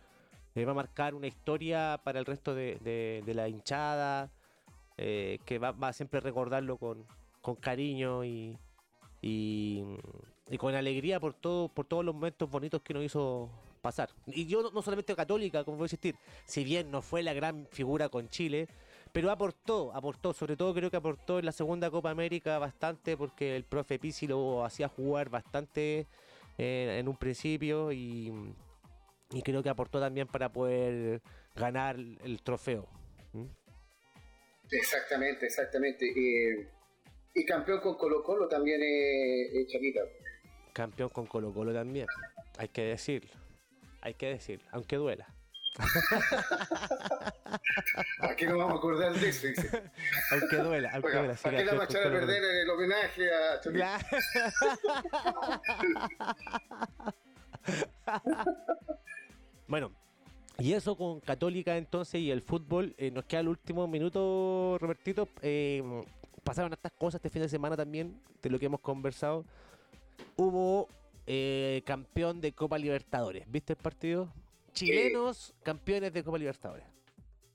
le 0.55 0.65
va 0.65 0.73
a 0.73 0.75
marcar 0.75 1.15
una 1.15 1.27
historia 1.27 2.01
para 2.05 2.19
el 2.19 2.27
resto 2.27 2.55
de, 2.55 3.23
la 3.27 3.49
hinchada, 3.49 4.31
eh, 4.97 5.39
que 5.45 5.59
va, 5.59 5.75
a 5.81 5.93
siempre 5.93 6.21
recordarlo 6.21 6.77
con, 6.77 7.07
cariño 7.61 8.25
y, 8.25 8.59
con 10.59 10.75
alegría 10.75 11.19
por, 11.21 11.35
todo, 11.35 11.69
por 11.69 11.87
todos 11.87 12.05
los 12.05 12.15
momentos 12.15 12.51
bonitos 12.51 12.83
que 12.83 12.95
nos 12.95 13.05
hizo 13.05 13.51
pasar. 13.81 14.11
Y 14.27 14.47
yo 14.47 14.71
no 14.71 14.83
solamente 14.83 15.17
católica, 15.17 15.65
como 15.65 15.79
voy 15.79 15.85
a 15.85 15.87
insistir, 15.87 16.15
si 16.45 16.65
bien 16.65 16.91
no 16.91 17.03
fue 17.03 17.23
la 17.23 17.33
gran 17.33 17.67
figura 17.71 18.09
con 18.09 18.29
Chile, 18.29 18.69
pero 19.13 19.31
aportó, 19.31 19.95
aportó, 19.95 20.33
sobre 20.33 20.57
todo 20.57 20.73
creo 20.73 20.91
que 20.91 20.97
aportó 20.97 21.39
en 21.39 21.47
la 21.47 21.53
segunda 21.53 21.91
Copa 21.91 22.11
América 22.11 22.59
bastante 22.59 23.17
porque 23.17 23.57
el 23.57 23.65
profe 23.65 23.99
Pizzi 23.99 24.27
lo 24.27 24.65
hacía 24.65 24.89
jugar 24.89 25.29
bastante 25.29 26.07
eh, 26.57 26.97
en 26.99 27.09
un 27.09 27.17
principio 27.17 27.93
y, 27.93 28.33
creo 29.41 29.63
que 29.63 29.71
aportó 29.71 29.99
también 29.99 30.27
para 30.27 30.53
poder 30.53 31.23
ganar 31.55 31.97
el 31.97 32.43
trofeo. 32.43 32.87
¿Mm? 33.33 33.47
Exactamente, 34.71 35.47
exactamente. 35.47 36.05
Eh, 36.05 36.69
y 37.35 37.47
campeón 37.47 37.81
con 37.81 37.97
Colo 37.97 38.23
Colo 38.23 38.49
también 38.49 38.83
es 38.83 39.67
Chaquita. 39.69 40.01
Campeón 40.75 41.09
con 41.09 41.25
Colo 41.25 41.55
Colo 41.55 41.73
también, 41.73 42.07
hay 42.59 42.69
que 42.69 42.83
decirlo 42.83 43.43
hay 44.03 44.13
que 44.15 44.27
decir, 44.27 44.61
aunque 44.73 44.97
duela. 44.97 45.27
Aquí 48.19 48.45
no 48.45 48.59
vamos 48.59 48.75
a 48.75 48.77
acordar 48.77 49.15
de 49.15 49.29
eso, 49.29 49.47
dice. 49.47 49.71
Aunque 50.33 50.57
duela, 50.57 50.91
aunque 50.93 51.13
duela. 51.13 51.35
¿Para 51.35 51.57
qué 51.57 51.65
la 51.65 51.73
vamos 51.73 51.87
a 51.87 51.91
echar 51.91 52.09
a 52.09 52.11
perder 52.11 52.45
el 52.45 52.69
homenaje 52.69 53.31
a 53.33 53.59
bueno, 59.69 59.93
y 60.59 60.75
eso 60.75 60.97
con 60.97 61.21
Católica 61.21 61.77
entonces 61.77 62.21
y 62.21 62.31
el 62.31 62.43
fútbol. 62.43 62.95
Eh, 62.99 63.11
nos 63.11 63.25
queda 63.25 63.41
el 63.41 63.49
último 63.49 63.87
minuto, 63.89 64.79
Robertito. 64.81 65.29
Eh, 65.43 65.83
pasaron 66.45 66.73
estas 66.73 66.93
cosas 66.93 67.19
este 67.19 67.31
fin 67.31 67.43
de 67.43 67.49
semana 67.49 67.77
también, 67.77 68.21
de 68.43 68.51
lo 68.51 68.59
que 68.59 68.67
hemos 68.67 68.81
conversado. 68.81 69.45
Hubo 70.37 70.89
eh, 71.27 71.83
campeón 71.85 72.41
de 72.41 72.53
Copa 72.53 72.79
Libertadores. 72.79 73.51
¿Viste 73.51 73.73
el 73.73 73.79
partido? 73.79 74.33
Chilenos 74.73 75.55
campeones 75.63 76.13
de 76.13 76.23
Copa 76.23 76.39
Libertadores. 76.39 76.85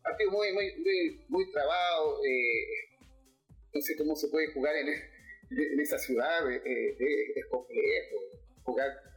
Partido 0.04 0.32
muy, 0.32 0.54
muy, 0.54 1.20
muy, 1.28 1.52
trabado. 1.52 2.24
Eh, 2.24 2.98
no 3.74 3.82
sé 3.82 3.96
cómo 3.98 4.16
se 4.16 4.28
puede 4.30 4.54
jugar 4.54 4.76
en, 4.76 4.88
en 4.88 5.80
esa 5.80 5.98
ciudad. 5.98 6.50
Es 6.52 7.46
complejo 7.50 8.16
jugar 8.64 9.08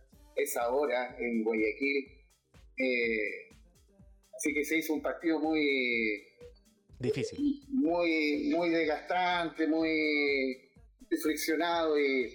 esa 0.42 0.70
hora 0.70 1.16
en 1.18 1.44
Guayaquil. 1.44 2.06
así 4.36 4.54
que 4.54 4.64
se 4.64 4.78
hizo 4.78 4.94
un 4.94 5.02
partido 5.02 5.38
muy 5.38 6.26
difícil, 6.98 7.62
muy, 7.68 8.50
muy 8.54 8.70
desgastante, 8.70 9.66
muy 9.66 10.70
friccionado 11.22 11.98
y 11.98 12.32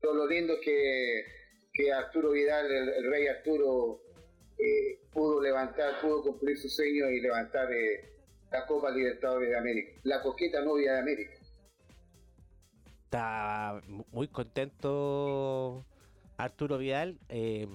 todo 0.00 0.14
lo 0.14 0.26
lindo 0.26 0.54
es 0.54 0.60
que 0.60 1.42
que 1.72 1.92
Arturo 1.92 2.32
Vidal, 2.32 2.70
el, 2.70 3.10
rey 3.10 3.26
Arturo, 3.28 4.02
eh, 4.58 5.00
pudo 5.12 5.40
levantar, 5.40 6.00
pudo 6.00 6.22
cumplir 6.22 6.58
su 6.58 6.68
sueño 6.68 7.08
y 7.10 7.20
levantar 7.20 7.72
eh, 7.72 8.10
la 8.50 8.66
Copa 8.66 8.90
Libertadores 8.90 9.48
de 9.48 9.56
América, 9.56 9.92
la 10.04 10.22
coqueta 10.22 10.60
novia 10.62 10.92
de 10.92 10.98
América. 10.98 11.34
Está 13.04 13.80
muy 14.10 14.28
contento 14.28 15.84
Arturo 16.42 16.78
Vidal, 16.78 17.18
eh, 17.28 17.66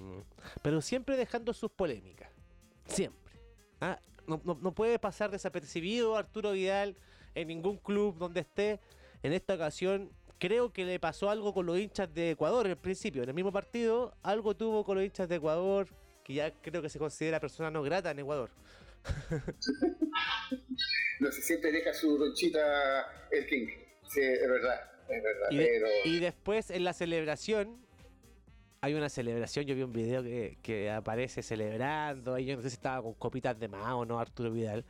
pero 0.62 0.80
siempre 0.80 1.16
dejando 1.16 1.52
sus 1.52 1.70
polémicas. 1.70 2.30
Siempre. 2.86 3.34
¿ah? 3.80 3.98
No, 4.26 4.40
no, 4.44 4.74
puede 4.74 4.98
pasar 4.98 5.30
desapercibido 5.30 6.16
Arturo 6.16 6.52
Vidal 6.52 6.96
en 7.34 7.48
ningún 7.48 7.78
club 7.78 8.18
donde 8.18 8.40
esté. 8.40 8.80
En 9.22 9.32
esta 9.32 9.54
ocasión 9.54 10.10
creo 10.38 10.72
que 10.72 10.84
le 10.84 11.00
pasó 11.00 11.30
algo 11.30 11.52
con 11.52 11.66
los 11.66 11.78
hinchas 11.78 12.12
de 12.12 12.32
Ecuador 12.32 12.66
en 12.66 12.72
el 12.72 12.78
principio. 12.78 13.22
En 13.22 13.28
el 13.28 13.34
mismo 13.34 13.52
partido, 13.52 14.14
algo 14.22 14.54
tuvo 14.54 14.84
con 14.84 14.96
los 14.96 15.04
hinchas 15.04 15.28
de 15.28 15.36
Ecuador, 15.36 15.88
que 16.22 16.34
ya 16.34 16.52
creo 16.52 16.82
que 16.82 16.88
se 16.88 16.98
considera 16.98 17.40
persona 17.40 17.70
no 17.70 17.82
grata 17.82 18.10
en 18.10 18.18
Ecuador. 18.18 18.50
no 21.20 21.32
se 21.32 21.42
siempre 21.42 21.72
deja 21.72 21.94
su 21.94 22.18
ronchita 22.18 23.28
el 23.30 23.46
King. 23.46 23.66
Sí, 24.08 24.20
es 24.20 24.48
verdad, 24.48 24.90
es 25.08 25.22
verdad. 25.22 25.48
y 26.04 26.18
después 26.18 26.70
en 26.70 26.84
la 26.84 26.92
celebración, 26.92 27.87
hay 28.80 28.94
una 28.94 29.08
celebración, 29.08 29.64
yo 29.66 29.74
vi 29.74 29.82
un 29.82 29.92
video 29.92 30.22
que, 30.22 30.90
aparece 30.90 31.42
celebrando, 31.42 32.34
ahí 32.34 32.46
yo 32.46 32.56
no 32.56 32.62
sé 32.62 32.70
si 32.70 32.74
estaba 32.74 33.02
con 33.02 33.14
copitas 33.14 33.58
de 33.58 33.68
más 33.68 33.92
o 33.92 34.04
no, 34.04 34.18
Arturo 34.18 34.50
Vidal. 34.50 34.84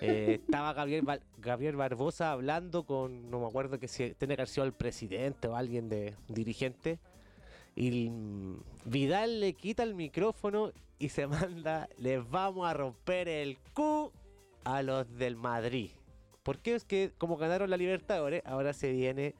Eh, 0.00 0.40
estaba 0.44 0.72
Gabriel, 0.72 1.04
Gabriel 1.36 1.76
Barbosa 1.76 2.32
hablando 2.32 2.84
con, 2.84 3.30
no 3.30 3.40
me 3.40 3.46
acuerdo 3.46 3.78
que 3.78 3.88
si 3.88 4.14
tiene 4.14 4.36
que 4.36 4.42
haber 4.42 4.66
el 4.66 4.72
presidente 4.72 5.48
o 5.48 5.56
alguien 5.56 5.88
de 5.88 6.14
dirigente. 6.28 6.98
Y 7.74 8.10
Vidal 8.84 9.40
le 9.40 9.52
quita 9.54 9.82
el 9.82 9.94
micrófono 9.94 10.72
y 10.98 11.10
se 11.10 11.26
manda, 11.26 11.88
les 11.98 12.28
vamos 12.28 12.68
a 12.68 12.74
romper 12.74 13.28
el 13.28 13.58
Q 13.74 14.12
a 14.64 14.82
los 14.82 15.12
del 15.16 15.36
Madrid. 15.36 15.90
Porque 16.42 16.74
es 16.74 16.84
que 16.84 17.12
como 17.18 17.36
ganaron 17.36 17.68
la 17.68 17.76
Libertadores, 17.76 18.42
ahora 18.46 18.72
se 18.72 18.92
viene 18.92 19.34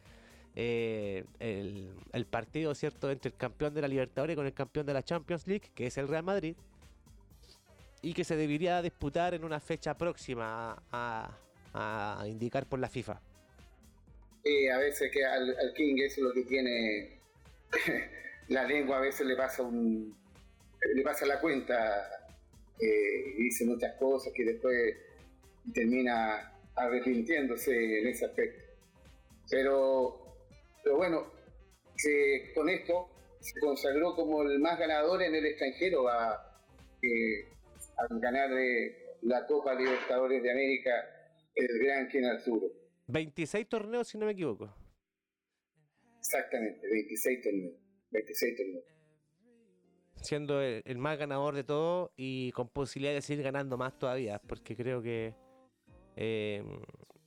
eh, 0.60 1.24
el, 1.38 2.26
partido, 2.26 2.74
¿cierto?, 2.74 3.12
entre 3.12 3.30
el 3.30 3.36
campeón 3.36 3.74
de 3.74 3.80
la 3.80 3.86
Libertadores 3.86 4.34
con 4.34 4.44
el 4.44 4.52
campeón 4.52 4.86
de 4.86 4.92
la 4.92 5.04
Champions 5.04 5.46
League, 5.46 5.70
que 5.72 5.86
es 5.86 5.96
el 5.98 6.08
Real 6.08 6.24
Madrid, 6.24 6.56
y 8.02 8.12
que 8.12 8.24
se 8.24 8.34
debería 8.34 8.82
disputar 8.82 9.34
en 9.34 9.44
una 9.44 9.60
fecha 9.60 9.96
próxima 9.96 10.82
a, 10.90 12.24
indicar 12.26 12.66
por 12.66 12.80
la 12.80 12.88
FIFA. 12.88 13.12
A 13.12 14.78
veces 14.78 15.12
que 15.12 15.24
al, 15.24 15.54
King 15.76 15.94
eso 15.98 16.22
es 16.22 16.26
lo 16.26 16.32
que 16.32 16.42
tiene 16.42 17.20
la 18.48 18.64
lengua, 18.64 18.96
a 18.96 19.00
veces 19.00 19.28
le 19.28 19.36
pasa 19.36 19.62
le 19.62 21.02
pasa 21.02 21.24
la 21.24 21.38
cuenta 21.40 22.10
eh, 22.80 23.34
dice 23.36 23.64
muchas 23.64 23.94
cosas 23.94 24.32
que 24.34 24.44
después 24.44 24.96
termina 25.72 26.52
arrepintiéndose 26.74 28.00
en 28.00 28.08
ese 28.08 28.24
aspecto. 28.24 28.60
Pero, 29.48 30.27
pero 30.88 30.96
bueno, 30.96 31.26
con 32.54 32.68
esto 32.70 33.10
se 33.40 33.60
consagró 33.60 34.14
como 34.14 34.42
el 34.42 34.58
más 34.58 34.78
ganador 34.78 35.22
en 35.22 35.34
el 35.34 35.44
extranjero 35.44 36.08
a, 36.08 36.58
eh, 37.02 37.46
ganar 38.12 38.48
la 39.20 39.46
Copa 39.46 39.74
Libertadores 39.74 40.42
de 40.42 40.50
América, 40.50 40.90
el 41.54 41.66
Gran 41.84 42.08
Ken 42.08 42.24
Arturo. 42.24 42.68
26 43.08 43.68
torneos, 43.68 44.08
si 44.08 44.16
no 44.16 44.24
me 44.24 44.32
equivoco. 44.32 44.74
Exactamente, 46.20 46.88
26 46.88 47.42
torneos. 47.42 47.74
26 48.10 48.56
torneos. 48.56 48.84
Siendo 50.22 50.62
el, 50.62 50.98
más 50.98 51.18
ganador 51.18 51.54
de 51.54 51.64
todo 51.64 52.12
y 52.16 52.50
con 52.52 52.70
posibilidad 52.70 53.12
de 53.12 53.20
seguir 53.20 53.44
ganando 53.44 53.76
más 53.76 53.98
todavía, 53.98 54.40
porque 54.40 54.74
creo 54.74 55.02
que 55.02 55.34
eh, 56.16 56.64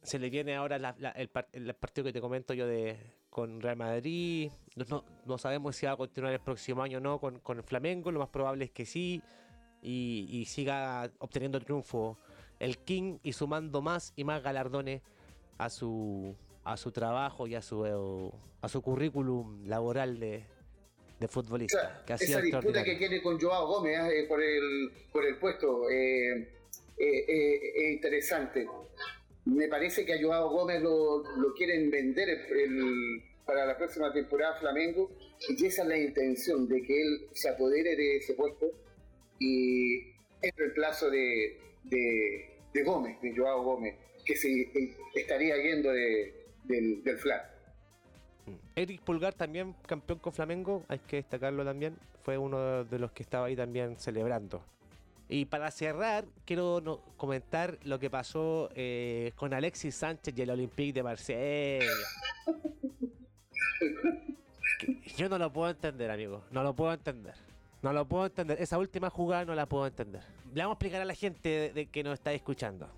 se 0.01 0.17
le 0.17 0.29
viene 0.29 0.55
ahora 0.55 0.77
el, 1.15 1.29
partido 1.75 2.05
que 2.05 2.13
te 2.13 2.21
comento 2.21 2.53
yo 2.53 2.65
de 2.65 3.20
con 3.31 3.61
Real 3.61 3.77
Madrid. 3.77 4.51
No, 5.25 5.37
sabemos 5.37 5.75
si 5.75 5.87
va 5.87 5.93
a 5.93 5.97
continuar 5.97 6.33
el 6.33 6.39
próximo 6.39 6.83
año 6.83 6.99
o 6.99 7.01
no 7.01 7.19
con, 7.19 7.39
con 7.39 7.57
el 7.57 7.63
Flamengo. 7.63 8.11
Lo 8.11 8.19
más 8.19 8.29
probable 8.29 8.65
es 8.65 8.71
que 8.71 8.85
sí. 8.85 9.23
Y, 9.81 10.45
siga 10.47 11.09
obteniendo 11.17 11.59
triunfo 11.59 12.19
el 12.59 12.77
King 12.77 13.17
y 13.23 13.33
sumando 13.33 13.81
más 13.81 14.13
y 14.15 14.23
más 14.23 14.43
galardones 14.43 15.01
a 15.57 15.71
su 15.71 16.35
a 16.63 16.77
su 16.77 16.91
trabajo 16.91 17.47
y 17.47 17.55
a 17.55 17.63
su 17.63 18.31
a 18.61 18.69
su 18.69 18.81
currículum 18.83 19.65
laboral 19.65 20.19
de, 20.19 20.45
de 21.19 21.27
futbolista. 21.27 22.03
esa 22.07 22.41
disputa 22.41 22.83
que 22.83 22.95
tiene 22.97 23.23
con 23.23 23.39
Joao 23.39 23.65
Gómez 23.65 23.97
eh, 24.13 24.25
por, 24.27 24.43
el, 24.43 24.91
por 25.11 25.25
el 25.25 25.37
puesto 25.37 25.89
eh, 25.89 26.47
eh, 26.99 27.71
es 27.75 27.93
interesante. 27.93 28.67
Me 29.45 29.67
parece 29.67 30.05
que 30.05 30.13
a 30.13 30.21
Joao 30.21 30.49
Gómez 30.49 30.81
lo, 30.81 31.23
quieren 31.57 31.89
vender 31.89 32.27
para 33.45 33.65
la 33.65 33.77
próxima 33.77 34.13
temporada 34.13 34.59
Flamengo 34.59 35.09
y 35.49 35.65
esa 35.65 35.81
es 35.81 35.87
la 35.87 35.97
intención 35.97 36.67
de 36.67 36.81
que 36.83 37.01
él 37.01 37.27
se 37.31 37.49
apodere 37.49 37.95
de 37.95 38.17
ese 38.17 38.33
puesto 38.35 38.67
y 39.39 40.11
el 40.41 40.51
reemplazo 40.55 41.09
de, 41.09 41.57
de, 41.83 42.83
Gómez, 42.83 43.19
de 43.21 43.35
Joao 43.35 43.63
Gómez, 43.63 43.95
que 44.25 44.35
se 44.35 44.69
estaría 45.15 45.57
yendo 45.57 45.91
del, 45.91 47.03
del 47.03 47.17
FLAC. 47.17 47.51
Eric 48.75 49.01
Pulgar 49.01 49.33
también 49.33 49.73
campeón 49.87 50.19
con 50.19 50.33
Flamengo, 50.33 50.85
hay 50.87 50.99
que 50.99 51.17
destacarlo 51.17 51.65
también, 51.65 51.97
fue 52.23 52.37
uno 52.37 52.83
de 52.85 52.99
los 52.99 53.11
que 53.11 53.23
estaba 53.23 53.47
ahí 53.47 53.55
también 53.55 53.97
celebrando. 53.97 54.63
Y 55.31 55.45
para 55.45 55.71
cerrar, 55.71 56.25
quiero 56.43 57.01
comentar 57.15 57.79
lo 57.85 57.97
que 57.99 58.09
pasó 58.09 58.69
eh, 58.75 59.31
con 59.37 59.53
Alexis 59.53 59.95
Sánchez 59.95 60.37
y 60.37 60.41
el 60.41 60.49
Olympique 60.49 60.91
de 60.91 61.03
Marsella. 61.03 61.85
Yo 65.15 65.29
no 65.29 65.37
lo 65.37 65.53
puedo 65.53 65.69
entender, 65.69 66.11
amigo. 66.11 66.43
No 66.51 66.63
lo 66.63 66.75
puedo 66.75 66.91
entender. 66.91 67.33
No 67.81 67.93
lo 67.93 68.05
puedo 68.05 68.25
entender. 68.25 68.61
Esa 68.61 68.77
última 68.77 69.09
jugada 69.09 69.45
no 69.45 69.55
la 69.55 69.67
puedo 69.67 69.87
entender. 69.87 70.21
Le 70.53 70.63
vamos 70.63 70.73
a 70.73 70.75
explicar 70.75 71.01
a 71.01 71.05
la 71.05 71.15
gente 71.15 71.71
de, 71.71 71.85
que 71.85 72.03
nos 72.03 72.15
está 72.15 72.33
escuchando. 72.33 72.89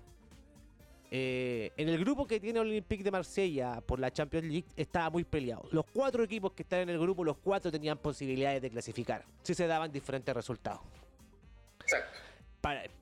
Eh, 1.12 1.70
en 1.76 1.88
el 1.88 2.00
grupo 2.00 2.26
que 2.26 2.40
tiene 2.40 2.58
Olympique 2.58 3.04
de 3.04 3.12
Marsella 3.12 3.80
por 3.80 4.00
la 4.00 4.12
Champions 4.12 4.48
League 4.48 4.66
estaba 4.76 5.08
muy 5.08 5.22
peleado. 5.22 5.68
Los 5.70 5.84
cuatro 5.84 6.24
equipos 6.24 6.50
que 6.50 6.64
están 6.64 6.80
en 6.80 6.88
el 6.88 6.98
grupo, 6.98 7.22
los 7.22 7.36
cuatro 7.36 7.70
tenían 7.70 7.96
posibilidades 7.96 8.60
de 8.60 8.70
clasificar. 8.70 9.24
Si 9.44 9.54
se 9.54 9.68
daban 9.68 9.92
diferentes 9.92 10.34
resultados. 10.34 10.80
Exacto 11.78 12.23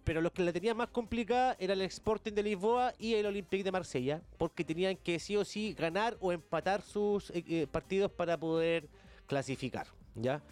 pero 0.04 0.20
los 0.20 0.32
que 0.32 0.42
la 0.42 0.52
tenían 0.52 0.76
más 0.76 0.88
complicada 0.88 1.56
era 1.58 1.74
el 1.74 1.82
Sporting 1.82 2.32
de 2.32 2.42
Lisboa 2.42 2.94
y 2.98 3.14
el 3.14 3.26
Olympique 3.26 3.62
de 3.62 3.70
Marsella, 3.70 4.20
porque 4.36 4.64
tenían 4.64 4.96
que 4.96 5.18
sí 5.18 5.36
o 5.36 5.44
sí 5.44 5.74
ganar 5.74 6.16
o 6.20 6.32
empatar 6.32 6.82
sus 6.82 7.30
eh, 7.30 7.44
eh, 7.48 7.66
partidos 7.70 8.10
para 8.10 8.36
poder 8.38 8.88
clasificar, 9.26 9.86
¿ya? 10.14 10.42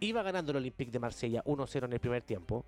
Iba 0.00 0.22
ganando 0.22 0.50
el 0.50 0.56
Olympique 0.56 0.90
de 0.90 0.98
Marsella 0.98 1.44
1-0 1.44 1.84
en 1.84 1.92
el 1.92 2.00
primer 2.00 2.22
tiempo. 2.22 2.64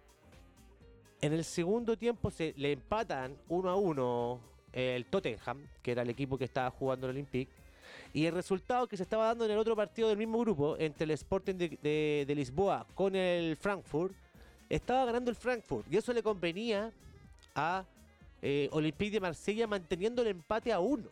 En 1.21 1.33
el 1.33 1.45
segundo 1.45 1.97
tiempo 1.97 2.31
se 2.31 2.55
le 2.57 2.73
empatan 2.73 3.37
1 3.49 3.77
1 3.79 4.41
el 4.73 5.07
Tottenham, 5.07 5.67
que 5.83 5.93
era 5.93 6.03
el 6.03 6.11
equipo 6.11 6.39
que 6.39 6.45
estaba 6.45 6.71
jugando 6.71 7.07
el 7.07 7.13
Olympique. 7.13 7.51
Y 8.13 8.27
el 8.27 8.35
resultado 8.35 8.87
que 8.87 8.97
se 8.97 9.03
estaba 9.03 9.27
dando 9.27 9.45
en 9.45 9.51
el 9.51 9.59
otro 9.59 9.75
partido 9.75 10.09
del 10.09 10.19
mismo 10.19 10.39
grupo, 10.39 10.77
entre 10.79 11.05
el 11.05 11.11
Sporting 11.13 11.55
de 11.57 12.33
Lisboa 12.35 12.87
con 12.95 13.17
el 13.17 13.57
Frankfurt, 13.57 14.15
estaba 14.77 15.05
ganando 15.05 15.31
el 15.31 15.37
Frankfurt 15.37 15.87
y 15.93 15.99
eso 15.99 16.13
le 16.13 16.23
convenía 16.23 16.91
a 17.55 17.85
eh, 18.41 18.69
Olympique 18.73 19.13
de 19.13 19.21
Marsella 19.21 19.67
manteniendo 19.67 20.23
el 20.23 20.29
empate 20.29 20.73
a 20.73 20.81
uno. 20.81 21.09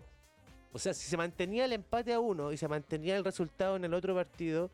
O 0.72 0.78
sea, 0.78 0.94
si 0.94 1.06
se 1.06 1.16
mantenía 1.16 1.66
el 1.66 1.72
empate 1.74 2.12
a 2.14 2.20
uno 2.20 2.52
y 2.52 2.56
se 2.56 2.68
mantenía 2.68 3.16
el 3.16 3.24
resultado 3.24 3.76
en 3.76 3.84
el 3.84 3.92
otro 3.92 4.14
partido 4.14 4.70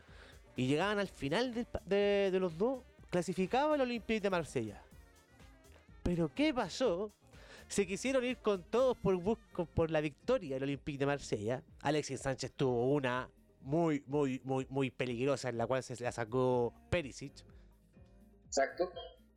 y 0.54 0.68
llegaban 0.68 1.00
al 1.00 1.08
final 1.08 1.66
de, 1.84 2.36
los 2.40 2.56
dos, 2.56 2.80
clasificaba 3.10 3.74
el 3.74 3.80
Olympique 3.80 4.20
de 4.20 4.30
Marsella. 4.30 4.80
Pero 6.04 6.30
¿qué 6.32 6.54
pasó? 6.54 7.10
Se 7.66 7.86
quisieron 7.86 8.24
ir 8.24 8.36
con 8.36 8.62
todos 8.62 8.96
por, 8.96 9.18
por 9.74 9.90
la 9.90 10.00
victoria 10.00 10.54
del 10.54 10.62
Olympique 10.62 10.98
de 10.98 11.06
Marsella. 11.06 11.62
Alexis 11.80 12.20
Sánchez 12.20 12.52
tuvo 12.52 12.92
una 12.94 13.28
muy, 13.62 14.04
muy, 14.06 14.40
muy, 14.44 14.64
muy 14.70 14.92
peligrosa 14.92 15.48
en 15.48 15.58
la 15.58 15.66
cual 15.66 15.82
se 15.82 16.00
la 16.04 16.12
sacó 16.12 16.72
Perisic 16.88 17.32
Exacto. 18.56 18.90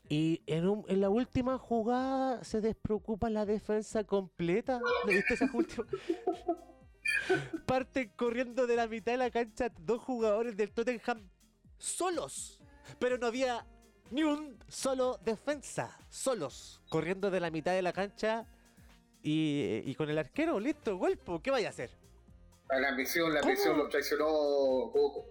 Y 0.07 0.41
en, 0.47 0.83
en, 0.87 1.01
la 1.01 1.09
última 1.09 1.57
jugada 1.57 2.43
se 2.43 2.61
despreocupa 2.61 3.29
la 3.29 3.45
defensa 3.45 4.05
completa. 4.05 4.79
viste 5.05 5.33
esa 5.33 5.49
última? 5.53 5.85
Parten 7.65 8.11
corriendo 8.15 8.65
de 8.65 8.75
la 8.75 8.87
mitad 8.87 9.11
de 9.11 9.17
la 9.17 9.29
cancha 9.29 9.69
dos 9.81 10.01
jugadores 10.01 10.55
del 10.55 10.71
Tottenham 10.71 11.29
solos. 11.77 12.61
Pero 12.97 13.17
no 13.17 13.27
había 13.27 13.65
ni 14.09 14.23
un 14.23 14.57
solo 14.67 15.19
defensa. 15.23 15.99
Solos. 16.09 16.81
Corriendo 16.89 17.29
de 17.29 17.41
la 17.41 17.51
mitad 17.51 17.73
de 17.73 17.81
la 17.81 17.91
cancha 17.91 18.47
y, 19.21 19.93
con 19.95 20.09
el 20.09 20.17
arquero, 20.17 20.59
listo, 20.61 20.97
golpe. 20.97 21.39
¿Qué 21.43 21.51
vaya 21.51 21.67
a 21.67 21.71
hacer? 21.71 21.91
La 22.69 22.89
ambición, 22.89 23.33
la 23.33 23.41
ambición 23.41 23.77
lo 23.77 23.89
traicionó 23.89 24.25
poco. 24.25 25.25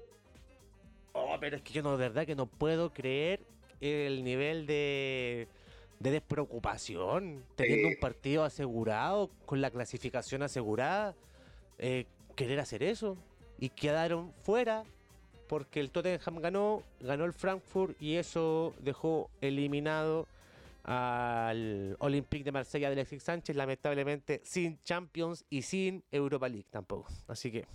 Oh, 1.15 1.37
pero 1.41 1.57
es 1.57 1.63
que 1.63 1.73
yo 1.73 1.83
no, 1.83 1.97
de 1.97 2.09
verdad 2.09 2.27
que 2.27 2.37
no 2.37 2.47
puedo 2.47 2.93
creer 2.93 3.45
el 3.81 4.25
nivel 4.25 4.67
de, 4.67 5.49
despreocupación, 6.01 7.45
teniendo 7.57 7.89
un 7.89 7.97
partido 8.01 8.45
asegurado, 8.45 9.31
con 9.47 9.61
la 9.61 9.71
clasificación 9.71 10.43
asegurada, 10.43 11.15
eh, 11.79 12.07
querer 12.37 12.61
hacer 12.61 12.83
eso. 12.83 13.17
Y 13.61 13.71
quedaron 13.71 14.33
fuera 14.43 14.85
porque 15.49 15.81
el 15.81 15.91
Tottenham 15.91 16.41
ganó, 16.41 16.83
ganó 17.01 17.25
el 17.25 17.33
Frankfurt 17.33 18.01
y 18.01 18.17
eso 18.17 18.75
dejó 18.81 19.31
eliminado 19.41 20.29
al 20.85 21.97
Olympique 21.99 22.45
de 22.45 22.53
Marsella 22.53 22.89
de 22.89 22.95
Alexis 22.95 23.23
Sánchez, 23.23 23.57
lamentablemente 23.57 24.41
sin 24.45 24.81
Champions 24.83 25.45
y 25.51 25.63
sin 25.63 26.05
Europa 26.11 26.49
League 26.49 26.69
tampoco. 26.71 27.09
Así 27.27 27.51
que 27.51 27.67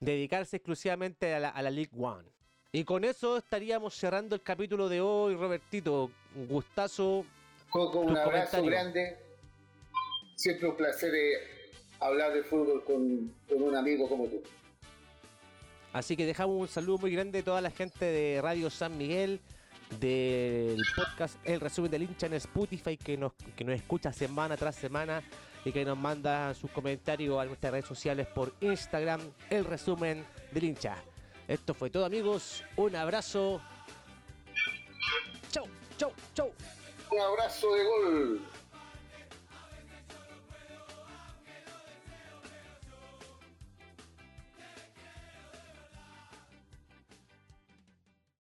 dedicarse 0.00 0.56
exclusivamente 0.56 1.32
a 1.34 1.40
la, 1.40 1.48
a 1.50 1.62
la 1.62 1.70
League 1.70 1.92
One. 1.96 2.28
Y 2.74 2.82
con 2.82 3.04
eso 3.04 3.36
estaríamos 3.36 3.94
cerrando 3.94 4.34
el 4.34 4.42
capítulo 4.42 4.88
de 4.88 5.00
hoy, 5.00 5.36
Robertito. 5.36 6.10
Un 6.34 6.48
gustazo. 6.48 7.24
Coco, 7.70 8.00
un 8.00 8.16
abrazo 8.16 8.64
grande. 8.64 9.16
Siempre 10.34 10.70
un 10.70 10.76
placer 10.76 11.14
eh, 11.14 11.70
hablar 12.00 12.32
de 12.32 12.42
fútbol 12.42 12.82
con, 12.82 13.32
un 13.48 13.76
amigo 13.76 14.08
como 14.08 14.26
tú. 14.26 14.42
Así 15.92 16.16
que 16.16 16.26
dejamos 16.26 16.60
un 16.60 16.66
saludo 16.66 16.98
muy 16.98 17.12
grande 17.12 17.38
a 17.38 17.44
toda 17.44 17.60
la 17.60 17.70
gente 17.70 18.06
de 18.06 18.42
Radio 18.42 18.68
San 18.70 18.98
Miguel, 18.98 19.38
del 20.00 20.82
podcast 20.96 21.36
El 21.44 21.60
Resumen 21.60 21.92
del 21.92 22.02
Hincha 22.02 22.26
en 22.26 22.34
Spotify, 22.34 22.96
que 22.96 23.16
nos, 23.16 23.34
que 23.54 23.62
nos 23.62 23.76
escucha 23.76 24.12
semana 24.12 24.56
tras 24.56 24.74
semana 24.74 25.22
y 25.64 25.70
que 25.70 25.84
nos 25.84 25.96
manda 25.96 26.52
sus 26.54 26.72
comentarios 26.72 27.38
a 27.38 27.44
nuestras 27.44 27.70
redes 27.70 27.86
sociales 27.86 28.26
por 28.26 28.52
Instagram, 28.60 29.20
El 29.48 29.64
Resumen 29.64 30.24
del 30.50 30.64
Hincha. 30.64 30.96
Esto 31.48 31.74
fue 31.74 31.90
todo, 31.90 32.04
amigos. 32.04 32.64
Un 32.76 32.96
abrazo. 32.96 33.60
Chau, 35.50 35.66
chau, 35.98 36.12
chau. 36.34 36.52
Un 37.10 37.20
abrazo 37.20 37.74
de 37.74 37.84
gol. 37.84 38.40